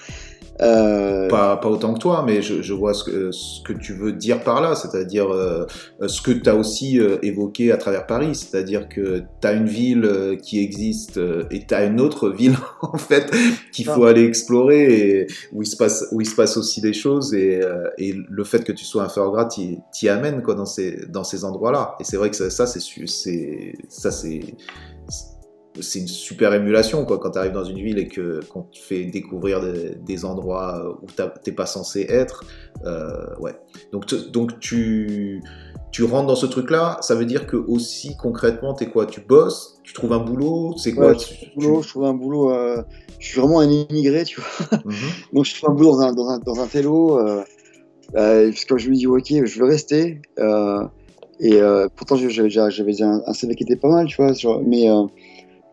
[0.62, 3.94] Euh, Pas, pas autant que toi, mais je, je vois ce que, ce que tu
[3.94, 5.66] veux dire par là, c'est-à-dire euh,
[6.06, 9.66] ce que tu as aussi euh, évoqué à travers Paris, c'est-à-dire que tu as une
[9.66, 11.18] ville qui existe
[11.50, 13.30] et tu as une autre ville en fait
[13.72, 14.82] qu'il faut aller explorer
[15.22, 17.60] et où il se passe, où il se passe aussi des choses et,
[17.98, 21.44] et le fait que tu sois un Feurgras t'y amène quoi, dans ces, dans ces
[21.44, 21.96] endroits-là.
[21.98, 24.40] Et c'est vrai que ça, ça c'est su- c'est ça c'est
[25.80, 28.78] c'est une super émulation quoi quand tu arrives dans une ville et que qu'on te
[28.78, 31.06] fait découvrir des, des endroits où
[31.42, 32.44] t'es pas censé être
[32.84, 33.54] euh, ouais
[33.90, 35.42] donc tu- donc tu
[35.90, 39.06] tu rentres dans ce truc là ça veut dire que aussi concrètement t'es quoi?
[39.06, 41.08] Tu bosses tu trouves un boulot c'est quoi?
[41.08, 42.50] Ouais, tu- je, trouve un boulot, je trouve un boulot.
[42.52, 42.82] euh,
[43.18, 44.78] je suis vraiment un immigré, tu vois.
[44.84, 44.92] Mhm.
[45.32, 47.18] Donc je trouve un boulot dans un, dans un, dans un télo.
[47.18, 47.42] Euh,
[48.14, 50.20] parce que je me dis, ok, je veux rester.
[51.40, 51.60] Et
[51.96, 54.34] pourtant, j'avais un, un CV qui était pas mal, tu vois.
[54.34, 54.88] sur- mais,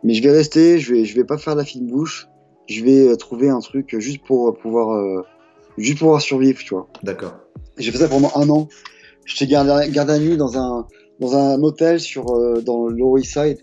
[0.03, 2.27] mais je vais rester, je vais, je vais pas faire la fine bouche.
[2.67, 5.23] Je vais euh, trouver un truc juste pour pouvoir, euh,
[5.77, 6.87] juste pour pouvoir survivre, tu vois.
[7.03, 7.35] d'accord
[7.77, 8.67] J'ai fait ça pendant un an.
[9.25, 10.85] J'étais garde, garde à nuit dans un,
[11.19, 13.57] dans un hôtel sur, euh, dans Lower East Side.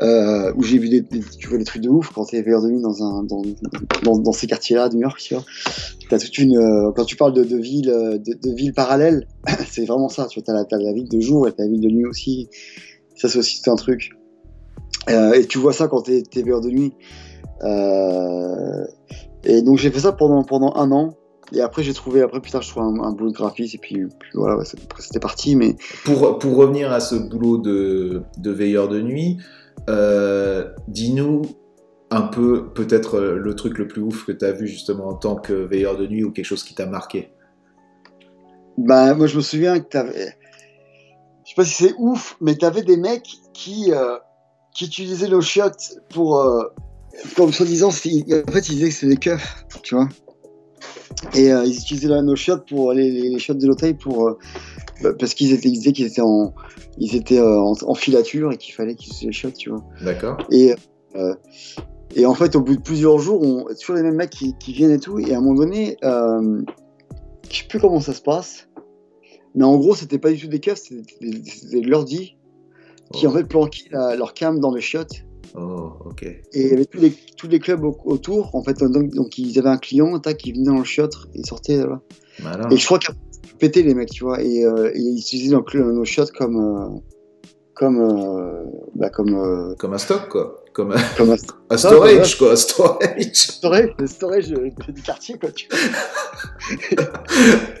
[0.00, 2.62] Euh, où j'ai vu des, des- tu vois, des trucs de ouf quand t'es veilleur
[2.62, 3.42] de nuit dans, un, dans,
[4.02, 5.44] dans, dans ces quartiers-là de New York, tu vois.
[6.10, 9.28] T'as toute une, euh, quand tu parles de, de villes euh, de, de villes parallèles,
[9.70, 10.26] c'est vraiment ça.
[10.26, 12.06] Tu vois, t'as la, t'as la ville de jour et t'as la ville de nuit
[12.06, 12.48] aussi.
[13.14, 14.10] Ça, c'est aussi tout un truc.
[15.10, 16.94] Euh, et tu vois ça quand t'es es veilleur de nuit.
[17.62, 18.84] Euh,
[19.44, 21.14] et donc j'ai fait ça pendant, pendant un an.
[21.52, 23.78] et après, j'ai trouvé, après, plus tard, je trouvais un, un boulot de graphiste, et
[23.78, 24.64] puis, puis voilà, ouais,
[24.98, 29.38] c'était parti, mais Pour, pour revenir à ce boulot de, de veilleur de nuit,
[29.88, 31.42] euh, dis-nous
[32.10, 35.36] un peu peut-être le truc le plus ouf que tu as vu justement en tant
[35.36, 37.30] que veilleur de nuit ou quelque chose qui t'a marqué.
[38.78, 40.36] bah, moi, je me souviens que t'avais.
[41.44, 44.16] Je sais pas si c'est ouf, mais t'avais des mecs qui, euh,
[44.74, 45.70] qui utilisaient nos chiots
[46.10, 46.38] pour.
[46.38, 46.64] euh,
[47.36, 48.24] comme soi-disant, en fait, ils
[48.74, 50.08] disaient que c'était des keufs, tu vois.
[51.34, 54.28] Et euh, ils utilisaient nos chiots pour les, les, chiots de l'hôtel pour.
[54.28, 54.38] euh,
[55.02, 56.52] bah, parce qu'ils étaient, ils disaient qu'ils étaient en.
[56.98, 59.84] Ils étaient euh, en, en filature et qu'il fallait qu'ils utilisent les chiots, tu vois.
[60.02, 60.74] D'accord Et,
[62.16, 64.72] et en fait, au bout de plusieurs jours, on, toujours les mêmes mecs qui, qui
[64.72, 65.18] viennent et tout.
[65.20, 66.64] Et à un moment donné, je
[67.56, 68.68] sais plus comment ça se passe.
[69.54, 72.36] Mais en gros, c'était pas du tout des keufs, c'était de l'ordi
[73.12, 73.30] qui Oh.
[73.30, 75.24] en fait planquaient la- leur cam dans le chiottes.
[75.56, 76.22] Oh, ok.
[76.24, 78.54] Et il y avait tous les, tous les clubs au- autour.
[78.54, 81.44] En fait, donc, donc ils avaient un client, tac, qui venait dans le chiotte, et
[81.44, 82.00] sortait là.
[82.42, 82.68] Malin.
[82.70, 83.14] Et je crois qu'ils
[83.60, 84.42] pétaient les mecs, tu vois.
[84.42, 86.56] Et, euh, et ils utilisaient donc le- nos chiottes comme.
[86.56, 86.98] euh,
[87.74, 88.00] comme.
[88.00, 88.64] euh,
[88.96, 89.34] bah, comme.
[89.34, 90.63] euh, Comme un stock, quoi.
[90.74, 90.98] Comme un
[91.76, 92.52] storage, quoi.
[92.52, 93.32] Un storage.
[93.32, 95.78] storage, le storage du quartier, quoi, tu vois.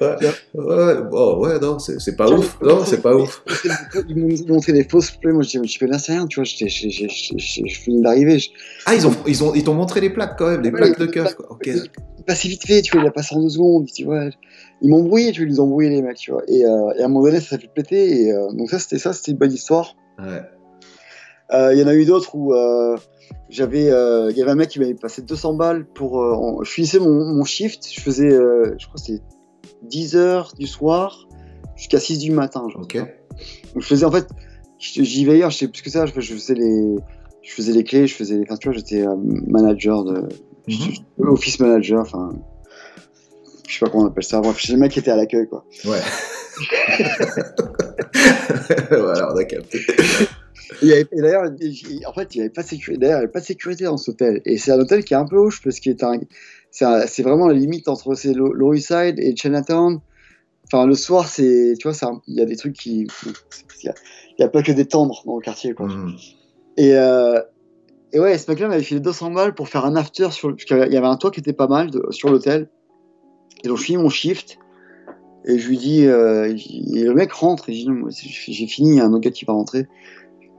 [0.00, 0.16] ouais,
[0.54, 2.56] ouais, bon, ouais, non, c'est pas ouf.
[2.62, 3.42] Non, c'est pas ouf.
[4.08, 5.34] Ils m'ont montré des fausses plaques.
[5.34, 6.44] Moi, je dis, je fais rien, tu vois.
[6.44, 8.40] Je venais d'arriver.
[8.86, 10.98] Ah, ils ont, ils ont, ils t'ont montré les plaques quand même, les Ouais, plaques
[10.98, 11.34] de plaques.
[11.34, 11.50] quoi.
[11.50, 11.66] Ok.
[11.66, 13.02] Il passait vite fait, tu vois.
[13.02, 13.86] Il a passé en deux secondes.
[13.92, 14.26] Tu vois.
[14.82, 14.90] Ils
[15.32, 15.50] tu vois.
[15.50, 16.42] Ils ont embrouillé les mecs, tu vois.
[16.46, 18.22] Et, euh, et à un moment donné, ça s'est fait péter.
[18.22, 19.12] Et euh, donc, ça, c'était ça.
[19.12, 19.96] C'était une bonne histoire.
[20.18, 20.42] Ouais.
[21.52, 22.96] Euh, Il y en a eu d'autres où euh,
[23.50, 26.16] j'avais, euh, il y avait un mec qui m'avait passé 200 balles pour.
[26.16, 29.22] en- je finissais mon, mon shift, je faisais, je crois que c'était
[29.82, 31.28] 10 heures du soir
[31.76, 32.66] jusqu'à 6 du matin.
[32.72, 32.86] genre.
[32.86, 32.96] Donc
[33.76, 34.26] je faisais en fait,
[34.78, 36.96] j'y veillais, je sais plus que ça, je, je faisais les,
[37.42, 39.04] je faisais les clés, je faisais les, enfin tu vois, j'étais
[39.46, 40.28] manager de,
[40.66, 40.94] Mhm.
[41.28, 42.30] office manager, enfin,
[43.68, 44.40] je sais pas comment on appelle ça.
[44.40, 45.62] Bref, j'étais le mec qui était à l'accueil quoi.
[45.84, 46.00] Ouais.
[48.90, 49.80] voilà, on a capté.
[50.82, 53.00] Et, il y avait- et d'ailleurs, il- en fait, il n'y avait pas de sécurité.
[53.00, 54.42] D'ailleurs, il y avait pas de sécurité dans cet hôtel.
[54.44, 56.20] Et c'est un hôtel qui est un peu hoche parce un,
[57.06, 60.00] c'est vraiment la limite entre Lower East Side et Chinatown.
[60.66, 61.94] Enfin, le soir, c'est, tu vois,
[62.26, 63.06] il y a des trucs qui,
[63.82, 63.92] il
[64.38, 65.86] y a, pas que des tendres dans le quartier, quoi.
[65.86, 66.16] Mhm.
[66.76, 67.40] Et, euh,
[68.12, 70.76] et ouais, ce mec-là m'avait filé 200 balles pour faire un after sur, parce qu'il
[70.76, 72.68] y avait un toit qui était pas mal de- sur l'hôtel.
[73.62, 74.58] Et donc, je finis mon shift.
[75.46, 77.84] Et je lui dis, euh, et le mec rentre, et j'ai
[78.52, 79.86] j'ai fini, il y a un autre gars qui va rentrer.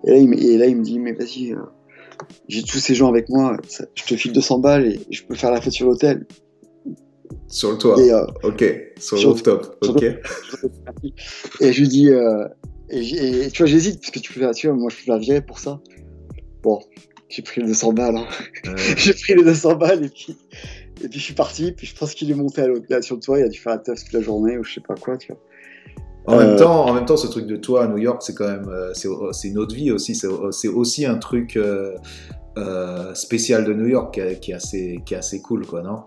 [0.05, 1.57] Et là, il me, et là, il me dit, mais vas-y, euh,
[2.47, 5.35] j'ai tous ces gens avec moi, ça- je te file 200 balles et je peux
[5.35, 6.25] faire la fête sur l'hôtel.
[7.47, 7.99] Sur le toit.
[8.01, 8.63] Et, euh, Ok.
[8.99, 9.77] Sur le rooftop.
[9.83, 10.03] sur Ok.
[11.61, 12.45] et je lui dis, euh,
[12.89, 15.17] et, tu vois, j'hésite, parce que tu peux faire, tu vois, moi, je peux la
[15.17, 15.79] virer pour ça.
[16.61, 16.79] Bon,
[17.29, 18.27] j'ai pris les 200 balles, hein.
[18.67, 20.37] Euh, j'ai pris les 200 balles et puis,
[21.03, 21.71] et puis je suis parti.
[21.71, 23.73] Puis je pense qu'il est monté à l'hôtel sur le toit, il a dû faire
[23.73, 25.41] la teuf toute la journée ou je sais pas quoi, tu vois.
[26.27, 28.33] En, même Euh, temps, en même temps, ce truc de toi à New York, c'est
[28.33, 30.15] quand même, euh, c'est c'est une autre vie aussi.
[30.15, 31.95] C'est aussi un truc euh,
[32.57, 36.03] euh, spécial de New York qui est, assez, qui est assez cool, quoi, non?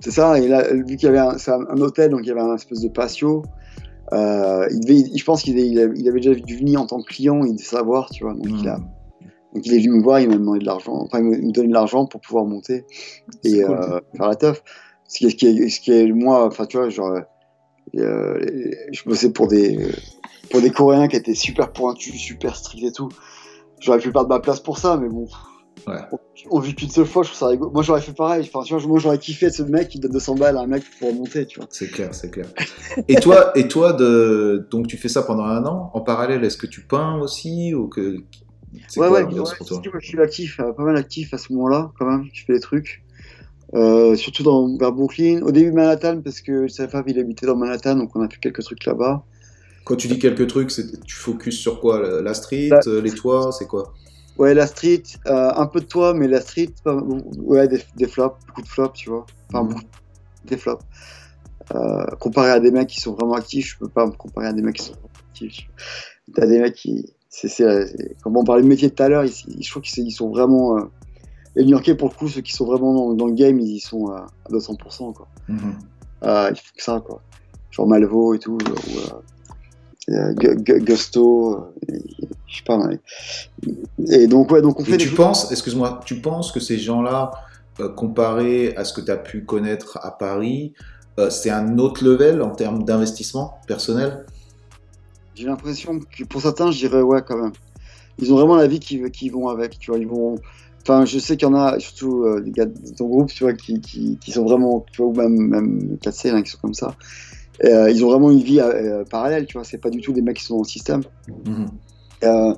[0.00, 2.40] C'est ça, et là, vu qu'il y avait un, un, hôtel, donc il y avait
[2.40, 3.44] un espèce de patio.
[4.12, 6.86] Euh, il devait, il- je pense qu'il il avait, il avait déjà dû venir en
[6.86, 8.34] tant que client, il devait savoir, tu vois.
[8.34, 8.76] Donc, il, a,
[9.54, 11.68] donc il est venu me voir, il m'a demandé de l'argent, enfin il me, donnait
[11.68, 12.84] de l'argent pour pouvoir monter
[13.44, 13.76] et cool.
[13.76, 14.62] euh, faire la teuf.
[15.08, 17.20] Ce qui est, ce qui est, ce qui est moi, enfin tu vois, genre,
[18.00, 18.38] euh,
[18.92, 19.78] je bossais pour des,
[20.50, 23.08] pour des Coréens qui étaient super pointus, super stricts et tout.
[23.80, 25.26] J'aurais pu perdre ma place pour ça, mais bon.
[25.88, 25.98] Ouais.
[26.12, 26.18] On,
[26.50, 27.70] on vit qu'une seule fois, je trouve ça rigolo.
[27.72, 30.36] Moi j'aurais fait pareil, enfin, tu vois, moi j'aurais kiffé ce mec qui donne 200
[30.36, 31.68] balles à un mec pour monter, tu vois.
[31.70, 32.46] C'est clair, c'est clair.
[33.08, 35.90] Et toi, et toi de, donc tu fais ça pendant un an.
[35.94, 38.18] En parallèle, est-ce que tu peins aussi ou que
[38.96, 39.82] Ouais, quoi ouais, ouais, pour toi?
[40.00, 42.60] je suis actif, euh, pas mal actif à ce moment-là, quand même, je fais des
[42.60, 43.02] trucs.
[43.74, 45.40] Euh, surtout dans, vers Brooklyn.
[45.42, 48.38] Au début, Manhattan, parce que sa femme, il habitait dans Manhattan, donc on a fait
[48.38, 49.24] quelques trucs là-bas.
[49.84, 53.10] Quand tu dis quelques trucs, tu focuses sur quoi La, la street, La- euh, les
[53.12, 53.94] toits, c'est quoi?
[54.38, 57.02] Ouais, la street, euh, un peu de toi, mais la street, pas-
[57.38, 59.26] ouais, des, des flops, beaucoup de flops, tu vois.
[59.52, 59.80] Enfin, Mhm.
[60.44, 60.84] des flops.
[61.74, 64.52] Euh, comparé à des mecs qui sont vraiment actifs, je peux pas me comparer à
[64.52, 64.94] des mecs qui sont
[65.30, 65.66] actifs.
[66.34, 67.12] T'as des mecs qui.
[67.30, 67.48] c'est
[68.22, 70.78] Comme on parlait de métier tout à l'heure, je trouve qu'ils ils sont vraiment.
[71.54, 73.76] Les New Yorkais, pour le coup, ceux qui sont vraiment dans, dans le game, ils
[73.76, 75.28] y sont à 200%, quoi.
[75.48, 75.74] Mhm.
[76.24, 77.20] Euh, il faut que ça, quoi.
[77.70, 78.98] Genre Malvo et tout, ou,
[80.10, 81.72] euh, euh, Gu- Gu- Gusto, euh,
[82.46, 82.78] je sais pas.
[82.78, 83.00] mais-
[84.10, 86.78] Et donc, ouais, donc on fait Et des tu penses, excuse-moi, tu penses que ces
[86.78, 87.30] gens-là,
[87.80, 90.74] euh, comparé à ce que tu as pu connaître à Paris,
[91.30, 94.26] c'est un autre level en termes d'investissement personnel?
[95.34, 97.52] J'ai l'impression que pour certains, je dirais ouais quand même.
[98.18, 99.98] Ils ont vraiment la vie qui, qui vont avec, tu vois.
[100.00, 100.36] Ils vont,
[100.82, 103.44] Enfin, je sais qu'il y en a, surtout euh, des gars de ton groupe, tu
[103.44, 106.58] vois, qui, qui, qui sont vraiment, tu vois, ou même, même cassés, hein, qui sont
[106.60, 106.96] comme ça.
[107.62, 109.64] Et, euh, ils ont vraiment une vie euh, parallèle, tu vois.
[109.64, 111.02] C'est pas du tout des mecs qui sont dans le système.
[111.46, 111.68] Mhm.
[112.24, 112.54] Euh,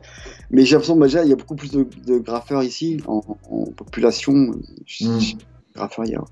[0.51, 3.23] mais j'ai l'impression, bah, déjà, il y a beaucoup plus de, de graffeurs ici, en,
[3.51, 4.53] en population.
[4.87, 5.21] Je- Mm.
[5.21, 5.35] je-
[5.75, 6.25] graffeurs, il y a.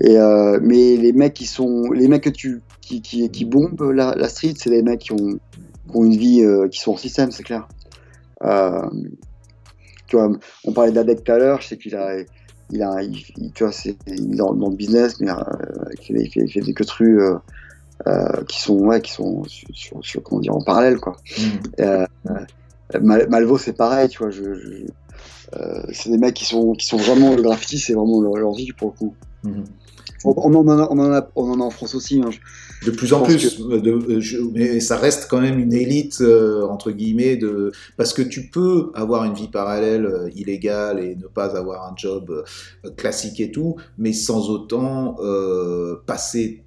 [0.00, 3.90] Et euh, mais les mecs qui sont, les mecs que tu, qui, qui, qui bombent
[3.92, 6.92] la, la street, c'est les mecs qui ont, qui ont une vie, euh, qui sont
[6.92, 7.66] en système, c'est clair.
[8.44, 8.88] Euh,
[10.08, 10.30] tu vois,
[10.64, 12.16] on parlait d'Adek tout à l'heure, je sais qu'il a,
[12.70, 15.34] il a, il- tu vois, c'est, il est dans, dans le business, mais euh,
[16.08, 20.40] il, fait, il des queutrues euh, qui sont, ouais, qui sont sur, sur- sur- comment
[20.40, 21.16] dire, en parallèle, quoi.
[21.38, 21.46] Mhm.
[21.80, 24.30] Euh, euh, Mal- Malvo, c'est pareil, tu vois.
[24.30, 24.86] Je, je-
[25.92, 28.72] c'est des mecs qui sont, qui sont vraiment le graffiti, c'est vraiment leur, leur vie
[28.72, 29.14] pour le coup.
[29.42, 29.64] Mhm.
[30.24, 32.20] On, on en a, on en a, on en a en France aussi.
[32.24, 32.30] hein.
[32.30, 35.72] Je- De plus en Je plus, euh, de, je- mais ça reste quand même une
[35.72, 41.00] élite euh, entre guillemets de parce que tu peux avoir une vie parallèle euh, illégale
[41.00, 45.16] et ne pas avoir un job euh, classique et tout, mais sans autant
[46.06, 46.62] passer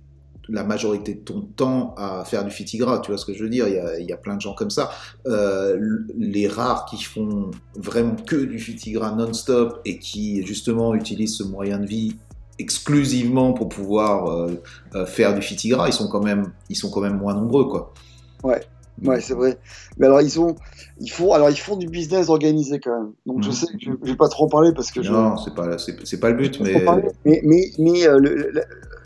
[0.50, 3.50] la majorité de ton temps à faire du fitigra, tu vois ce que je veux
[3.50, 3.68] dire?
[3.68, 4.90] Il y, a, il y a plein de gens comme ça.
[5.28, 5.80] Euh,
[6.18, 11.80] les rares qui font vraiment que du fitigra non-stop et qui justement utilisent ce moyen
[11.80, 12.16] de vie
[12.62, 14.52] exclusivement pour pouvoir euh,
[14.96, 17.94] euh, faire du fitigra, ils sont quand même, ils sont quand même moins nombreux, quoi.
[18.44, 18.62] Ouais,
[19.04, 19.58] ouais, c'est vrai.
[19.98, 20.56] Mais alors ils ont,
[21.00, 23.12] ils font, alors ils font du business organisé quand même.
[23.26, 23.54] Donc je Mhm.
[23.56, 25.12] sais je, je vais pas trop en parler parce que je.
[25.12, 27.04] Non, c'est pas, c'est, pas le but, mais parler.
[27.26, 28.64] mais mais, mais, euh, le- le-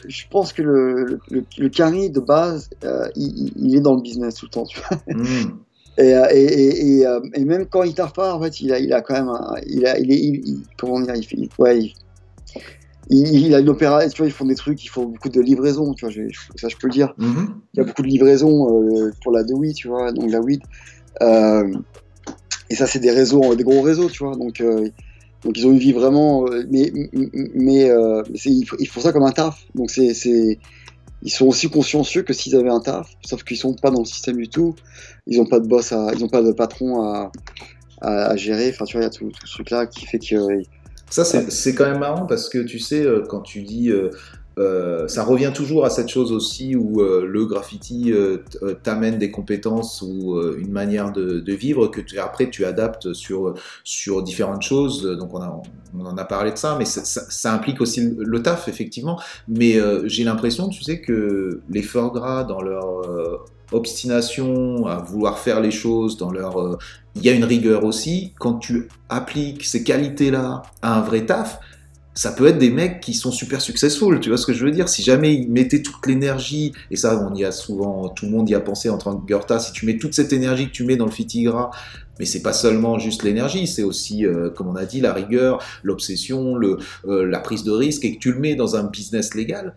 [0.08, 4.36] je pense que le, le, le carry de base, euh, il, est dans le business
[4.36, 4.66] tout le temps.
[4.66, 5.00] Tu vois.
[5.14, 5.60] Hmm.
[5.98, 9.14] Et, et, et, même quand il taffe pas, en fait, il a, il a quand
[9.14, 11.94] même, un- il a, il est, il- comment dire, il- ouais,
[13.10, 15.42] il, il, a une opéra, tu vois, ils font des trucs, ils font beaucoup de
[15.42, 16.22] livraisons, tu vois, je-
[16.56, 17.14] ça je peux le dire.
[17.18, 17.62] Mhm.
[17.74, 20.62] Il y a beaucoup de livraisons euh, pour la Dewey, tu vois, donc la weed.
[21.22, 21.64] Euh,
[22.70, 24.36] et ça, c'est des réseaux, des gros réseaux, tu vois.
[24.36, 24.90] Donc, euh,
[25.44, 26.92] donc ils ont une vie vraiment, mais
[28.46, 29.64] ils, font- ils font ça comme un taf.
[29.76, 30.14] Donc c'est,
[31.22, 34.06] ils sont aussi consciencieux que s'ils avaient un taf, sauf qu'ils sont pas dans le
[34.06, 34.76] système du tout.
[35.28, 37.32] Ils ont pas de boss, à, ils ont pas de patron à,
[38.02, 38.70] à, à gérer.
[38.70, 40.36] Enfin, tu vois, il y a tout, tout ce truc-là qui fait que
[41.10, 43.92] Ça, c'est, quand même marrant parce que tu sais, euh, quand tu dis.
[43.92, 44.10] euh,
[44.58, 48.14] euh, ça revient toujours à cette chose aussi où le graffiti
[48.84, 53.54] t'amène des compétences ou une manière de, vivre que après tu adaptes sur,
[53.84, 55.04] sur différentes choses.
[55.20, 55.62] Donc on, a,
[55.94, 59.20] on en a parlé de ça, mais ça, implique aussi le, taf, effectivement.
[59.50, 65.60] Mais j'ai l'impression, tu sais, que les fort gras, dans leur obstination à vouloir faire
[65.60, 66.60] les choses, dans leur...
[66.60, 66.78] euh,
[67.16, 68.34] il y a une rigueur aussi.
[68.40, 71.60] Quand tu appliques ces qualités-là à un vrai taf,
[72.14, 74.72] ça peut être des mecs qui sont super successful, tu vois ce que je veux
[74.72, 74.88] dire?
[74.88, 78.50] Si jamais ils mettaient toute l'énergie, et ça on y a souvent, tout le monde
[78.50, 80.86] y a pensé en tant que Goethe, si tu mets toute cette énergie que tu
[80.86, 81.72] mets dans le fitigra,
[82.18, 85.62] mais c'est pas seulement juste l'énergie, c'est aussi, euh, comme on a dit, la rigueur,
[85.84, 89.76] l'obsession, euh, la prise de risque, et que tu le mets dans un business légal,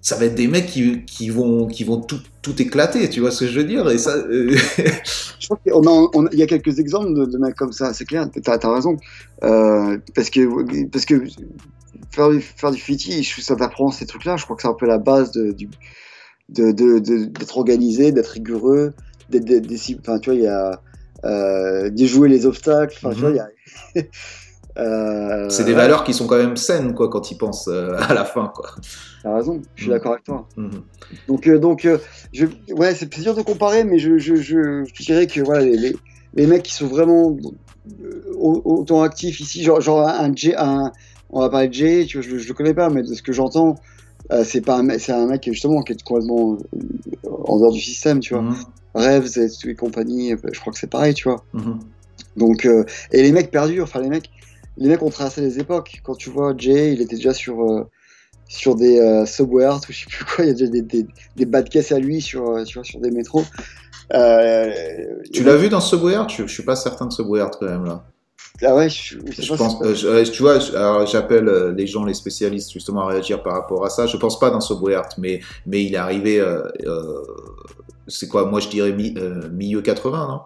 [0.00, 3.32] ça va être des mecs qui, qui vont, qui vont tout, tout éclater, tu vois
[3.32, 4.54] ce que je veux dire Et ça, euh,
[5.40, 7.92] Je crois qu'on a, on- il y a quelques exemples de, de mecs comme ça,
[7.92, 8.96] c'est clair, t'as as raison.
[9.42, 11.24] Euh, parce, que, parce que
[12.12, 14.86] faire du, faire du fiti, ça t'apprend ces trucs-là, je crois que c'est un peu
[14.86, 15.68] la base de, du,
[16.48, 18.92] de, de, d'être organisé, d'être rigoureux,
[19.28, 20.02] d'être, d'être discipliné.
[20.08, 20.80] Enfin, tu vois, il y a
[21.24, 23.48] euh, déjouer les obstacles, enfin, tu vois, il y a.
[24.78, 28.12] Euh, c'est des valeurs qui sont quand même saines, quoi, quand ils pensent euh, à
[28.14, 28.70] la fin, quoi.
[29.22, 29.94] T'as raison, je suis Mm.
[29.94, 30.46] d'accord avec toi.
[30.56, 30.82] Mhm.
[31.28, 31.88] Donc, euh, donc
[32.32, 35.76] je, ouais, c'est dur de comparer, mais je, je, je, je dirais que voilà, les,
[35.76, 35.96] les,
[36.34, 37.36] les mecs qui sont vraiment
[38.36, 40.92] au- autant actifs ici, genre, genre un J, un,
[41.30, 43.22] on va parler de Jay, tu vois, je, je le connais pas, mais de ce
[43.22, 43.76] que j'entends,
[44.44, 46.58] c'est pas un, mec- c'est un mec qui, justement qui est complètement
[47.24, 48.44] en dehors du système, tu vois.
[48.94, 51.44] Rêves et, et compagnie, je crois que c'est pareil, tu vois.
[51.52, 51.78] Mhm.
[52.36, 52.66] Donc,
[53.12, 54.28] et les mecs perdurent, enfin les mecs,
[54.76, 56.00] les mecs ont traversé les époques.
[56.04, 57.84] Quand tu vois Jay, il était déjà sur, euh,
[58.48, 60.82] sur des euh, Subway Art ou je sais plus quoi, il y a déjà des,
[60.82, 63.44] des, des bas de caisse à lui sur, euh, tu vois, sur des métros.
[64.14, 64.70] Euh,
[65.32, 66.28] Tu l'as vu dans Subway Art?
[66.28, 68.04] Je, je suis pas certain de Subway Art quand même là.
[68.62, 70.58] Ah ouais, je, je pense, je- tu vois,
[71.04, 74.06] j'appelle les gens, les spécialistes justement à réagir par rapport à ça.
[74.06, 76.42] Je pense pas dans Subway Art, mais mais il est arrivé.
[78.08, 78.46] c'est quoi?
[78.46, 79.14] Moi je dirais mi-
[79.52, 80.40] milieu 80, non?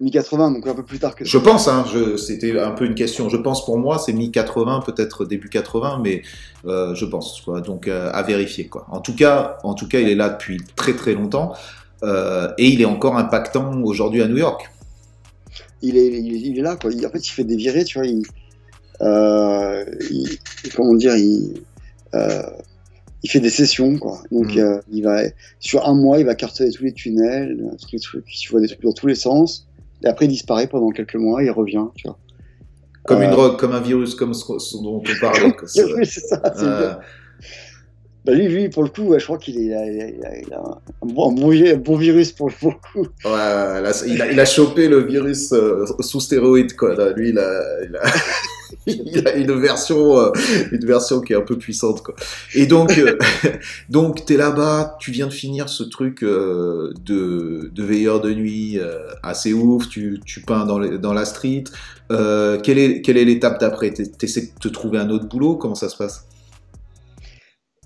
[0.00, 1.84] Mi-80, donc un peu plus tard que Je pense, hein,
[2.16, 3.28] c'était un peu une question.
[3.28, 6.22] Je pense pour moi, c'est mi-80, peut-être début 80, mais
[6.64, 7.60] euh, je pense, quoi.
[7.60, 8.86] Donc euh, à vérifier, quoi.
[8.90, 11.52] En tout cas, en tout cas, il est là depuis très très longtemps
[12.02, 14.70] euh, et il est encore impactant aujourd'hui à New York.
[15.82, 16.90] il est, il, est- il est là, quoi.
[16.92, 18.06] Il- en fait, il fait des virées, tu vois.
[18.06, 18.22] Il,
[20.10, 20.38] il-
[20.74, 21.62] comment dire, il,
[23.22, 24.22] il fait des sessions, quoi.
[24.32, 25.22] Donc, euh, il va,
[25.58, 28.68] sur un mois, il va cartonner tous les tunnels, tous les trucs, tu vois des
[28.68, 29.66] trucs dans tous les sens.
[30.04, 32.18] Et après, il disparaît pendant quelques mois, il revient, tu vois.
[33.04, 35.54] Comme une Euh, drogue, comme un virus, comme ce, ce dont on parlait.
[35.66, 36.40] C'est- Oui, c'est ça.
[36.58, 36.98] Euh, bien.
[38.26, 40.24] Bah, lui, lui, pour le coup, je crois qu'il est, il a, il a- il
[40.26, 42.54] a- il a un, bon, un bon vi- un bon virus pour, le
[42.92, 43.06] coup.
[43.24, 46.94] Ouais, là, il, a, il a chopé le virus euh, sous stéroïde, quoi.
[46.94, 47.60] Là, lui, il a,
[48.86, 50.30] il a, il a une version, euh,
[50.72, 52.14] une version qui est un peu puissante, quoi.
[52.54, 53.18] Et donc, euh,
[53.88, 58.78] donc, t'es là-bas, tu viens de finir ce truc euh, de, de veilleur de nuit
[58.78, 59.88] euh, assez ouf.
[59.88, 61.64] Tu, tu peins dans, les- dans la street.
[62.08, 63.92] Quelle est, quelle est l'étape d'après?
[63.92, 65.56] T'es- T'essaies de te trouver un autre boulot?
[65.56, 66.26] Comment ça se passe?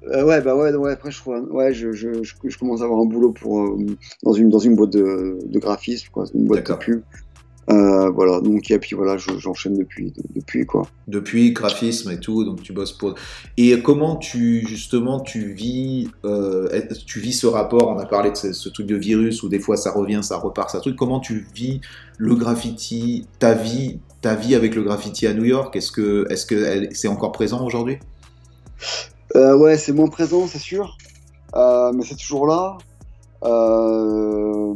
[0.09, 3.33] Euh, ouais, bah ouais, ouais, après, je, ouais, je, je, commence à avoir un boulot
[3.33, 3.77] pour, euh,
[4.23, 7.03] dans, une, dans une boîte de, de graphisme, quoi, une boîte de pub.
[7.71, 10.87] Euh, voilà, donc, et puis voilà, je- j'enchaîne depuis, depuis, quoi.
[11.09, 13.15] depuis graphisme et tout, donc tu bosses pour.
[13.57, 16.69] Et comment tu justement tu vis, euh,
[17.07, 17.89] tu vis ce rapport?
[17.89, 20.37] On a parlé de ce, ce truc de virus où des fois ça revient, ça
[20.37, 20.97] repart, ça truc.
[20.97, 21.81] Comment tu vis
[22.19, 25.75] le graffiti, ta vie, ta vie avec le graffiti à New York?
[25.75, 27.99] Est-ce que est-ce que c'est encore présent aujourd'hui?
[29.37, 30.99] Euh, ouais, c'est moins présent, c'est sûr,
[31.57, 32.77] euh, mais c'est toujours là.
[33.43, 34.75] Euh,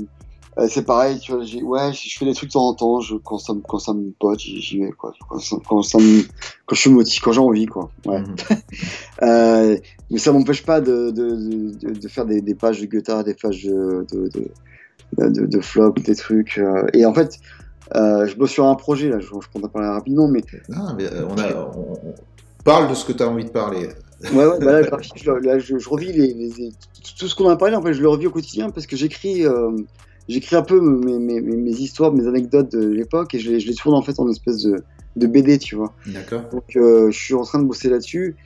[0.67, 3.15] c'est pareil, tu vois, j'ai- ouais, je fais des trucs de temps en temps, je,
[3.17, 5.13] quand, ça, me- quand ça me pote, j'y vais, quoi.
[5.29, 6.23] Quand, ça, quand, ça me,
[6.67, 7.91] quand je suis motivé, quand j'ai envie, quoi.
[8.07, 8.21] Ouais.
[8.21, 8.35] Mhm.
[9.23, 9.77] Euh,
[10.11, 13.35] mais ça m'empêche pas de, de, de, de faire des, des pages de guitare, des
[13.35, 16.59] pages de, de, de, flop, des trucs.
[16.59, 17.39] euh, et en fait,
[17.97, 20.43] euh, je bosse sur un projet, là, je, je compte en parler rapidement, mais
[20.75, 22.15] Ah, mais, euh, on a, on- on
[22.65, 23.89] parle de ce que tu as envie de parler.
[24.33, 24.83] Ouais, ouais, bah là,
[25.17, 26.73] je, là, je, je revis les, les- les-
[27.19, 29.45] tout ce qu'on a parlé, en fait, je le revis au quotidien parce que j'écris,
[29.47, 29.71] euh,
[30.29, 33.61] j'écris un peu mes, mes, mes, mes histoires, mes anecdotes de l'époque et je les,
[33.61, 34.83] je les tourne en fait en espèce de,
[35.17, 35.95] de BD, tu vois.
[36.07, 36.43] D'accord.
[36.53, 38.37] Donc, euh, je suis en train de bosser là-dessus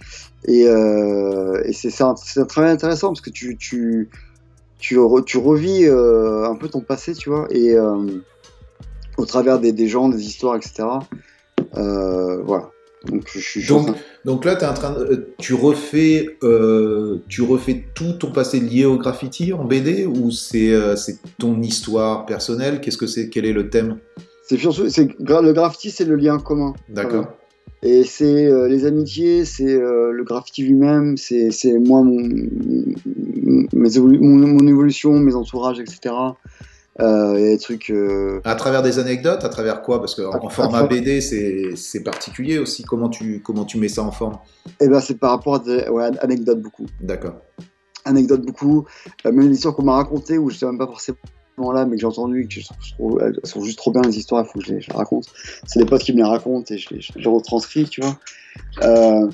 [0.47, 2.15] et, euh, et c'est un,
[2.47, 4.11] travail intéressant parce que tu, tu,
[4.79, 7.77] tu, re- tu revis euh, un peu ton passé, tu vois, et
[9.19, 10.85] au travers des, des gens, des histoires, etc.
[11.75, 12.71] Voilà.
[13.07, 13.61] Donc, je suis.
[14.45, 18.85] là, es en train de, euh, tu refais, euh, tu refais tout ton passé lié
[18.85, 22.81] au graffiti en BD ou c'est euh, c'est ton histoire personnelle?
[22.81, 23.99] Qu'est-ce que c'est Quel est le thème?
[24.47, 24.57] C'est
[25.43, 26.75] le graffiti, c'est le lien commun.
[26.89, 27.11] D'accord.
[27.23, 27.37] Voilà.
[27.85, 31.51] Et c'est euh, les amitiés, c'est le graffiti lui-même, c'est
[31.81, 32.21] moi, mon,
[33.73, 36.15] mes évolu- mon, mon évolution, mes entourages, etc.
[37.01, 37.91] Euh, Il y a des trucs.
[37.91, 39.99] euh, À travers des anecdotes, à travers quoi?
[40.01, 42.83] Parce qu'en en format BD, c'est particulier aussi.
[42.85, 44.39] Comment tu, comment tu mets ça en forme?
[44.81, 46.87] Eh ben, c'est par rapport à des ouais, anecdotes beaucoup.
[47.01, 47.37] D'accord.
[48.05, 48.85] Anecdotes beaucoup.
[49.27, 51.19] Euh, même des histoires qu'on m'a racontées où je n'étais même pas forcément
[51.73, 54.45] là, mais que j'ai entendu, que je trouve, elles sont juste trop bien les histoires,
[54.45, 55.27] il faut que je les, je les raconte.
[55.67, 58.19] C'est des potes qui me les racontent et je les, je les retranscris, tu vois.
[58.83, 59.29] Euh,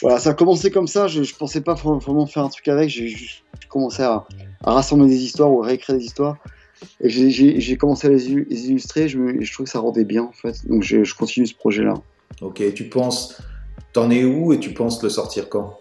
[0.00, 2.68] voilà, ça a commencé comme ça, je, je pensais pas vra- vraiment faire un truc
[2.68, 4.24] avec, j'ai juste commencé à,
[4.64, 6.36] à rassembler des histoires ou à réécrire des histoires.
[7.02, 10.22] J'ai- commencé à les, illu- les illustrer, je, me, je trouve que ça rendait bien
[10.24, 10.66] en fait.
[10.68, 11.94] Donc je, je continue ce projet-là.
[12.40, 13.40] Ok, tu penses,
[13.92, 15.78] t'en es où et tu penses le sortir quand?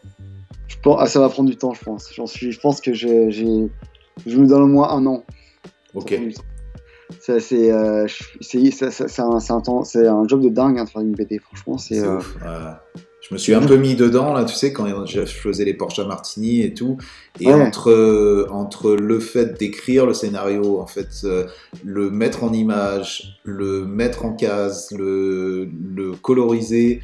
[0.67, 2.11] Je pense, ah, ça va prendre du temps, je pense.
[2.13, 5.23] J'en suis, je pense que j'ai, je me donne au moins un an.
[5.93, 6.17] Ok.
[7.19, 8.07] Ça, C'est euh,
[8.39, 11.77] c'est- un, un temps- c'est un job de dingue hein, de faire une BD, franchement.
[11.77, 12.35] C'est C'est euh, ouf.
[12.41, 13.01] Ouais.
[13.31, 15.99] Je me suis un peu mis dedans, là, tu sais, quand je faisais les Porsche
[15.99, 16.97] à Martini et tout.
[17.39, 17.53] Et Ouais.
[17.53, 21.45] entre, entre le fait d'écrire le scénario, en fait, euh,
[21.85, 26.99] le mettre en image, le mettre en case, le, le coloriser,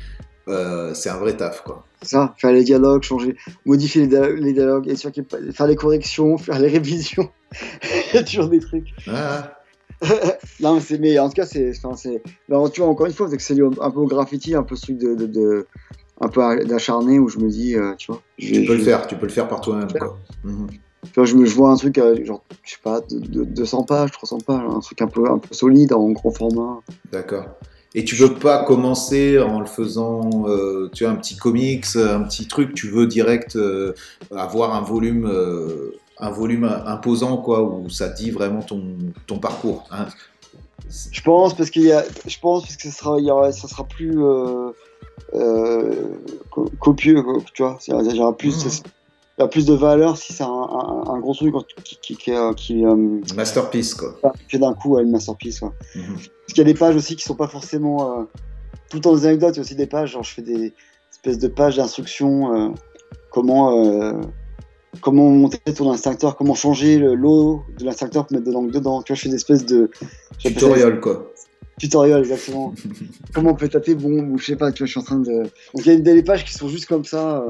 [0.50, 1.86] euh, c'est un vrai taf, quoi.
[2.02, 5.26] c'est ça, faire les dialogues, changer, modifier les, dia- les dialogues, et sûr qu'il y
[5.26, 7.30] ait pas- faire les corrections, faire les révisions.
[8.12, 8.90] Il y a toujours des trucs.
[9.08, 9.54] Ah,
[10.60, 13.14] non, mais c'est, mais en tout cas, c'est, enfin, c'est, alors, tu vois, encore une
[13.14, 15.26] fois, c'est que c'est lié un peu au graffiti, un peu ce truc de, de,
[15.26, 15.68] de-
[16.22, 19.08] un peu d'acharné où je me dis, euh, tu vois, je, tu peux le faire,
[19.08, 19.88] tu peux le faire par toi-même.
[19.88, 19.98] Tu
[21.16, 23.84] vois, je, me, je vois un truc, euh, genre, je sais pas, de, de- 200
[23.84, 26.80] pages, 300 pages, un truc un peu, un peu solide, en grand format.
[27.12, 27.46] D'accord.
[27.96, 32.22] Et tu veux pas commencer en le faisant, euh, tu vois, un petit comics, un
[32.24, 32.74] petit truc.
[32.74, 33.94] Tu veux direct euh,
[34.36, 35.32] avoir un volume,
[36.20, 38.84] un volume imposant, quoi, où ça dit vraiment ton,
[39.28, 39.88] ton parcours.
[39.92, 40.08] hein?
[41.12, 43.52] Je pense parce qu'il y a, je pense parce que ça sera, il y aura,
[43.52, 44.72] ça sera plus euh,
[46.80, 47.78] copieux, quoi, tu vois.
[47.88, 48.66] Y aura plus,
[49.38, 51.54] il y a plus de valeur si c'est un, un, un gros truc
[51.84, 52.96] qui, qui, qui, euh, qui, euh,
[53.36, 54.16] Masterpiece, quoi.
[54.50, 55.60] fait d'un coup à une masterpiece.
[55.60, 55.74] quoi.
[55.96, 56.04] Mhm.
[56.16, 58.24] Parce qu'il y a des pages aussi qui sont pas forcément euh,
[58.90, 59.56] tout temps des anecdotes.
[59.56, 60.74] Il y a aussi des pages, genre je fais des
[61.12, 62.70] espèces de pages d'instruction, euh,
[63.32, 64.14] comment euh,
[65.02, 69.02] comment monter ton instincteur, comment changer le- l'eau de l'instincteur pour mettre dedans dedans.
[69.04, 69.92] Tu vois, je fais des espèces de
[70.40, 71.32] Tutorial, quoi.
[71.80, 72.74] Tutoriel exactement.
[73.34, 74.72] comment on peut taper bon ou je sais pas.
[74.72, 75.44] Tu vois, je suis en train de.
[75.44, 77.46] Donc il y a des pages qui sont juste comme ça,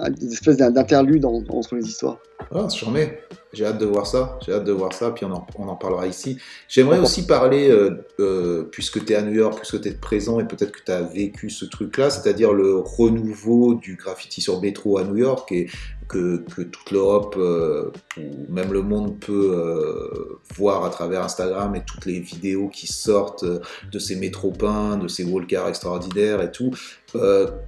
[0.00, 2.18] euh, des espèces d'interludes en- entre les histoires.
[2.54, 3.18] Ah, c'est charmé.
[3.52, 4.38] J'ai hâte de voir ça.
[4.44, 5.10] J'ai hâte de voir ça.
[5.10, 6.36] Puis on en, on en parlera ici.
[6.68, 10.38] J'aimerais aussi parler, euh, euh, puisque tu es à New York, puisque tu es présent
[10.38, 14.98] et peut-être que tu as vécu ce truc-là, c'est-à-dire le renouveau du graffiti sur métro
[14.98, 15.68] à New York et
[16.08, 21.82] que, toute l'Europe euh, ou même le monde peut euh, voir à travers Instagram et
[21.84, 23.60] toutes les vidéos qui sortent euh,
[23.92, 26.70] de ces métros peints, de ces walkers extraordinaires et tout.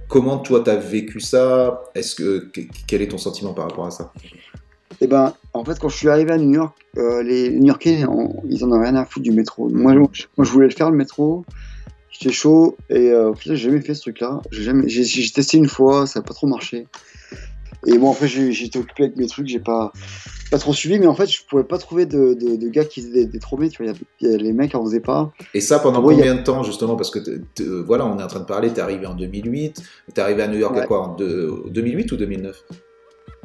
[0.07, 1.83] Comment toi tu as vécu ça?
[1.95, 4.11] Est-ce que que- quel est ton sentiment par rapport à ça?
[4.99, 8.05] Et ben, en fait, quand je suis arrivé à New York, les New-Yorkais,
[8.49, 9.69] ils en ont rien à foutre du métro.
[9.69, 11.43] Moi, je, moi, je voulais le faire le métro.
[12.11, 14.41] J'étais chaud et euh, j'ai jamais fait ce truc-là.
[14.51, 16.85] J'ai jamais, testé une fois, ça n'a pas trop marché.
[17.87, 19.91] Et bon, après, j'ai été occupé avec mes trucs, j'ai pas,
[20.51, 23.01] pas trop suivi, mais en fait, je pouvais pas trouver de, de, de gars qui
[23.01, 23.93] faisaient des, des tu vois.
[24.19, 25.33] Il y a- y a les mecs en faisaient pas.
[25.53, 26.95] Et ça pendant combien de temps justement?
[26.95, 29.81] Parce que t- t- voilà, on est en train de parler, t'es arrivé en 2008,
[30.13, 32.63] t'es arrivé à New York à quoi en deux- 2008 ou 2009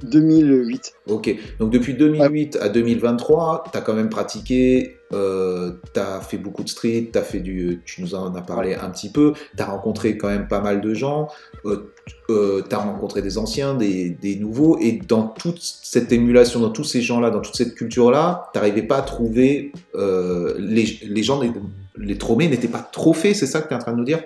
[0.02, 0.94] 2008.
[1.08, 6.36] Ok, donc depuis 2008 à 2023, tu as quand même pratiqué, euh, tu as fait
[6.36, 9.62] beaucoup de street, t'as fait du, tu nous en as parlé un petit peu, tu
[9.62, 11.28] as rencontré quand même pas mal de gens,
[11.64, 11.92] euh,
[12.28, 16.84] tu as rencontré des anciens, des, des nouveaux, et dans toute cette émulation, dans tous
[16.84, 21.40] ces gens-là, dans toute cette culture-là, tu n'arrivais pas à trouver, euh, les, les gens,
[21.40, 21.52] les,
[21.98, 24.22] les n'étaient pas trop faits, c'est ça que tu es en train de nous dire?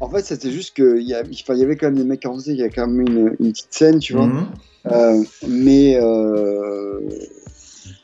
[0.00, 2.20] En fait, c'était juste qu'il y, a- enfin, il y avait quand même des mecs
[2.20, 4.26] qui en faisaient, il y a quand même une, une petite scène, tu vois.
[4.26, 4.46] Mhm.
[4.92, 7.00] Euh, mais euh,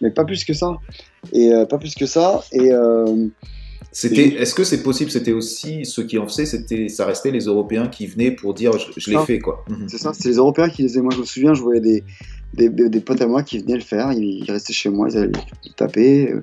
[0.01, 0.79] mais pas plus que ça
[1.33, 2.73] et euh, pas plus que ça et
[3.93, 7.45] C'était, est-ce que c'est possible C'était aussi ceux qui en faisaient, c'était, ça restait les
[7.45, 9.65] Européens qui venaient pour dire je, je l'ai fait quoi.
[9.69, 9.89] Mhm.
[9.89, 12.03] c'est ça c'est les Européens qui les faisaient moi je me souviens je voyais des
[12.55, 15.33] des, potes à moi qui venaient le faire ils, ils restaient chez moi ils allaient
[15.77, 16.35] taper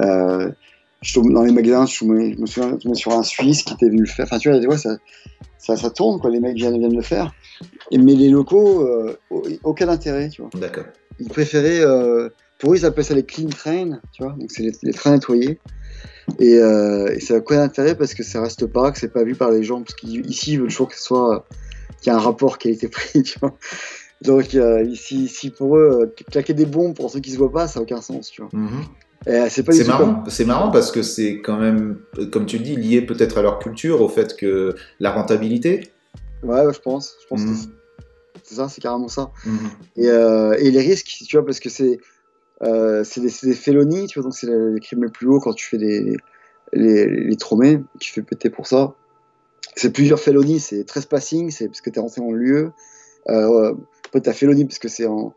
[0.00, 0.50] euh,
[1.02, 3.74] je tombe dans les magasins je, tombais- je me souviens je sur un Suisse qui
[3.74, 4.96] était venu le faire enfin tu vois ça,
[5.58, 7.34] ça ça tourne quoi les mecs viennent viennent le faire
[7.90, 10.84] et, mais les locaux euh, au- aucun intérêt tu vois D'accord.
[11.18, 14.62] ils préféraient, euh, pour eux, ils appellent ça les clean trains, tu vois, donc c'est
[14.64, 15.60] les, les trains nettoyés.
[16.40, 19.22] Et, euh, et ça a quoi d'intérêt parce que ça reste pas, que c'est pas
[19.22, 21.46] vu par les gens, parce qu'ici, ils veulent toujours que ce soit,
[22.02, 23.56] qu'il y ait un rapport qualité-prix, tu vois.
[24.22, 24.54] Donc
[24.88, 27.82] ici, ici, pour eux, claquer des bombes pour ceux qui se voient pas, ça a
[27.82, 28.50] aucun sens, tu vois.
[28.52, 28.82] Mhm.
[29.48, 31.98] C'est pas du C'est marrant, c'est marrant parce que c'est quand même,
[32.32, 35.92] comme tu le dis, lié peut-être à leur culture, au fait que la rentabilité.
[36.42, 37.16] Ouais, je pense.
[37.22, 37.50] Je pense Mhm.
[37.52, 37.56] que
[38.44, 39.30] c'est- ça, c'est carrément ça.
[39.44, 39.58] Mhm.
[39.96, 41.98] Et, euh, et les risques, tu vois, parce que c'est
[42.62, 45.52] euh, c'est des, des félonies, tu vois, donc c'est les, crimes les plus hauts quand
[45.52, 46.16] tu fais les,
[46.72, 48.94] les, les tu fais péter pour ça.
[49.76, 52.72] C'est plusieurs félonies, c'est 13 passing, c'est parce que tu es rentré en lieu.
[53.28, 53.74] Euh,
[54.06, 55.34] après, tu as félonie parce que c'est en,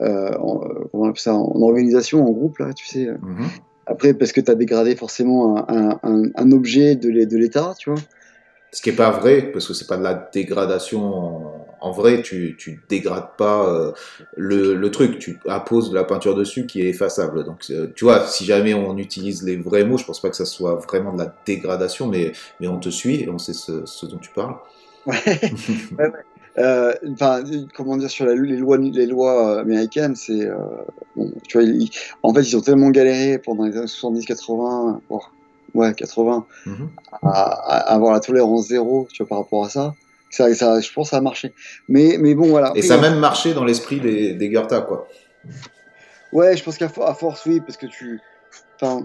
[0.00, 3.08] en, euh, comment on appelle ça, en organisation, en groupe, là, tu sais.
[3.22, 3.48] Mhm.
[3.86, 7.36] Après, parce que tu as dégradé forcément un, un, un, un objet de l'É- de
[7.36, 8.00] l'État, tu vois.
[8.72, 12.22] Ce qui est pas vrai, parce que c'est pas de la dégradation en, en vrai,
[12.22, 13.92] tu, tu dégrades pas euh,
[14.36, 17.44] le, le truc, tu apposes de la peinture dessus qui est effaçable.
[17.44, 20.36] Donc, euh, tu vois, si jamais on utilise les vrais mots, je pense pas que
[20.36, 23.86] ça soit vraiment de la dégradation, mais, mais on te suit et on sait ce,
[23.86, 24.56] ce dont tu parles.
[25.06, 25.14] Ouais.
[25.98, 26.33] Ouais, ouais.
[26.58, 27.42] Euh, Enfin,
[27.74, 30.56] comment dire sur la- les lois, les lois euh, américaines, c'est euh,
[31.16, 31.90] bon, tu vois, ils-
[32.22, 35.32] en fait, ils ont tellement galéré pendant les années 70, 80, voire
[35.74, 36.88] ouais, 80, Mhm.
[37.22, 39.94] à, à avoir la tolérance zéro, tu vois, par rapport à ça.
[40.30, 41.52] Ça, ça, je pense, que ça a marché.
[41.88, 42.72] Mais, mais bon, voilà.
[42.76, 45.08] Et ça a même marché dans l'esprit des, des Goethe, quoi.
[46.32, 48.20] Ouais, je pense qu'à force, oui, parce que tu,
[48.80, 49.04] enfin,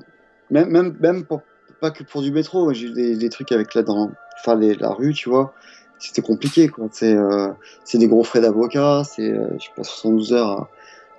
[0.50, 1.42] même, même, même pour-
[1.80, 2.74] pas que pour du métro.
[2.74, 4.12] J'ai eu des, des trucs avec là dans,
[4.42, 5.54] enfin, les- la rue, tu vois.
[6.00, 6.70] C'était compliqué,
[7.04, 7.48] euh,
[7.84, 9.04] c'est des gros frais d'avocat.
[9.04, 10.68] C'est, euh, pas, 72 heures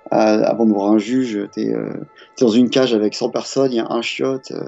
[0.09, 1.47] avant de voir un juge.
[1.53, 1.89] T'es, euh,
[2.35, 3.71] t'es dans une cage avec 100 personnes.
[3.71, 4.51] Il y a un chiotte.
[4.51, 4.63] euh,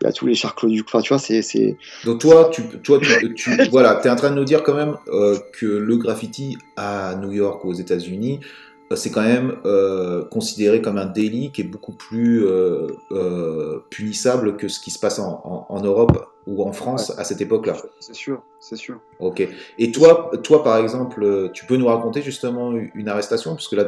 [0.00, 0.82] Il y a tous les charclos du.
[0.82, 1.76] Enfin, tu vois, c'est.
[2.04, 4.96] Donc toi, tu, toi, tu, tu voilà, es en train de nous dire quand même
[5.08, 8.48] euh, que le graffiti à New York aux États-Unis, euh,
[8.94, 14.56] c'est quand même euh, considéré comme un délit qui est beaucoup plus euh, euh, punissable
[14.56, 17.74] que ce qui se passe en, en- en Europe ou en France à cette époque-là.
[18.00, 19.00] C'est sûr, c'est sûr.
[19.18, 19.46] Ok.
[19.78, 23.76] Et toi, toi, par exemple, euh, tu peux nous raconter justement une arrestation, parce que
[23.76, 23.86] là,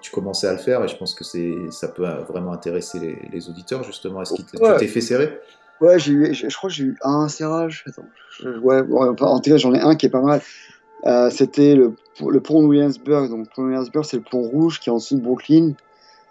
[0.00, 1.24] tu commençais à le faire, et je pense que
[1.70, 4.22] ça peut euh, vraiment intéresser les, les auditeurs justement.
[4.22, 4.76] Est-ce que tu Ouais.
[4.78, 5.38] t'es fait serrer?
[5.82, 7.84] Ouais, j'ai eu, je, je crois que j'ai eu un serrage.
[7.86, 8.06] Attends,
[8.42, 10.40] je- ouais, en tout cas, j'en ai un qui est pas mal.
[11.06, 11.92] Euh, C'était le,
[12.28, 13.30] le pont de Williamsburg.
[13.30, 15.72] Donc, le pont de Williamsburg, c'est le pont rouge qui est en dessous de Brooklyn,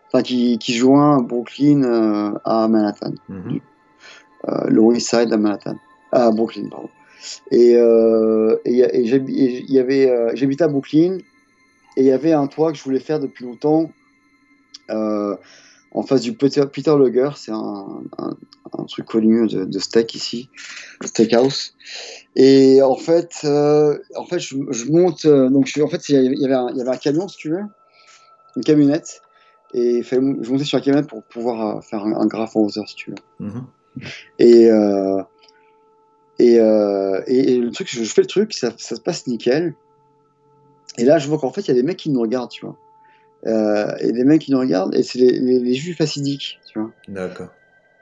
[0.07, 3.59] enfin, qui, qui joint Brooklyn euh, à Manhattan, Mhm.
[4.49, 5.75] euh, le West Side à Manhattan,
[6.11, 6.89] à Brooklyn, pardon.
[7.51, 9.01] Et, euh, et, a- et
[9.67, 11.17] y avait, euh, j'habitais à Brooklyn,
[11.97, 13.89] et il y avait un toit que je voulais faire depuis longtemps.
[15.91, 18.37] En face du Peter, Peter Luger, c'est un, un,
[18.77, 20.49] un truc connu de, de steak ici,
[21.03, 21.73] steakhouse.
[22.35, 25.25] Et en fait, euh, en fait, je, je monte.
[25.25, 27.37] euh, donc, je, en fait, il y avait, un, il y avait un camion, si
[27.37, 27.63] tu veux,
[28.55, 29.21] une camionnette.
[29.73, 32.87] Et je montais sur la camionnette pour pouvoir euh, faire un, un graphe en hauteur,
[32.87, 33.47] si tu veux.
[33.47, 33.65] Mhm.
[34.37, 35.23] Et, euh,
[36.37, 39.73] et, et, et le truc, je, je fais le truc, ça, ça se passe nickel.
[40.99, 42.65] Et là, je vois qu'en fait, il y a des mecs qui nous regardent, tu
[42.65, 42.77] vois.
[43.47, 46.91] Euh, et des mecs qui nous regardent, et c'est les, les, les juifs tu vois.
[47.07, 47.47] D'accord.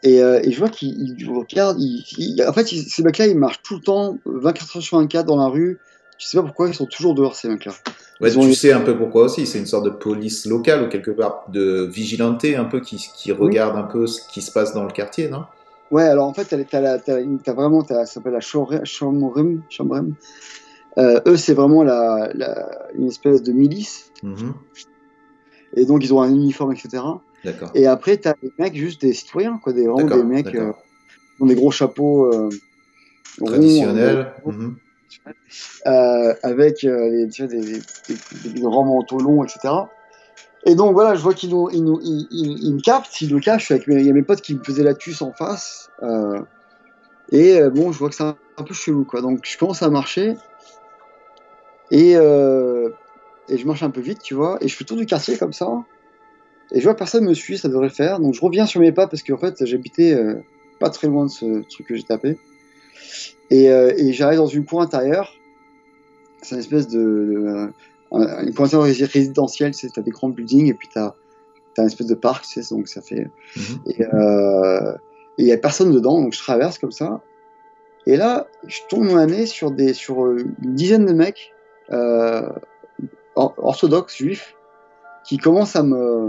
[0.04, 3.28] Et, euh, et je vois qu'ils ils regardent, ils, ils- en fait, ils- ces mecs-là,
[3.28, 5.80] ils marchent tout le temps, 24 heures sur 24 dans la rue.
[6.18, 7.74] Je sais pas pourquoi, ils sont toujours dehors, ces mecs-là.
[8.20, 10.90] Ouais, Ils tu sais un peu pourquoi aussi, c'est une sorte de police locale ou
[10.90, 14.74] quelque part de vigilanté un peu qui, qui regarde un peu ce qui se passe
[14.74, 15.44] dans le quartier, non?
[15.92, 19.62] Ouais, alors en fait, t'as, t'as, une- t'as vraiment, t'as, ça s'appelle la Shomrim.
[20.98, 24.12] Euh, eux, c'est vraiment la, la, une espèce de milice.
[24.24, 24.54] Mhm.
[25.76, 27.04] Et donc, ils ont un uniforme, etc.
[27.44, 27.72] D'accord.
[27.76, 30.72] Et après, t'as des mecs, juste des citoyens, quoi, des, vraiment des mecs euh,
[31.36, 32.50] qui ont des gros chapeaux euh,
[33.40, 34.34] ronds, Traditionnel.
[35.86, 37.80] euh, avec les, tu vois, des, des,
[38.44, 39.74] des- des grands manteaux longs, etc.
[40.66, 43.32] Et donc voilà, je vois qu'ils nous, ils nous, ils, ils- ils me captent, ils
[43.32, 43.72] le cachent.
[43.72, 45.90] Avec mes, il y a mes potes qui me faisaient la tuce en face.
[46.04, 46.42] euh,
[47.32, 49.22] et euh, bon, je vois que c'est un, un peu chelou, quoi.
[49.22, 50.36] Donc je commence à marcher.
[51.92, 52.90] Et, euh,
[53.50, 54.58] et je marche un peu vite, tu vois.
[54.62, 55.68] Et je fais le tour du quartier comme ça.
[56.72, 58.20] Et je vois que personne me suit, ça devrait le faire.
[58.20, 60.36] Donc je reviens sur mes pas parce qu'en fait, j'habitais euh,
[60.80, 62.38] pas très loin de ce truc que j'ai tapé.
[63.50, 65.34] Et, euh, et j'arrive dans une cour intérieure.
[66.42, 67.00] C'est une espèce de.
[67.00, 67.70] de-
[68.12, 71.14] un- une cour intérieure rési- résidentielle, sais, t'as des grands buildings et puis t'as
[71.78, 73.30] as une espèce de parc, tu sais, donc ça fait.
[73.56, 73.62] Mhm.
[73.88, 74.94] Et euh,
[75.38, 77.22] il y a personne dedans, donc je traverse comme ça.
[78.08, 81.54] Et là, je tourne mon nez sur, des, sur euh, une dizaine de mecs
[81.92, 82.50] euh,
[83.38, 84.56] or- orthodoxes, juifs,
[85.26, 86.28] qui commencent à me,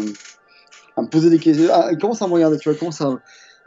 [0.97, 1.69] à me poser des questions.
[1.73, 3.19] Ah, ils commencent à me regarder, tu vois, ils commencent à,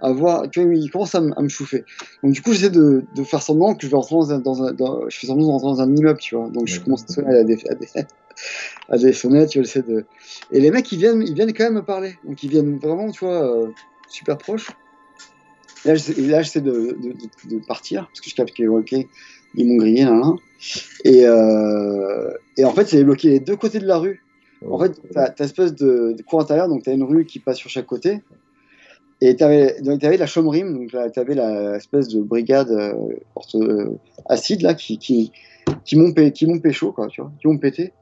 [0.02, 1.86] à voir, tu vois, ils commencent à, me- à me chauffer.
[2.24, 4.64] Donc du coup, j'essaie de, de faire semblant que je vais rentrer dans un, dans
[4.64, 6.50] un, dans- je fais semblant de rentrer dans un immeuble, tu vois.
[6.50, 7.90] Donc je commence à sonner à des, à des,
[8.90, 10.06] à des fenêtres, tu vois, j'essaie de.
[10.52, 12.16] Et les mecs, ils viennent, ils viennent quand même me parler.
[12.24, 13.72] Donc ils viennent vraiment, tu vois, euh,
[14.08, 14.70] super proches.
[15.86, 15.96] Et là,
[16.44, 16.96] j'essaie, de-
[17.46, 18.94] de partir parce que je capte que, ok,
[19.56, 20.34] ils m'ont grillé, là, là.
[21.04, 24.24] Et, euh, et en fait, j'avais bloqué les deux côtés de la rue.
[24.70, 27.58] En fait, t'as as espèce de, de cour intérieure, donc t'as une rue qui passe
[27.58, 28.22] sur chaque côté.
[29.24, 32.94] Et t'avais donc t'avais la chomrim, donc là t'avais la espèce de brigade euh,
[33.36, 35.32] ortho- euh, acide là qui qui
[35.86, 37.94] qui m'ont pé- qui m'ont pécho quoi, tu vois, qui m'ont pété.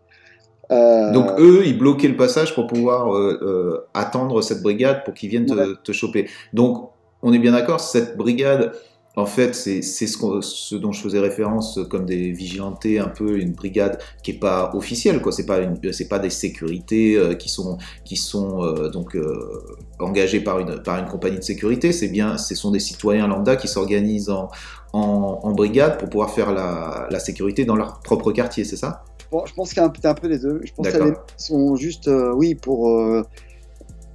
[0.72, 5.14] Euh, Donc eux, ils bloquaient le passage pour pouvoir euh, euh, attendre cette brigade pour
[5.14, 5.48] qu'ils viennent
[5.84, 6.30] te choper.
[6.54, 6.90] Donc
[7.22, 8.72] on est bien d'accord, cette brigade,
[9.16, 14.00] en fait, c'est ce, dont je faisais référence comme des vigilantés, un peu une brigade
[14.24, 15.32] qui est pas officielle, quoi.
[15.32, 15.60] C'est pas
[15.92, 19.62] c'est pas des sécurités euh, qui sont qui sont euh, donc euh,
[20.00, 21.92] engagés par une par une compagnie de sécurité.
[21.92, 24.50] C'est bien, ce sont des citoyens lambda qui s'organisent en,
[24.94, 29.04] en en brigade pour pouvoir faire la, la sécurité dans leur propre quartier, c'est ça?
[29.32, 30.62] Bon, je pense qu'il y a un, peu des deux.
[30.64, 31.06] Je pense que t'as D'accord.
[31.06, 32.90] des mecs qui sont juste, euh, oui, pour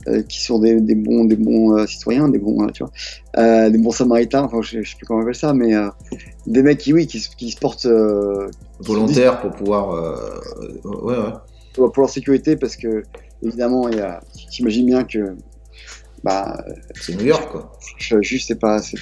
[0.08, 3.70] euh, qui sont des, des bons des bons euh, citoyens, des bons, euh, tu vois,
[3.70, 4.42] des bons samaritains.
[4.44, 5.72] Enfin, je, je sais plus comment on appelle ça, mais
[6.46, 8.48] des mecs qui, oui, qui, se- qui se portent euh,
[8.80, 9.88] Volontaire pour pouvoir,
[10.84, 11.32] ouais, ouais.
[11.74, 13.02] pour pour leur sécurité parce que
[13.42, 14.20] évidemment, il y a,
[14.50, 15.36] t'imagines bien que
[16.22, 16.62] bah
[16.94, 17.72] C'est New York, quoi.
[17.98, 18.96] Je, juste, c'est pas, c'est,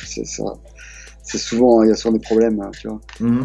[1.24, 3.44] c'est souvent, il y a souvent des problèmes, hein, tu vois, Mhm.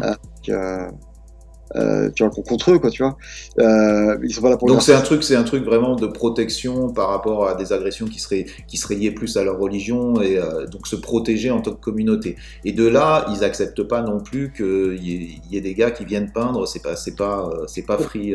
[1.76, 3.16] Euh, tu vois, contre eux, quoi, tu vois.
[3.58, 6.06] Euh, ils sont pas là pour Donc c'est un truc, c'est un truc vraiment de
[6.06, 10.20] protection par rapport à des agressions qui seraient qui seraient liées plus à leur religion
[10.22, 12.36] et euh, donc se protéger en tant que communauté.
[12.64, 16.04] Et de là, ils acceptent pas non plus qu'il y, y ait des gars qui
[16.04, 16.66] viennent peindre.
[16.66, 18.34] C'est pas c'est pas c'est pas free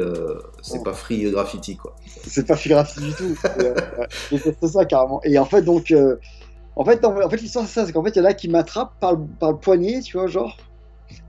[0.61, 1.95] c'est pas free graffiti quoi.
[2.27, 3.35] c'est pas figuratif du tout.
[4.61, 5.21] C'est ça carrément.
[5.23, 5.93] Et en fait, donc,
[6.75, 8.33] en fait, en, en fait, l'histoire c'est ça, c'est qu'en fait, il y en a
[8.33, 10.57] qui m'attrapent par, le- par le poignet, tu vois, genre.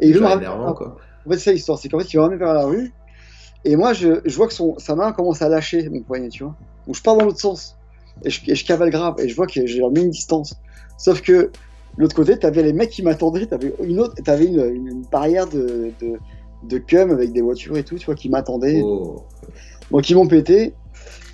[0.01, 0.97] Et il veut me Genre ramener- énervant quoi.
[1.27, 2.93] En fait, c'est ça l'histoire, c'est qu'en fait, il va ramener vers la rue.
[3.65, 6.45] Et moi, je, je vois que son, sa main commence à lâcher mon poignet, tu
[6.45, 6.55] vois.
[6.87, 7.77] Donc, je pars dans l'autre sens.
[8.23, 9.15] Et je, et je cavale grave.
[9.19, 10.55] Et je vois que j'ai mis une distance.
[10.99, 11.51] Sauf que,
[11.97, 13.47] l'autre côté, t'avais les mecs qui m'attendaient.
[13.47, 16.19] T'avais une autre, t'avais une, barrière de, de,
[16.69, 18.83] de cum avec des voitures et tout, tu vois, qui m'attendaient.
[18.85, 19.25] Oh.
[19.91, 20.75] Donc, ils m'ont pété.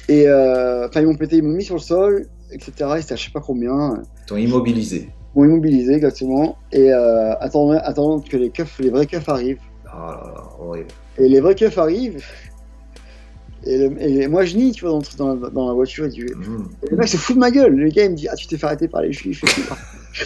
[0.09, 2.73] Et, euh, enfin, ils m'ont pété, ils m'ont mis sur le sol, etc.
[2.97, 3.95] Et c'était à je sais pas combien.
[4.23, 5.09] Ils t'ont immobilisé.
[5.35, 6.57] Ils m'ont immobilisé, exactement.
[6.73, 9.61] Et euh, attendant, attendant que les keufs, les vrais keufs arrivent.
[10.09, 10.89] Là là, horrible.
[11.19, 12.25] Et les vrais keufs arrivent.
[13.65, 16.07] Et, le- et moi je nie, tu vois, dans, dans, la- dans la voiture.
[16.07, 16.69] Et, du- Mhm.
[16.83, 17.75] et le mec se fout de ma gueule.
[17.75, 19.43] Le gars il me dit Ah, tu t'es fait arrêter par les juifs.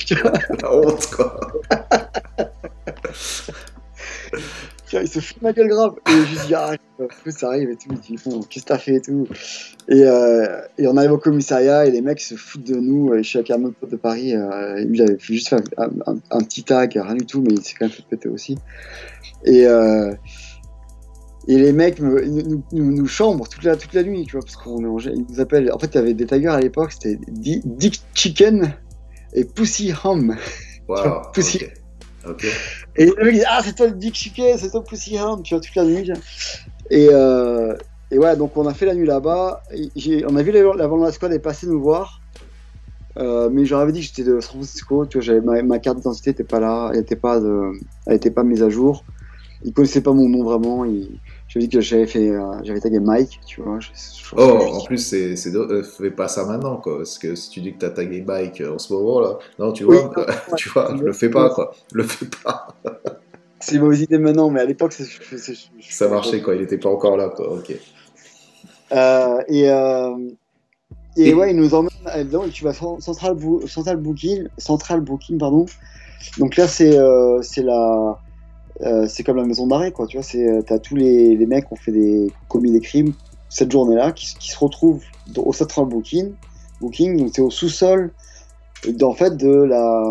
[0.07, 0.15] Tu
[0.63, 1.39] La honte quoi.
[4.97, 5.95] vois, il se fout de ma gueule grave.
[6.09, 6.73] Et je lui dis Ah,
[7.31, 7.89] ça arrive et tout.
[7.91, 9.27] Il dit Bon, qu'est-ce que t'as fait et tout.
[9.89, 13.15] Et, euh, et on arrive au commissariat et les mecs se foutent de nous.
[13.15, 14.35] Et je suis avec un autre pote de Paris.
[14.35, 17.53] Euh, lui, il avait juste fait un, un- un petit tag, rien du tout, mais
[17.55, 18.57] il s'est quand même fait péter aussi.
[19.45, 19.67] Et.
[19.67, 20.13] Euh,
[21.47, 24.41] Et les mecs me- nous, nous, nous chambrent toute la, toute la nuit, tu vois,
[24.41, 25.71] parce qu'on est en Ils nous appellent.
[25.73, 28.73] En fait, il y avait des taggers à l'époque, c'était Di- Dick Chicken
[29.35, 30.35] et Pussy Ham.
[30.89, 31.21] Waouh.
[31.35, 31.61] Pussy.
[32.27, 32.47] Ok.
[32.97, 35.55] Et le mec dit Ah, c'est toi le Dick Chicken, c'est toi Pussy Ham, tu
[35.55, 36.11] vois, toute la nuit.
[36.91, 37.77] Et, euh,
[38.11, 39.63] et ouais, donc on a fait la nuit là-bas.
[40.29, 42.21] On a vu la, la Van Squad est passée nous voir.
[43.17, 46.45] Euh, mais j'aurais dit que j'étais de San Francisco, tu vois, ma, carte d'identité n'était
[46.45, 47.41] pas là, elle n'était pas,
[48.35, 49.05] pas mise à jour.
[49.65, 50.85] Ils connaissaient pas mon nom vraiment.
[50.85, 51.21] Ils,
[51.55, 53.79] j'avais dit que j'avais fait, euh, j'avais tagué Mike, tu vois.
[53.79, 56.97] je- je- Oh, je- en plus, c'est, c'est, euh, fais pas ça maintenant, quoi.
[56.99, 59.71] Parce que si tu dis que t'as tagué bike euh, en ce moment, là, non,
[59.73, 60.25] tu Oui, vois, non,
[60.57, 61.73] tu vois, le fais pas, quoi.
[61.93, 62.75] Le fais pas.
[63.61, 65.05] C'est une mauvaise idée maintenant, mais à l'époque, c'est-
[65.39, 65.55] c'est-
[65.89, 66.57] Ça marchait, quoi.
[66.57, 67.53] Il était pas encore là, quoi.
[67.53, 67.73] Ok.
[68.93, 70.17] Euh, et, euh,
[71.17, 74.49] et, Et- ouais, ils nous emmènent là-dedans et tu vas cen- Central, Boo- Central Booking,
[74.59, 75.67] Central Booking, pardon.
[76.39, 78.19] Donc là, c'est euh, c'est la,
[78.83, 80.07] euh, c'est comme la maison d'arrêt, quoi.
[80.07, 82.81] Tu vois, c'est euh, t'as tous les, les mecs qui ont fait des commis des
[82.81, 83.13] crimes
[83.49, 85.05] cette journée-là, qui, se retrouvent
[85.37, 86.33] au Central Booking,
[86.81, 87.17] Booking.
[87.17, 88.13] Donc c'est au sous-sol,
[89.01, 90.03] en fait, de la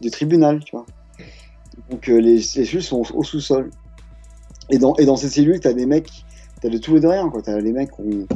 [0.00, 0.84] du tribunal, tu vois.
[1.90, 3.70] Donc euh, les, les cellules sont au, au sous-sol.
[4.70, 6.24] Et dans, et dans ces cellules, t'as des mecs,
[6.60, 7.40] t'as de tout et de rien, quoi.
[7.40, 8.26] T'as les mecs qui ont,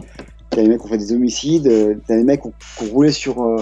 [0.57, 2.85] t'as les mecs qui ont fait des homicides, euh, t'as les mecs qui ont, qui
[2.85, 3.57] ont roulé sur euh,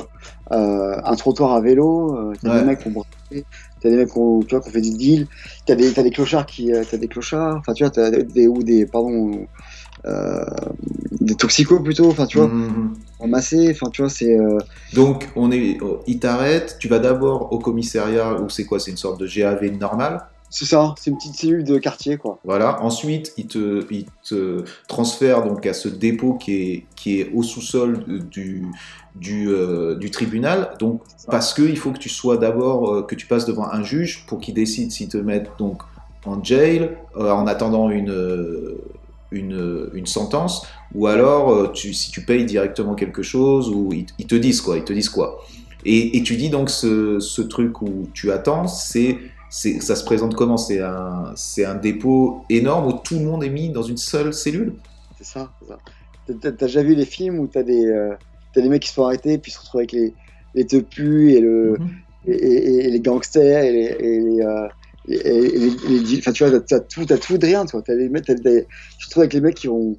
[0.53, 2.59] euh, un trottoir à vélo, euh, t'as Ouais.
[2.61, 3.47] des mecs qui ont braqué,
[3.81, 5.29] t'as des mecs qui ont, tu vois, qui ont fait du deal,
[5.67, 8.63] t'as des, t'as des clochards qui, t'as des clochards, enfin tu vois, t'as des, ou
[8.63, 9.47] des, pardon,
[10.07, 10.45] euh,
[11.21, 12.95] des toxicos plutôt, enfin tu vois, Mhm.
[13.21, 14.59] ramassés, enfin tu vois, c'est, euh,
[14.93, 16.77] Donc, on est, oh, il t'arrête.
[16.79, 20.23] Tu vas d'abord au commissariat, où c'est quoi C'est une sorte de GAV normal.
[20.57, 22.39] C'est ça, c'est une petite cellule de quartier, quoi.
[22.45, 22.81] Voilà.
[22.81, 27.43] Ensuite, il te, il te transfère donc à ce dépôt qui est, qui est au
[27.43, 28.63] sous-sol du,
[29.17, 30.59] du, euh, du tribunal.
[30.79, 33.83] Donc, parce que il faut que tu sois d'abord, euh, que tu passes devant un
[33.83, 35.83] juge pour qu'il décide s'il te met donc
[36.25, 38.15] en jail euh, en attendant une,
[39.33, 44.27] une, une sentence, ou alors tu, si tu payes directement quelque chose, ou ils, ils
[44.27, 45.41] te disent quoi, ils te disent quoi.
[45.85, 49.19] Et, et tu dis donc ce, ce truc où tu attends, c'est-
[49.81, 50.57] ça se présente comment?
[50.57, 54.35] C'est un, c'est un dépôt énorme où tout le monde est mis dans une seule
[54.35, 54.75] cellule?
[55.17, 55.53] C'est ça.
[56.41, 58.15] T'as- déjà vu les films où t'as des, euh,
[58.53, 60.15] t'as des mecs qui se font arrêter puis ils se retrouvent avec les,
[60.55, 61.89] les tepus et, le, Mhm.
[62.27, 64.69] et, et- et les gangsters et les, et les, euh,
[65.07, 67.83] et- et les- les tu vois, t'as- tout, t'as tout de rien, toi.
[67.83, 68.67] T'as les mecs, t'as des-
[68.99, 69.97] tu te retrouves avec les mecs qui ont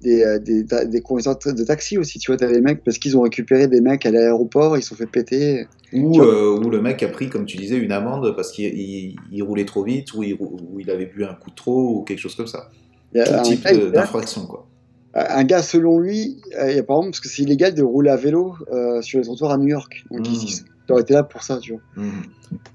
[0.00, 2.36] des, euh, des, des conducteurs de taxi aussi, tu vois.
[2.38, 5.06] T'as des mecs parce qu'ils ont récupéré des mecs à l'aéroport, ils se sont fait
[5.06, 5.66] péter.
[5.92, 9.16] Ou, euh, ou le mec a pris, comme tu disais, une amende parce qu'il il-
[9.32, 12.02] il roulait trop vite, ou il, ou il avait bu un coup de trop, ou
[12.04, 12.68] quelque chose comme ça.
[13.14, 14.68] Il y a Tout un type d'infraction, quoi.
[15.14, 17.82] un gars, selon lui, euh, il y a par exemple, parce que c'est illégal de
[17.82, 20.04] rouler à vélo euh, sur les trottoirs à New York.
[20.10, 20.34] Donc, Mhm.
[20.34, 20.48] il,
[20.88, 21.80] il aurait été là pour ça, tu vois.
[21.96, 22.22] Mhm.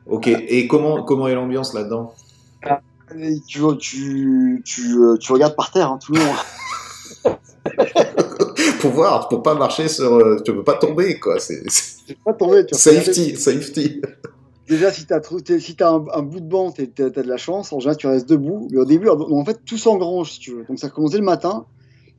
[0.07, 2.13] Ok, et comment, comment est l'ambiance là-dedans?
[3.15, 6.25] Et tu, vois, tu, tu, euh, tu regardes par terre, hein, tout le long.
[8.81, 10.13] Pour voir, pour pas marcher sur.
[10.15, 11.39] euh, tu peux pas tomber, quoi.
[11.39, 14.01] C'est c'est- Tu peux pas tomber, tu safety, safety.
[14.67, 15.21] Déjà, si tu as,
[15.59, 17.71] si t'as un, un bout de banc, tu as, de la chance.
[17.71, 18.67] En général, tu restes debout.
[18.71, 20.63] Mais au début, en fait, tout s'engrange, si tu veux.
[20.65, 21.65] Donc, ça a commencé le matin.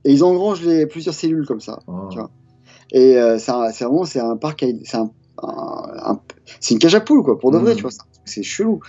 [0.04, 1.80] Et ils engrangent les, plusieurs cellules comme ça.
[1.86, 2.08] Oh.
[2.10, 2.30] Tu vois.
[2.92, 3.52] Et euh, c'est
[3.84, 5.10] vraiment c'est un parc, c'est un,
[5.42, 6.20] un- un-
[6.60, 7.76] c'est une cage à poules, quoi, pour de vrai, Mhm.
[7.76, 7.90] tu vois.
[8.24, 8.80] C'est chelou.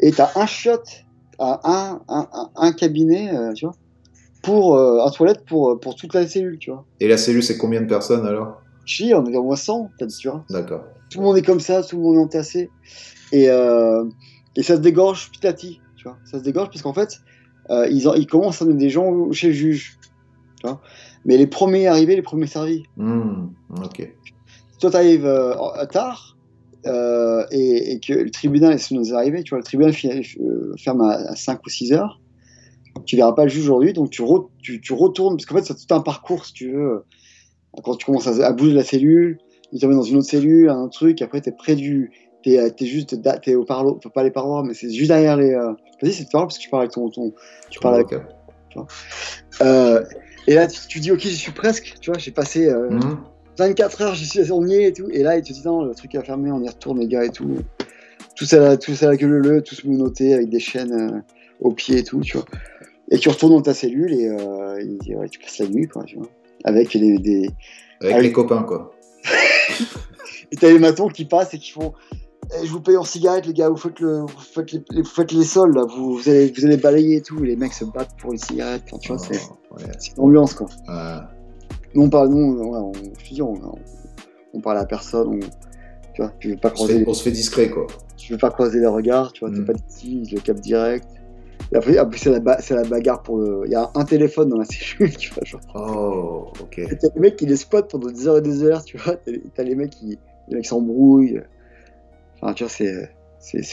[0.00, 0.82] Et tu as un shot,
[1.38, 1.98] à
[2.56, 3.74] un cabinet, euh, tu vois,
[4.44, 6.84] pour euh, un toilette pour, pour toute la cellule, tu vois.
[7.00, 8.60] Et la cellule, c'est combien de personnes alors?
[8.84, 10.44] Chi, on est au moins 100, peut-être, tu vois.
[10.50, 10.84] D'accord.
[11.10, 12.70] Tout le monde est comme ça, tout le monde est entassé.
[13.32, 14.04] Et, euh,
[14.56, 16.18] et ça se dégorge petit à petit, tu vois.
[16.24, 17.20] Ça se dégorge parce qu'en fait,
[17.70, 19.98] euh, ils, ils commencent à mettre des gens chez le juge,
[20.60, 20.80] tu vois.
[21.24, 22.82] Mais les premiers arrivés, les premiers servis.
[22.96, 23.46] Hmm,
[23.82, 24.12] ok.
[24.78, 25.56] Toi, tu arrives
[25.90, 26.34] tard
[26.86, 29.94] euh, et, et que le tribunal est nous arrivé, tu vois, le tribunal
[30.40, 32.20] euh, ferme à, à 5 ou 6 heures.
[33.06, 35.64] Tu verras pas le juge aujourd'hui, donc tu, re- tu, tu retournes, parce qu'en fait,
[35.64, 37.04] c'est tout un parcours, si tu veux.
[37.82, 39.38] Quand tu commences à, à bouger la cellule,
[39.72, 42.12] il t'emmène dans une autre cellule, un autre truc, après, tu es près du.
[42.42, 43.16] Tu es, juste.
[43.42, 45.50] T'es au parlo, pas les parois, mais c'est juste derrière les.
[45.52, 45.72] euh,
[46.02, 47.08] Vas-y, c'est parole parce que tu parles avec ton.
[47.10, 47.32] ton
[47.70, 48.12] tu parles avec.
[49.62, 50.02] Euh,
[50.46, 52.66] et là, tu, tu dis, ok, j'y suis presque, tu vois, j'ai passé.
[52.68, 53.16] euh, Hmm.
[53.56, 55.08] 24 heures, j'y suis, on y est et tout.
[55.10, 57.24] Et là, il te dit, non, le truc est fermé, on y retourne, les gars,
[57.24, 57.56] et tout.
[58.36, 61.20] Tout ça, tout ça, la queue leu, tous menottés avec des chaînes euh,
[61.60, 62.46] aux pieds et tout, tu vois.
[63.10, 66.04] Et tu retournes dans ta cellule et euh, dit, ouais, tu passes la nuit, quoi,
[66.04, 66.26] tu vois.
[66.64, 67.50] Avec les, des.
[68.00, 68.94] Avec les copains, quoi.
[70.52, 71.92] Et t'as les matons qui passent et qui font.
[72.62, 75.08] Eh, je vous paye en cigarette, les gars, vous faites, le, vous faites, les, vous
[75.08, 77.42] faites les sols, là, vous, vous, allez, vous allez balayer et tout.
[77.42, 79.40] Les mecs se battent pour les cigarettes, enfin, tu vois, c'est
[79.70, 79.82] Oh, ouais.
[79.98, 80.66] c'est une ambiance, quoi.
[80.86, 81.20] Ouais.
[81.94, 83.54] Nous, on parle, nous, on, on, je te dis, on,
[84.52, 85.40] on, parle à personne, on,
[86.14, 87.86] tu vois, tu veux pas On se croiser fait- les on se fait discret, quoi.
[88.16, 89.54] tu veux pas croiser les regards, tu vois, Mm.
[89.58, 91.08] t'es pas d'ici, le cap direct.
[91.72, 93.62] Et après, après c'est la, ba- c'est la bagarre pour le.
[93.66, 95.60] Il y a un téléphone dans la cellule qui va genre.
[95.74, 96.78] Oh, ok.
[96.78, 99.16] Et T'as les mecs qui les spotent pendant des heures et des heures, tu vois.
[99.54, 100.18] T'as les- mecs qui
[100.48, 101.40] les mecs s'embrouillent.
[102.40, 103.10] Enfin, tu vois, c'est.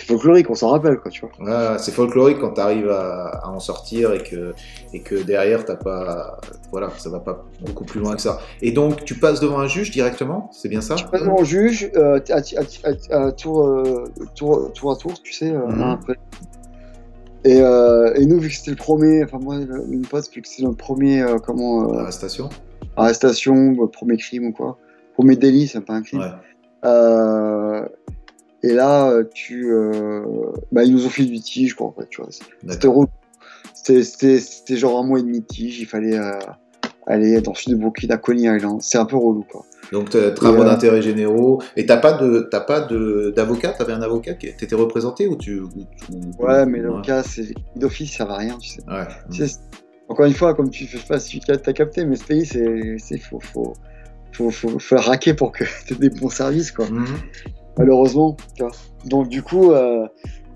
[0.06, 1.32] Folklorique, on s'en rappelle, quoi, tu vois.
[1.72, 4.52] Ouais, c'est folklorique quand tu arrives à, à en sortir et que,
[4.92, 6.42] et que derrière, t'as pas,
[6.72, 8.40] voilà, ça va pas beaucoup plus loin que ça.
[8.62, 10.96] Et donc, tu passes devant un juge directement, c'est bien ça?
[10.96, 14.04] Tu passes devant le juge, euh, à, à- à- à tour, euh,
[14.36, 16.18] tour, tour à tour, tu sais, euh, l'un après.
[17.44, 20.48] Et, euh, et nous, vu que c'était le premier, enfin moi, mon pote, vu que
[20.48, 22.50] c'était notre premier, euh, comment, euh, Arrestation
[22.98, 24.78] arrestation, premier crime ou quoi,
[25.14, 26.20] premier délit, c'est pas un crime.
[26.20, 27.88] Ouais.
[28.64, 29.74] Et là, tu,
[30.72, 32.30] bah, ils nous ont fait du tige, quoi, en fait, tu vois.
[33.74, 34.04] C'était.
[34.04, 36.20] C'était- genre un mois et demi de tige, il fallait
[37.08, 38.82] aller dans le sud de à Coney Island.
[38.82, 39.66] C'est un peu relou, quoi.
[39.92, 41.62] Donc, travaux euh, d'intérêt généraux.
[41.76, 43.70] Et t'as pas de, t'as pas de, d'avocat?
[43.78, 47.02] T'avais un avocat qui t'étais représenté ou tu, ou tu- ou- Ouais, mais ouais.
[47.02, 48.82] cas, c'est d'office, ça va rien, tu sais.
[48.88, 49.06] Ouais.
[49.32, 49.58] Tu sais,
[50.08, 52.96] encore une fois, comme tu fais pas, si tu as capté, mais ce pays, c'est,
[53.00, 53.74] c'est, faut, faut,
[54.32, 56.90] faut, faut, faut le raquer pour que tu aies des bons services, quoi.
[56.90, 57.06] Mhm.
[57.78, 58.72] Malheureusement, tu vois.
[59.06, 60.06] Donc, du coup, euh,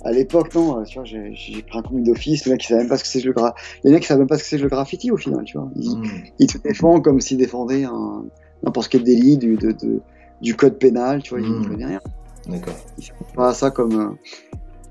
[0.05, 1.33] à l'époque, non, euh, tu vois, j'ai,
[1.67, 3.53] pris un commis d'office, le mec, il savait même pas ce que c'est le gra...
[3.83, 5.17] Il y en a qui savent même pas ce que c'est que le graffiti, au
[5.17, 5.69] final, tu vois.
[5.75, 6.03] Il, Mhm.
[6.39, 8.23] il te défend comme s'il défendait un,
[8.63, 10.01] n'importe quel délit du, de, de-
[10.41, 11.61] du code pénal, tu vois, il Mhm.
[11.63, 12.01] ne connaît rien.
[12.47, 12.75] D'accord.
[12.97, 13.99] Il fait pas ça comme.
[13.99, 14.09] euh,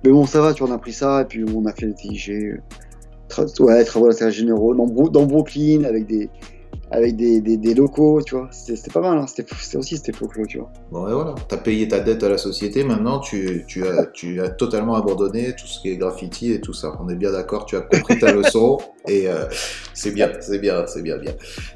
[0.04, 1.86] Mais bon, ça va, tu vois, on a pris ça, et puis on a fait
[1.86, 2.30] le TIG.
[2.30, 2.58] euh,
[3.30, 6.28] tra- Ouais, travaux d'intérêt généraux, dans, Bro- dans Brooklyn, avec des,
[6.94, 8.48] avec des, des, des locaux, tu vois.
[8.52, 9.26] C'était pas mal, hein.
[9.26, 10.70] c'était aussi, c'était folklore, tu vois.
[10.92, 11.34] Bon, et voilà.
[11.48, 12.84] T'as payé ta dette à la société.
[12.84, 16.72] Maintenant, tu, tu, as, tu as totalement abandonné tout ce qui est graffiti et tout
[16.72, 16.96] ça.
[17.00, 17.66] On est bien d'accord.
[17.66, 19.46] Tu as compris ta leçon et euh,
[19.92, 21.32] c'est bien, c'est bien, c'est bien, bien.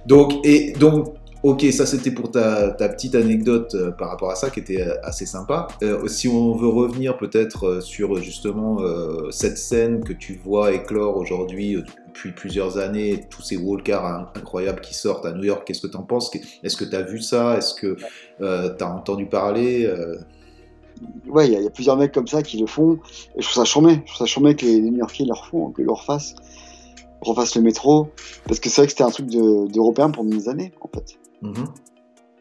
[0.07, 4.35] Donc, et donc, ok, ça c'était pour ta, ta petite anecdote euh, par rapport à
[4.35, 5.69] ça qui était euh, assez sympa.
[5.83, 11.17] Euh, si on veut revenir peut-être sur justement euh, cette scène que tu vois éclore
[11.17, 11.83] aujourd'hui
[12.19, 15.87] depuis plusieurs années, tous ces wallcars in- incroyables qui sortent à New York, qu'est-ce que
[15.87, 16.31] tu en penses
[16.65, 17.57] Est-ce que tu as vu ça?
[17.57, 17.97] Est-ce que
[18.41, 18.45] tu
[18.85, 20.17] as entendu parler Euh,
[21.29, 22.95] Ouais, il y, a- il y a plusieurs mecs comme ça qui le font,
[23.37, 24.01] et je trouve ça chambé.
[24.05, 26.35] Je trouve ça chambé que les, les New-Yorkais le refont, que le refassent,
[27.21, 28.09] refassent le métro,
[28.47, 31.17] parce que c'est vrai que c'était un truc de- d'Européens pendant des années, en fait.
[31.43, 31.67] mhm.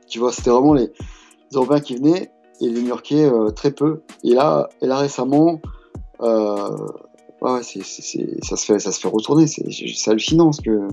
[0.10, 2.32] Tu vois, c'était vraiment les, les Européens qui venaient
[2.62, 4.02] et les New-Yorkais euh, très peu.
[4.24, 5.62] Et là, et là récemment,
[6.22, 6.68] euh,
[7.42, 9.48] ouais, ouais, c'est, ça, se fait, ça se fait retourner.
[9.48, 9.64] C'est,
[10.10, 10.88] hallucinant parce que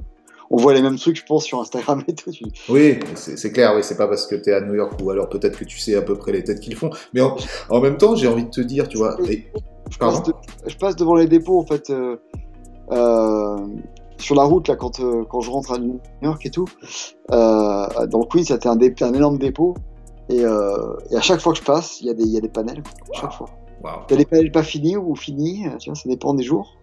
[0.51, 2.31] on voit les mêmes trucs, je pense, sur Instagram et tout.
[2.69, 5.29] Oui, c'est clair, oui, c'est pas parce que tu es à New York ou alors
[5.29, 6.91] peut-être que tu sais à peu près les têtes qu'ils font.
[7.15, 7.37] Mais en,
[7.71, 9.17] en même temps, j'ai envie de te dire, tu vois.
[9.29, 9.45] et-
[9.91, 10.33] Je, passe de-
[10.67, 11.91] je passe devant les dépôts en fait.
[11.91, 12.17] euh,
[12.93, 13.57] euh,
[14.19, 16.67] sur la route là quand, euh, quand je rentre à New York et tout
[17.31, 17.89] dans
[18.21, 18.79] le Queens c'était un,
[19.13, 19.75] énorme dépôt
[20.29, 22.37] et, euh, et à chaque fois que je passe il y, a des- il y
[22.37, 22.83] a des panels
[23.15, 23.49] à chaque fois
[23.85, 24.01] Waouh.
[24.09, 26.77] T'as panels pas finis ou finis, euh, tu vois, ça dépend des jours.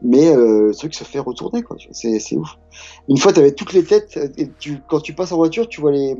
[0.00, 1.76] Mais euh, le truc se fait retourner, quoi.
[1.90, 2.50] C'est, c'est ouf.
[3.08, 5.80] Une fois, t'avais toutes les têtes, euh, et tu, quand tu passes en voiture, tu
[5.80, 6.16] vois les.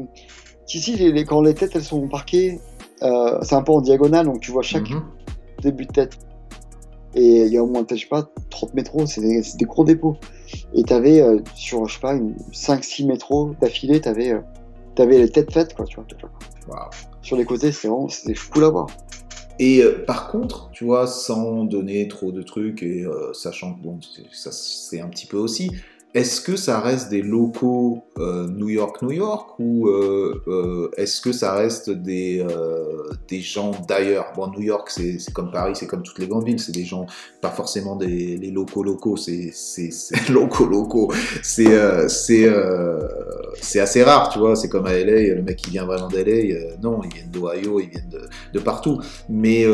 [0.67, 2.59] Si, si, les, les- quand les têtes, elles sont parquées,
[3.03, 5.03] euh, c'est un peu en diagonale, donc tu vois chaque Mhm.
[5.63, 6.19] début de tête.
[7.15, 10.17] Et il y a au moins, je sais pas, 30 métros, c'est des, gros dépôts.
[10.75, 12.17] Et t'avais, euh, sur, je sais pas,
[12.53, 14.35] 5-6 métros d'affilée, t'avais,
[14.97, 16.91] t'avais les têtes faites, quoi, tu vois.
[17.23, 18.87] Sur les côtés, c'est vraiment, c'était cool à voir.
[19.59, 23.83] Et euh, par contre, tu vois, sans donner trop de trucs et euh, sachant que
[23.83, 23.99] bon,
[24.33, 25.71] ça c'est un petit peu aussi,
[26.15, 31.21] est-ce que ça reste des locaux euh, New York, New York ou euh, euh, est-ce
[31.21, 34.33] que ça reste des, euh, des gens d'ailleurs?
[34.35, 37.05] Bon, New York, c'est comme Paris, c'est comme toutes les grandes villes, c'est des gens,
[37.43, 39.53] pas forcément des les locaux locaux, c'est
[40.31, 41.13] locaux locaux,
[41.43, 45.85] c'est euh, c'est assez rare, tu vois, c'est comme à LA, le mec qui vient
[45.85, 48.99] vraiment d'LA, non, ils viennent d'Ohio, ils viennent de, de partout.
[49.29, 49.67] Mais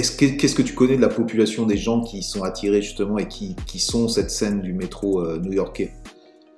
[0.00, 3.18] est-ce que, qu'est-ce que tu connais de la population des gens qui sont attirés justement
[3.18, 5.92] et qui, qui sont cette scène du métro euh, new-yorkais?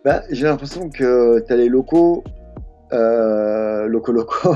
[0.05, 2.23] Bah, j'ai l'impression que tu as les locaux,
[2.93, 4.55] euh, locaux locaux,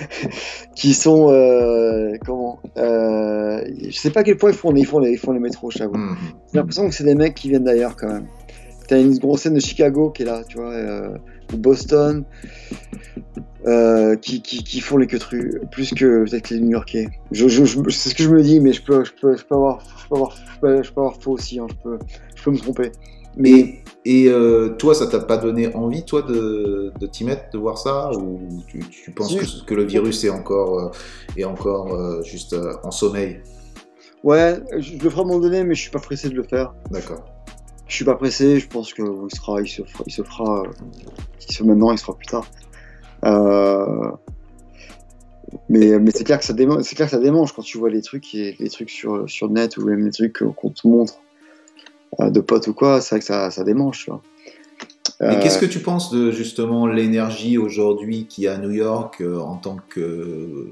[0.76, 5.12] qui sont, euh, comment, je sais pas à quel point ils font, ils font les,
[5.12, 5.96] ils font les métros, je t'avoue.
[5.96, 6.16] Mhm.
[6.52, 8.26] J'ai l'impression que c'est des mecs qui viennent d'ailleurs quand même.
[8.88, 10.74] T'as une grosse scène de Chicago qui est là, tu vois,
[11.54, 12.24] ou Boston,
[13.66, 17.08] euh, qui, qui, qui font les queutrues, plus que peut-être les New-Yorkais.
[17.30, 19.44] Je, je, je- c'est ce que je me dis, mais je peux, je peux, je
[19.44, 21.98] peux avoir, je peux avoir, peux, avoir faux aussi, hein, je peux,
[22.34, 22.90] je peux me tromper.
[23.36, 27.50] Mais Et, et euh, toi, ça t'a pas donné envie, toi, de, de t'y mettre,
[27.52, 28.10] de voir ça?
[28.12, 30.90] Ou tu, tu penses que, que le virus est encore, euh,
[31.36, 33.40] est encore juste en sommeil?
[34.24, 36.42] Ouais, je le ferai à un moment donné, mais je suis pas pressé de le
[36.42, 36.74] faire.
[36.90, 37.24] D'accord.
[37.88, 40.62] Je suis pas pressé, je pense que il sera, il se fera, il se fera,
[41.40, 42.46] il se fait maintenant, il se fera plus tard.
[43.24, 44.10] Euh,
[45.68, 47.90] Mais, mais c'est clair que ça démange, c'est clair que ça démange quand tu vois
[47.90, 51.14] les trucs, et- les trucs sur, sur net ou même les trucs qu'on te montre
[52.20, 54.06] euh, de potes ou quoi, c'est vrai que ça, ça démange.
[54.08, 59.20] Et Euh, qu'est-ce que tu penses de justement l'énergie aujourd'hui qui est à New York
[59.20, 60.68] euh, en tant que,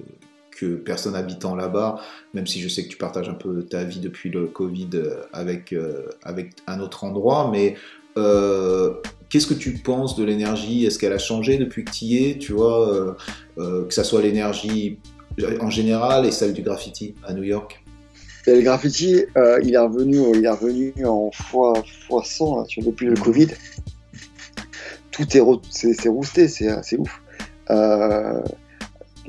[0.50, 2.00] que personne habitant là-bas,
[2.34, 4.90] même si je sais que tu partages un peu ta vie depuis le Covid
[5.32, 7.76] avec, euh, avec un autre endroit, mais
[8.16, 8.94] euh,
[9.28, 10.84] qu'est-ce que tu penses de l'énergie?
[10.84, 13.12] Est-ce qu'elle a changé depuis que tu y es Tu vois, euh,
[13.58, 14.98] euh, que ça soit l'énergie
[15.60, 17.82] en général et celle du graffiti à New York?
[18.46, 19.24] Et le graffiti,
[19.62, 21.74] il est revenu, il est revenu en fois,
[22.08, 23.48] fois 100 là, vois, depuis le Covid.
[25.10, 27.20] Tout est, c'est, rousté, c'est, ouf.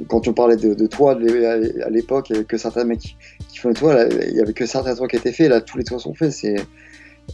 [0.08, 3.16] Quand on parlait de, de l'é- à l'époque, il n'y avait que certains mecs qui,
[3.50, 5.62] qui font les toits, là, il n'y avait que certains toits qui étaient faits, là
[5.62, 6.56] tous les toits sont faits, c'est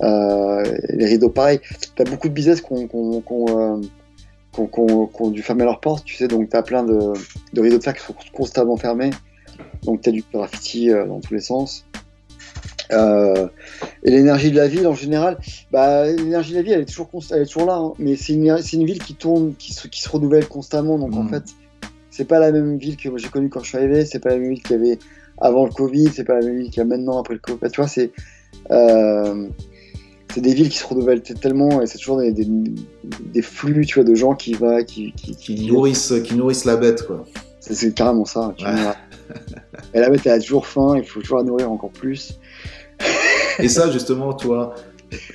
[0.02, 1.60] les rideaux pareil.
[1.96, 6.04] Tu as beaucoup de business qui ont, qui ont- qui euh, dû fermer leurs portes,
[6.06, 7.14] tu sais, donc tu as plein de,
[7.54, 9.12] de rideaux de fer qui sont constamment fermés.
[9.84, 11.86] Donc tu as du graffiti euh, dans tous les sens.
[12.94, 13.48] Euh,
[14.04, 15.38] et l'énergie de la ville en général,
[15.72, 18.34] bah, l'énergie de la ville elle est toujours, elle est toujours là, hein, mais c'est
[18.34, 20.98] une, ville qui tourne, qui se, qui se renouvelle constamment.
[20.98, 21.30] Donc en Mhm.
[21.30, 21.44] fait,
[22.10, 24.38] c'est pas la même ville que j'ai connue quand je suis arrivé, c'est pas la
[24.38, 25.00] même ville qu'il y avait
[25.40, 27.60] avant le Covid, c'est pas la même ville qu'il y a maintenant après le Covid.
[27.72, 28.12] Tu vois, c'est
[28.72, 29.48] euh,
[30.34, 33.96] c'est des villes qui se renouvellent tellement et c'est toujours des, des, des flux tu
[33.96, 37.26] vois, de gens qui, va, qui, qui, qui nourrissent, qui nourrissent la bête, quoi.
[37.60, 38.54] c'est, carrément ça.
[38.58, 38.72] Tu Ouais.
[38.76, 38.96] vois.
[39.94, 42.38] Et la bête, elle a toujours faim, il faut toujours la nourrir encore plus.
[43.60, 44.74] Et ça, justement, toi,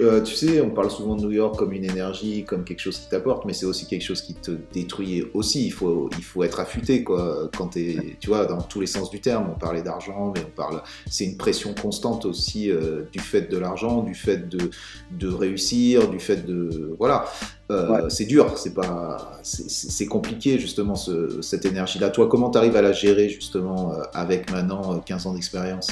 [0.00, 2.98] euh, tu sais, on parle souvent de New York comme une énergie, comme quelque chose
[2.98, 5.64] qui t'apporte, mais c'est aussi quelque chose qui te détruit aussi.
[5.66, 7.48] Il faut, il faut être affûté, quoi.
[7.56, 10.50] Quand t'es, tu vois, dans tous les sens du terme, on parlait d'argent, mais on
[10.54, 14.70] parle, c'est une pression constante aussi euh, du fait de l'argent, du fait de,
[15.12, 17.24] de réussir, du fait de, voilà.
[17.70, 18.10] Euh, Ouais.
[18.10, 22.10] C'est dur, c'est pas, c'est- compliqué justement ce- cette énergie-là.
[22.10, 25.88] Toi, comment t'arrives à la gérer justement avec maintenant euh, 15 ans d'expérience?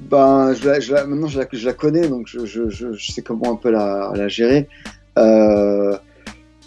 [0.00, 4.68] Ben, je la, maintenant je la, connais, donc je, sais comment un peu la, gérer.
[5.18, 5.96] Euh,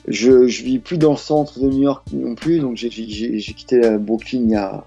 [0.08, 3.82] je, je vis plus dans le centre de New York non plus, donc j'ai- quitté
[4.00, 4.86] Brooklyn il y a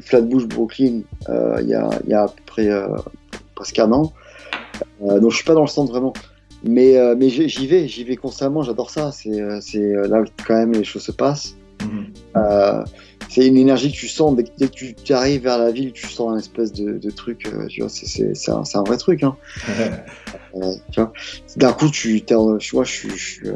[0.00, 2.88] Flatbush Brooklyn euh, il, y a, à peu près euh,
[3.54, 4.12] presque un an.
[5.00, 6.14] Donc je suis pas dans le centre vraiment,
[6.64, 8.62] mais mais j'y vais, j'y vais constamment.
[8.62, 9.12] J'adore ça.
[9.12, 11.56] C'est là quand même les choses se passent.
[12.36, 12.84] Euh,
[13.28, 15.92] c'est une énergie que tu sens dès que, dès que tu, arrives vers la ville,
[15.92, 17.46] tu sens un espèce de, de truc.
[17.46, 19.22] euh, tu vois, c'est c'est c'est un, un vrai truc.
[19.22, 19.36] Hein.
[20.54, 21.14] Euh, tu vois,
[21.56, 23.52] d'un coup, tu, t'es en- tu vois, je suis, je,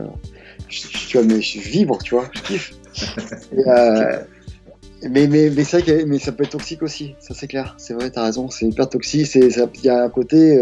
[0.71, 2.73] tu vois, mais je vibre, tu vois, je kiffe.
[3.53, 3.63] Et,
[5.11, 7.15] mais mais mais c'est vrai que mais ça peut être toxique aussi.
[7.21, 7.75] Ça c'est clair.
[7.77, 8.49] C'est vrai, t'as raison.
[8.49, 9.35] C'est hyper toxique.
[9.35, 10.59] Il y a un côté.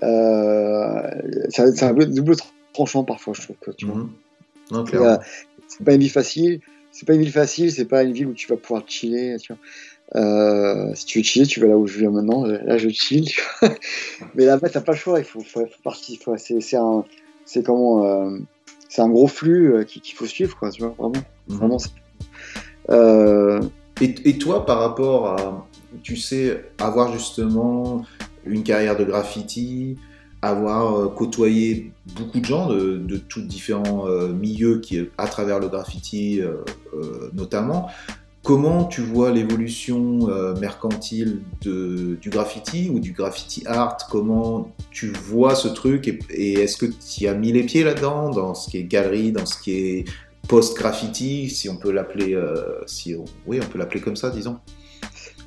[0.00, 2.34] C'est un- double
[2.72, 3.56] tranchant parfois, je trouve.
[3.60, 3.94] Que, tu vois.
[3.96, 4.10] Mhm.
[4.94, 5.16] Euh,
[5.68, 6.60] c'est pas une ville facile.
[6.94, 7.72] C'est pas une ville facile.
[7.72, 9.36] C'est pas une ville où tu vas pouvoir chiller.
[9.38, 10.20] Tu vois.
[10.20, 12.46] Euh, si tu veux chiller, tu vas là où je viens maintenant.
[12.46, 13.24] Là, je chill.
[13.24, 13.74] tu vois.
[14.36, 15.18] Mais là-bas, t'as pas le choix.
[15.18, 16.18] Il faut, faut, faut partir.
[16.38, 17.04] c'est, un,
[17.44, 18.38] c'est comment, euh,
[18.88, 20.70] c'est un gros flux euh, qu'il, faut suivre, quoi.
[20.70, 21.24] Tu vois, vraiment.
[21.48, 21.56] Mhm.
[21.56, 21.78] Vraiment.
[22.90, 23.60] Euh,
[24.00, 25.66] Et, et toi, par rapport à,
[26.04, 28.04] tu sais, avoir justement
[28.46, 29.96] une carrière de graffiti,
[30.48, 35.58] avoir euh, côtoyé beaucoup de gens de, de tous différents euh, milieux qui, à travers
[35.60, 36.62] le graffiti euh,
[37.32, 37.88] notamment,
[38.42, 40.28] comment tu vois l'évolution
[40.60, 43.96] mercantile de, du graffiti ou du graffiti art?
[44.10, 48.54] Comment tu vois ce truc et, est-ce que tu as mis les pieds là-dedans, dans
[48.54, 50.04] ce qui est galerie, dans ce qui est
[50.46, 52.38] post-graffiti, si on peut l'appeler,
[52.86, 53.16] si
[53.46, 54.58] oui, on peut l'appeler comme ça, disons?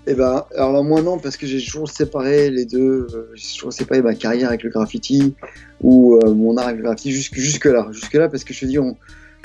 [0.09, 3.07] Eh ben, alors moi non, parce que j'ai toujours séparé les deux.
[3.13, 5.35] euh, J'ai toujours séparé ma carrière avec le graffiti
[5.81, 7.87] ou euh, mon art avec le graffiti jusque, jusque là.
[7.91, 8.95] Jusque là, parce que je te dis, on,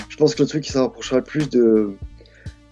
[0.08, 1.90] je pense que le truc qui se rapprochera le plus de,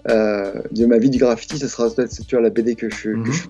[0.09, 3.09] euh, de ma vie du graffiti, ce sera peut-être tu vois, la BD que je,
[3.11, 3.25] Mhm.
[3.25, 3.43] que je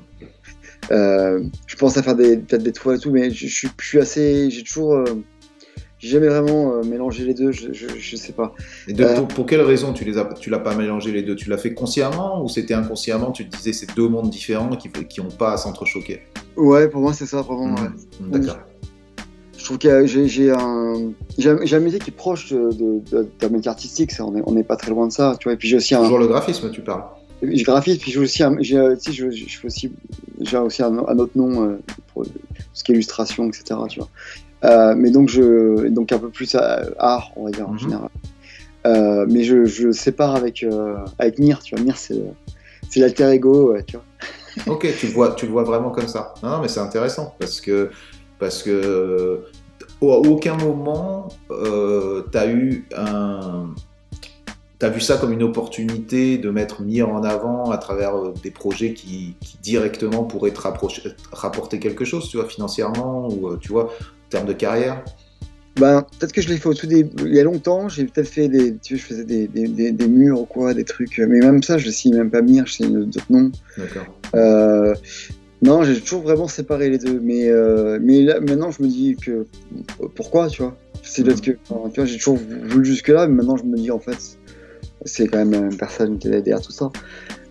[0.92, 3.98] euh, je pense à faire des, peut-être des toiles et tout, mais je, je suis
[3.98, 4.50] assez.
[4.50, 5.04] J'ai toujours.
[6.00, 8.52] J'ai jamais vraiment euh, mélangé les deux, je, je, je sais pas.
[8.88, 11.22] Et de- Euh, pour, pour quelle raison tu les as, tu l'as pas mélangé les
[11.22, 11.36] deux?
[11.36, 13.30] Tu l'as fait consciemment ou c'était inconsciemment?
[13.30, 16.22] Tu te disais c'est deux mondes différents qui qui ont pas à s'entrechoquer
[16.56, 17.74] Ouais, pour moi, c'est ça, vraiment.
[17.76, 17.88] Ouais.
[18.20, 18.58] Mhm, D'accord.
[19.56, 23.48] Je trouve que j'ai un j'ai un métier qui est proche de, de, de- d'un
[23.50, 25.52] métier artistique, ça, on n'est on est pas très loin de ça, tu vois.
[25.52, 27.04] Et puis j'ai aussi un Toujours le graphisme, tu parles.
[27.42, 29.92] j'ai graphiste, puis j'ai aussi un j'ai euh, tu sais, je, je fais aussi
[30.40, 31.78] j'ai aussi un, un autre nom euh,
[32.14, 32.24] pour
[32.72, 33.78] ce qui est illustration, etc.
[33.90, 34.08] Tu vois.
[34.64, 36.54] Euh, mais donc je donc un peu plus
[36.98, 37.78] art, on va dire en Mhm.
[37.78, 38.08] général.
[38.86, 41.84] Euh, mais je, je sépare avec euh, avec Nir, tu vois.
[41.84, 42.22] Nir c'est
[42.88, 44.04] c'est l'alter ego, ouais, tu vois.
[44.66, 46.34] Ok, tu le vois, tu le vois vraiment comme ça.
[46.42, 47.90] Non, non, mais c'est intéressant parce que
[48.38, 49.40] parce que
[50.02, 53.68] à aucun moment euh, t'as eu un
[54.82, 58.94] as vu ça comme une opportunité de mettre mis en avant à travers des projets
[58.94, 63.72] qui, qui directement pourraient te rapprocher- te rapporter quelque chose, tu vois, financièrement ou tu
[63.72, 63.90] vois,
[64.30, 65.04] termes de carrière
[65.76, 68.28] Ben, peut-être que je l'ai fait au tout début, il y a longtemps, j'ai peut-être
[68.28, 71.18] fait des, tu sais, je faisais des, des, des, des murs ou quoi, des trucs,
[71.18, 73.50] mais même ça, je ne sais même pas Mir, je sais d'autres noms.
[73.78, 74.06] D'accord.
[74.34, 74.94] Euh,
[75.62, 79.16] non, j'ai toujours vraiment séparé les deux, mais, euh, mais là, maintenant, je me dis
[79.16, 79.46] que,
[80.14, 80.76] pourquoi, tu vois?
[81.02, 82.38] C'est peut-être que, enfin, tu vois, j'ai toujours
[82.70, 84.38] voulu jusque-là, mais maintenant, je me dis, en fait,
[85.04, 86.90] c'est quand même une personne qui est derrière tout ça.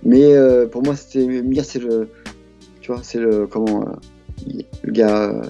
[0.03, 2.10] Mais euh, pour moi, c'était, Mir, c'est le,
[2.81, 3.85] tu vois, c'est le, comment,
[4.84, 5.41] le gars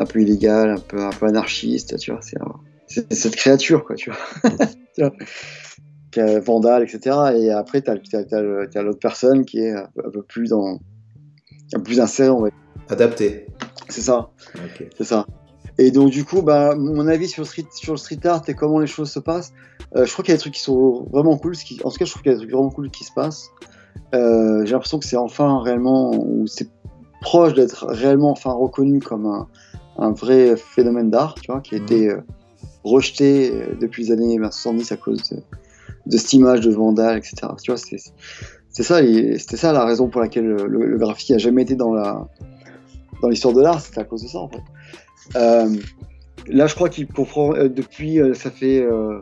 [0.00, 4.10] un peu illégal, un peu, un peu anarchiste, tu vois, c'est, cette créature, quoi, tu
[4.10, 5.10] vois.
[6.44, 7.16] Vandale, etc.
[7.36, 10.74] Et après, tu as, l'autre personne qui est un peu, plus dans.
[10.74, 12.58] un peu plus inséré, on va dire.
[12.88, 13.46] Adapté.
[13.88, 14.30] C'est ça,
[14.96, 15.26] c'est ça.
[15.78, 18.54] Et donc, du coup, bah, mon avis sur le street, sur le street art et
[18.54, 19.52] comment les choses se passent,
[19.96, 21.54] euh, je crois qu'il y a des trucs qui sont vraiment cool.
[21.54, 23.04] ce qui- en tout cas, je trouve qu'il y a des trucs vraiment cool qui
[23.04, 23.48] se passent.
[24.14, 26.68] Euh, J'ai l'impression que c'est enfin réellement, ou c'est
[27.22, 29.48] proche d'être réellement enfin reconnu comme un,
[29.96, 31.84] un vrai phénomène d'art, tu vois, qui a Mhm.
[31.84, 32.20] été euh,
[32.84, 35.36] rejeté euh, depuis les années 70 à cause de,
[36.06, 37.34] de cette image de vandale, etc.
[37.62, 39.00] Tu vois, c'est ça,
[39.38, 42.26] c'était ça la raison pour laquelle le, le graffiti a jamais été dans la
[43.20, 44.62] dans l'histoire de l'art, c'était à cause de ça en fait.
[45.36, 45.68] Euh,
[46.48, 49.20] là, je crois qu'il comprend euh, depuis, euh, ça fait, euh,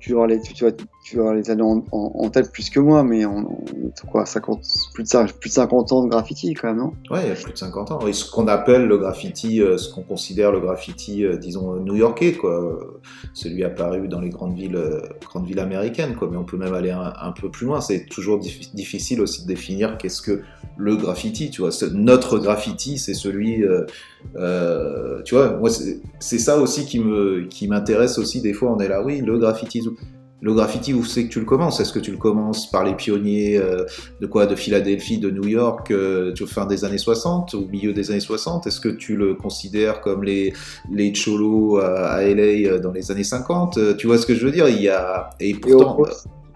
[0.00, 0.64] tu vas les, tu,
[1.20, 3.48] en, en- tête plus que moi, mais on,
[4.10, 4.60] quoi, 50,
[4.94, 6.92] plus de, plus de 50 ans de graffiti quand même, non?
[7.10, 8.06] Ouais, il y a plus de 50 ans.
[8.06, 12.34] Et ce qu'on appelle le graffiti, euh, ce qu'on considère le graffiti, euh, disons, new-yorkais,
[12.34, 12.78] quoi.
[13.32, 16.28] Celui apparu dans les grandes villes, euh, grandes villes américaines, quoi.
[16.30, 17.80] Mais on peut même aller un, peu plus loin.
[17.80, 20.42] C'est toujours diffi- difficile aussi de définir qu'est-ce que
[20.76, 21.70] le graffiti, tu vois.
[21.92, 23.64] Notre graffiti, c'est celui,
[24.36, 28.40] euh, tu vois, moi, c'est ça aussi qui me, qui m'intéresse aussi.
[28.40, 29.82] Des fois, on est là, oui, le graffiti.
[30.40, 31.80] Le graffiti, où c'est que tu le commences?
[31.80, 33.84] Est-ce que tu le commences par les pionniers euh,
[34.20, 34.46] de quoi?
[34.46, 38.68] De Philadelphie, de New York, euh, fin des années 60, au milieu des années 60
[38.68, 40.52] Est-ce que tu le considères comme les,
[40.92, 44.46] les cholos à, à LA dans les années 50 Euh, Tu vois ce que je
[44.46, 44.68] veux dire?
[44.68, 46.04] Il y a et pourtant.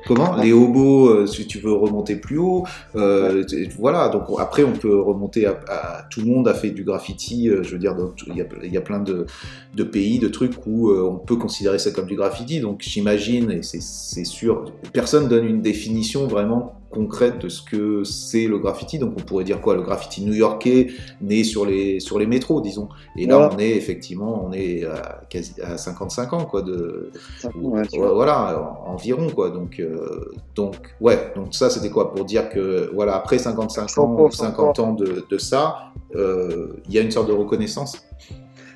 [0.06, 2.64] Comment Les hobos, euh, si tu veux remonter plus haut,
[2.96, 3.44] euh,
[3.78, 4.08] voilà.
[4.08, 7.48] Donc après, on peut remonter à, à- tout le monde a fait du graffiti.
[7.48, 7.94] euh, je veux dire,
[8.28, 9.26] il y a, il y a plein de,
[9.74, 12.60] de pays, de trucs où on peut considérer ça comme du graffiti.
[12.60, 18.04] Donc j'imagine, et c'est- c'est sûr, personne donne une définition vraiment concrète de ce que
[18.04, 18.98] c'est le graffiti.
[18.98, 19.74] Donc on pourrait dire quoi?
[19.74, 20.88] Le graffiti new-yorkais
[21.20, 22.88] né sur les, sur les métros, disons.
[23.16, 23.54] Et là, Voilà.
[23.54, 27.10] on est effectivement, on est à, quasi, à 55 ans, quoi, de,
[27.54, 29.50] Ouais, voilà, en- environ quoi.
[29.50, 32.12] Donc, euh, donc ouais, donc ça c'était quoi?
[32.12, 35.38] Pour dire que voilà après 55 Sans ans, quoi, ou sans 50 ans de, de
[35.38, 37.96] ça, euh, il y a une sorte de reconnaissance?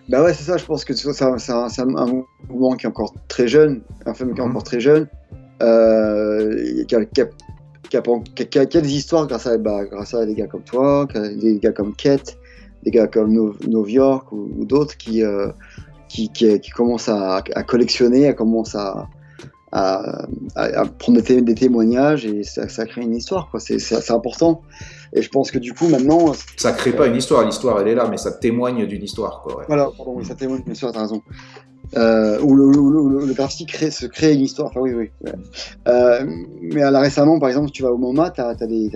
[0.08, 1.36] Bah ouais, c'est ça, je pense que c'est un,
[1.96, 4.50] un- mouvement qui est encore très jeune, un phénomène qui est Mhm.
[4.50, 5.08] encore très jeune,
[5.62, 7.26] euh, qui, a, qui, a,
[7.88, 10.24] qui, a, qui a- qui a- qui a des histoires grâce à, bah, grâce à
[10.26, 12.36] des gars comme toi, des gars comme Kate,
[12.84, 13.32] des gars comme
[13.66, 15.48] New York ou, ou d'autres qui, euh,
[16.08, 19.08] qui, qui, qui commencent à, à collectionner, à commencer à,
[19.72, 23.60] à, prendre des, té- des témoignages et ça, ça crée une histoire, quoi.
[23.60, 24.62] C'est, c'est, c'est important.
[25.12, 27.94] Et je pense que du coup, maintenant, Ça crée pas une histoire, l'histoire elle est
[27.94, 29.58] là, mais ça témoigne d'une histoire quoi.
[29.58, 29.64] ouais.
[29.66, 31.22] voilà, pardon, oui, ça témoigne, bien sûr, t'as raison.
[31.96, 34.68] Euh, où le, où le, où le- le graffiti crée, se crée une histoire.
[34.68, 35.10] Enfin, oui, oui.
[35.22, 35.32] ouais.
[35.86, 36.26] Euh,
[36.60, 38.90] mais là, récemment, par exemple, tu vas au MoMA, t'as as des,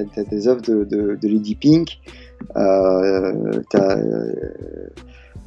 [0.48, 1.98] œuvres de, de, de Lady Pink.
[2.56, 4.32] Euh, t'as, euh,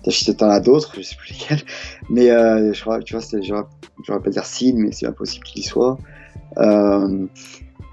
[0.04, 1.62] t'as- t'en as d'autres, je sais plus lesquelles.
[2.10, 3.22] Mais euh, je crois, tu vois,
[4.14, 5.98] vais pas dire Sid, mais c'est impossible qu'il y soit.
[6.58, 7.26] Euh,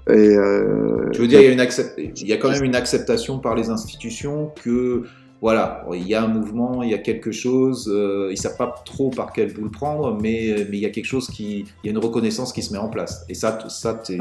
[0.09, 2.63] et, euh, Tu veux dire, il y, a une accep- il y a quand même
[2.63, 5.03] une acceptation par les institutions que
[5.41, 8.75] voilà, il y a un mouvement, il y a quelque chose, euh, ils savent pas
[8.85, 11.85] trop par quel bout le prendre, mais, mais il y a quelque chose qui, il
[11.85, 13.25] y a une reconnaissance qui se met en place.
[13.27, 14.19] Et ça, ça t'es.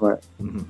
[0.00, 0.14] Ouais.
[0.40, 0.64] Mhm.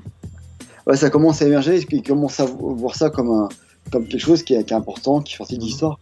[0.87, 3.49] ouais, ça commence à émerger, ils commencent à vo- voir ça comme, un,
[3.91, 5.99] comme quelque chose qui est, qui est important, qui fait partie de l'histoire.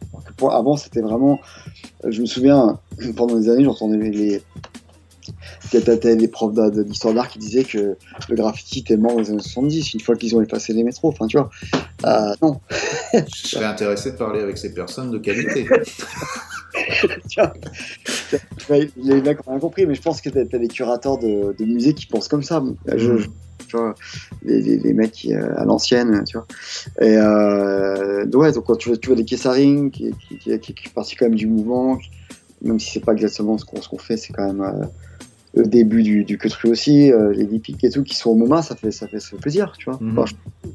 [0.50, 1.38] Avant, c'était vraiment.
[2.04, 2.80] euh, Je me souviens,
[3.16, 4.42] pendant des années, j'entendais les.
[5.80, 7.96] T'avais des profs de- d'histoire d'art qui disaient que
[8.28, 11.08] le graffiti était mort dans les années 70, une fois qu'ils ont effacé les métros.
[11.08, 11.50] Enfin, tu vois.
[12.04, 12.60] Euh, non,
[13.14, 15.66] Je serais intéressé de parler avec ces personnes de qualité.
[18.96, 21.64] les mecs ont rien compris, mais je pense que t'as as des curateurs de, de
[21.64, 22.62] musées qui pensent comme ça.
[22.86, 23.28] Je, je-
[23.68, 23.94] tu vois,
[24.42, 26.46] les, les, les mecs qui, euh, à l'ancienne, tu vois.
[27.00, 30.74] Et euh, ouais, donc quand tu vois, tu vois des Kessaring qui, qui, qui, qui,
[30.74, 31.98] qui quand même du mouvement,
[32.60, 34.84] même si c'est pas exactement ce qu'on ce qu'on fait, c'est quand même euh,
[35.54, 38.74] le début du, du aussi, euh, les Dipic et tout qui sont au MoMA, ça
[38.74, 39.98] fait, ça fait, ça fait plaisir, tu vois.
[40.00, 40.18] Mhm.
[40.18, 40.34] Enfin,
[40.64, 40.70] je-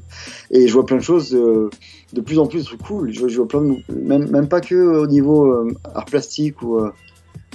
[0.50, 1.68] et je vois plein de choses, de,
[2.12, 3.12] de plus en plus de trucs cool.
[3.12, 6.62] Je, vois- je vois plein de, même, même pas que au niveau euh, art plastique
[6.62, 6.90] ou, euh,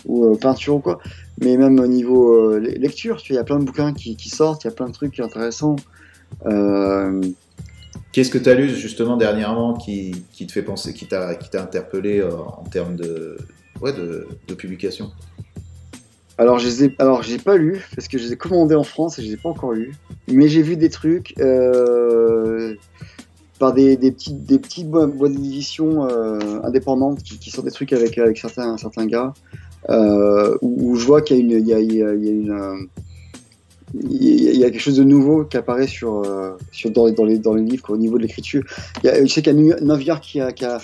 [0.05, 0.99] ou euh, peinture ou quoi.
[1.41, 3.93] Mais même au niveau euh, le- lecture, tu vois, il y a plein de bouquins
[3.93, 5.77] qui, qui sortent, il y a plein de trucs intéressants.
[6.45, 7.21] Euh,
[8.11, 12.19] Qu'est-ce que tu as lu justement dernièrement qui, qui te fait penser, qui t'a interpellé
[12.19, 13.37] euh, en termes de,
[13.81, 15.11] ouais, de, de publication?
[16.37, 18.83] Alors, je les ai, alors, j'ai pas lu parce que je les ai commandés en
[18.83, 19.93] France et je les ai pas encore lus.
[20.27, 22.75] Mais j'ai vu des trucs euh,
[23.59, 27.71] par des, des petites, des petites bo- boîtes d'édition euh, indépendantes qui, qui sortent des
[27.71, 29.33] trucs avec, avec certains, certains gars
[29.89, 32.13] euh, où, je vois qu'il y a une, y y a-
[33.95, 36.23] il y a quelque chose de nouveau qui apparaît sur,
[36.71, 38.63] sur dans, dans, les, dans les livres au niveau de l'écriture.
[39.03, 40.79] Il y a- Je sais qu'il y a New York qui a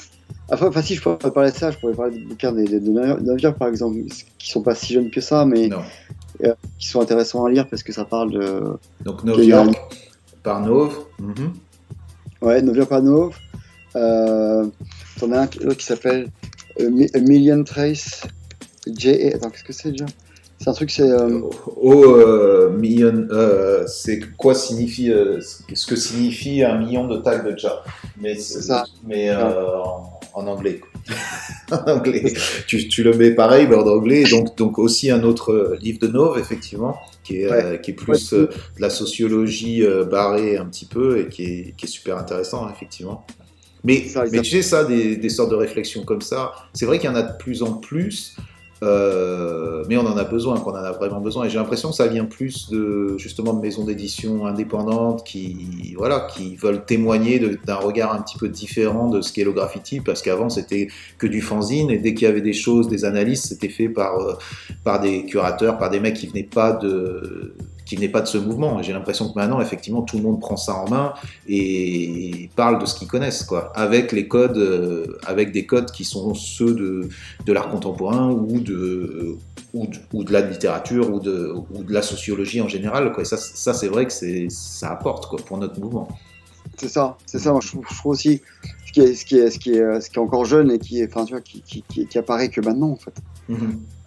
[0.52, 2.80] Enfin, enfin, si je pourrais parler de ça, je pourrais parler des bouquins de, de,
[2.80, 3.98] de New York, par exemple,
[4.38, 5.82] qui sont pas si jeunes que ça, mais Non.
[6.80, 8.64] qui sont intéressants à lire parce que ça parle de
[9.04, 9.78] Donc New Qu'il y a- York
[10.44, 10.98] par Nove.
[11.20, 11.54] Mhm.
[12.42, 13.36] ouais Novia Panov
[13.98, 14.66] euh,
[15.20, 16.30] t'en as un qui- s'appelle
[16.80, 18.22] euh, A Million Trace
[18.88, 20.06] J attends qu'est-ce que c'est déjà?
[20.60, 21.42] C'est un truc c'est euh,
[21.76, 27.40] Oh, euh, million, euh, c'est quoi signifie euh, ce que signifie un million de tags
[27.44, 27.84] de chat
[28.22, 28.86] Mais C'est ça.
[29.06, 30.82] Mais euh, en, en anglais.
[31.72, 32.34] en anglais.
[32.68, 34.24] Tu, tu le mets pareil, mais en anglais.
[34.30, 37.94] Donc, donc aussi un autre euh, livre de Nove, effectivement, qui est, euh, qui est
[37.94, 38.38] plus Ouais.
[38.40, 38.48] euh,
[38.78, 42.70] de la sociologie euh, barrée un petit peu et qui est, qui est super intéressant,
[42.70, 43.26] effectivement.
[43.84, 47.00] Mais, Ça, mais tu sais, ça, des, des sortes de réflexions comme ça, c'est vrai
[47.00, 48.36] qu'il y en a de plus en plus.
[48.82, 51.46] Euh, mais on en a besoin, qu'on en a vraiment besoin.
[51.46, 56.28] Et j'ai l'impression que ça vient plus de justement de maisons d'édition indépendantes qui, voilà,
[56.34, 60.22] qui veulent témoigner d'un regard un petit peu différent de ce qu'est le graffiti, parce
[60.22, 60.88] qu'avant c'était
[61.18, 64.20] que du fanzine et dès qu'il y avait des choses, des analyses, c'était fait par
[64.20, 64.34] euh,
[64.84, 67.54] par des curateurs, par des mecs qui venaient pas de
[67.90, 68.80] qui venaient pas de ce mouvement.
[68.80, 71.14] Et J'ai l'impression que maintenant, effectivement, tout le monde prend ça en main
[71.48, 76.06] et parle de ce qu'ils connaissent, quoi, avec les codes, euh, avec des codes qui
[76.06, 77.10] sont ceux de,
[77.48, 79.36] de l'art contemporain ou de,
[79.74, 83.24] ou de, ou de la littérature ou de, ou de la sociologie en général, quoi.
[83.24, 86.08] Et ça, ça c'est vrai que c'est, ça apporte, quoi, pour notre mouvement.
[86.78, 88.42] c'est ça c'est ça moi je trouve, je trouve aussi
[88.86, 90.70] ce qui est ce qui est ce qui est euh, ce qui est encore jeune
[90.72, 93.16] et qui est enfin tu vois qui, qui, qui, apparaît que maintenant en fait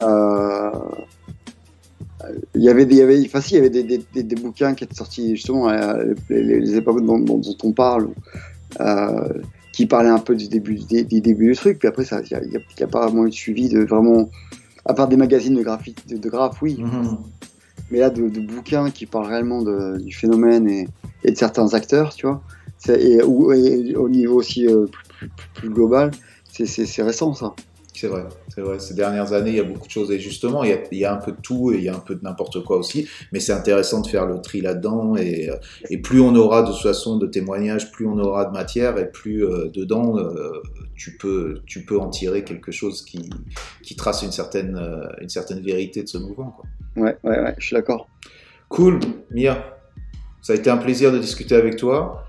[0.02, 0.70] Euh,
[2.55, 4.23] il y avait des, il y avait, enfin, si, il y avait des, des, des,
[4.23, 5.99] des bouquins qui étaient sortis justement à
[6.31, 8.09] les, les- les époques dont, dont, dont on parle,
[8.81, 9.28] euh,
[9.73, 12.49] qui parlaient un peu du début, des, du début du truc, puis après, ça, il
[12.49, 14.31] n'y a, a- pas vraiment eu de suivi de vraiment,
[14.85, 17.16] à part des magazines de graphique, de, de graphes, oui, Mhm.
[17.90, 20.89] mais là, de, de bouquins qui parlent réellement de- du phénomène et,
[21.24, 22.43] et de certains acteurs, tu vois,
[22.89, 26.11] et, ou- et au niveau aussi euh, plus, plus- plus global,
[26.53, 27.55] c'est récent ça.
[28.02, 28.80] C'est vrai, c'est vrai.
[28.80, 30.10] Ces dernières années, il y a beaucoup de choses.
[30.10, 31.88] Et justement, il y a, il y a un peu de tout et il y
[31.88, 33.06] a un peu de n'importe quoi aussi.
[33.30, 35.14] Mais c'est intéressant de faire le tri là-dedans.
[35.16, 35.50] Et,
[35.88, 39.08] et plus on aura de toute façon de témoignages, plus on aura de matière et
[39.08, 40.50] plus euh, dedans, euh,
[40.96, 43.30] tu, peux, tu peux en tirer quelque chose qui,
[43.84, 46.56] qui trace une certaine, euh, une certaine vérité de ce mouvement.
[46.56, 46.64] quoi.
[47.04, 48.08] Ouais, ouais, ouais, je suis d'accord.
[48.68, 48.98] Cool,
[49.30, 49.78] Mia.
[50.40, 52.24] Ça a été un plaisir de discuter avec toi.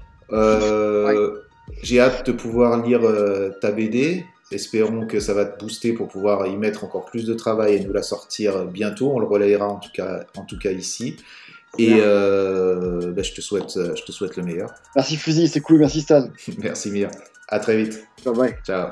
[1.81, 3.01] J'ai hâte de pouvoir lire
[3.59, 4.23] ta BD.
[4.53, 7.80] Espérons que ça va te booster pour pouvoir y mettre encore plus de travail et
[7.80, 9.11] nous la sortir bientôt.
[9.13, 11.17] On le relayera en tout cas, en tout cas ici.
[11.80, 14.69] Et euh, bah, je, te souhaite, je te souhaite le meilleur.
[14.95, 16.27] Merci Fusil, c'est cool, merci Stan.
[16.59, 17.09] Merci Mia.
[17.47, 18.05] À très vite.
[18.25, 18.55] Bye bye.
[18.63, 18.89] Ciao.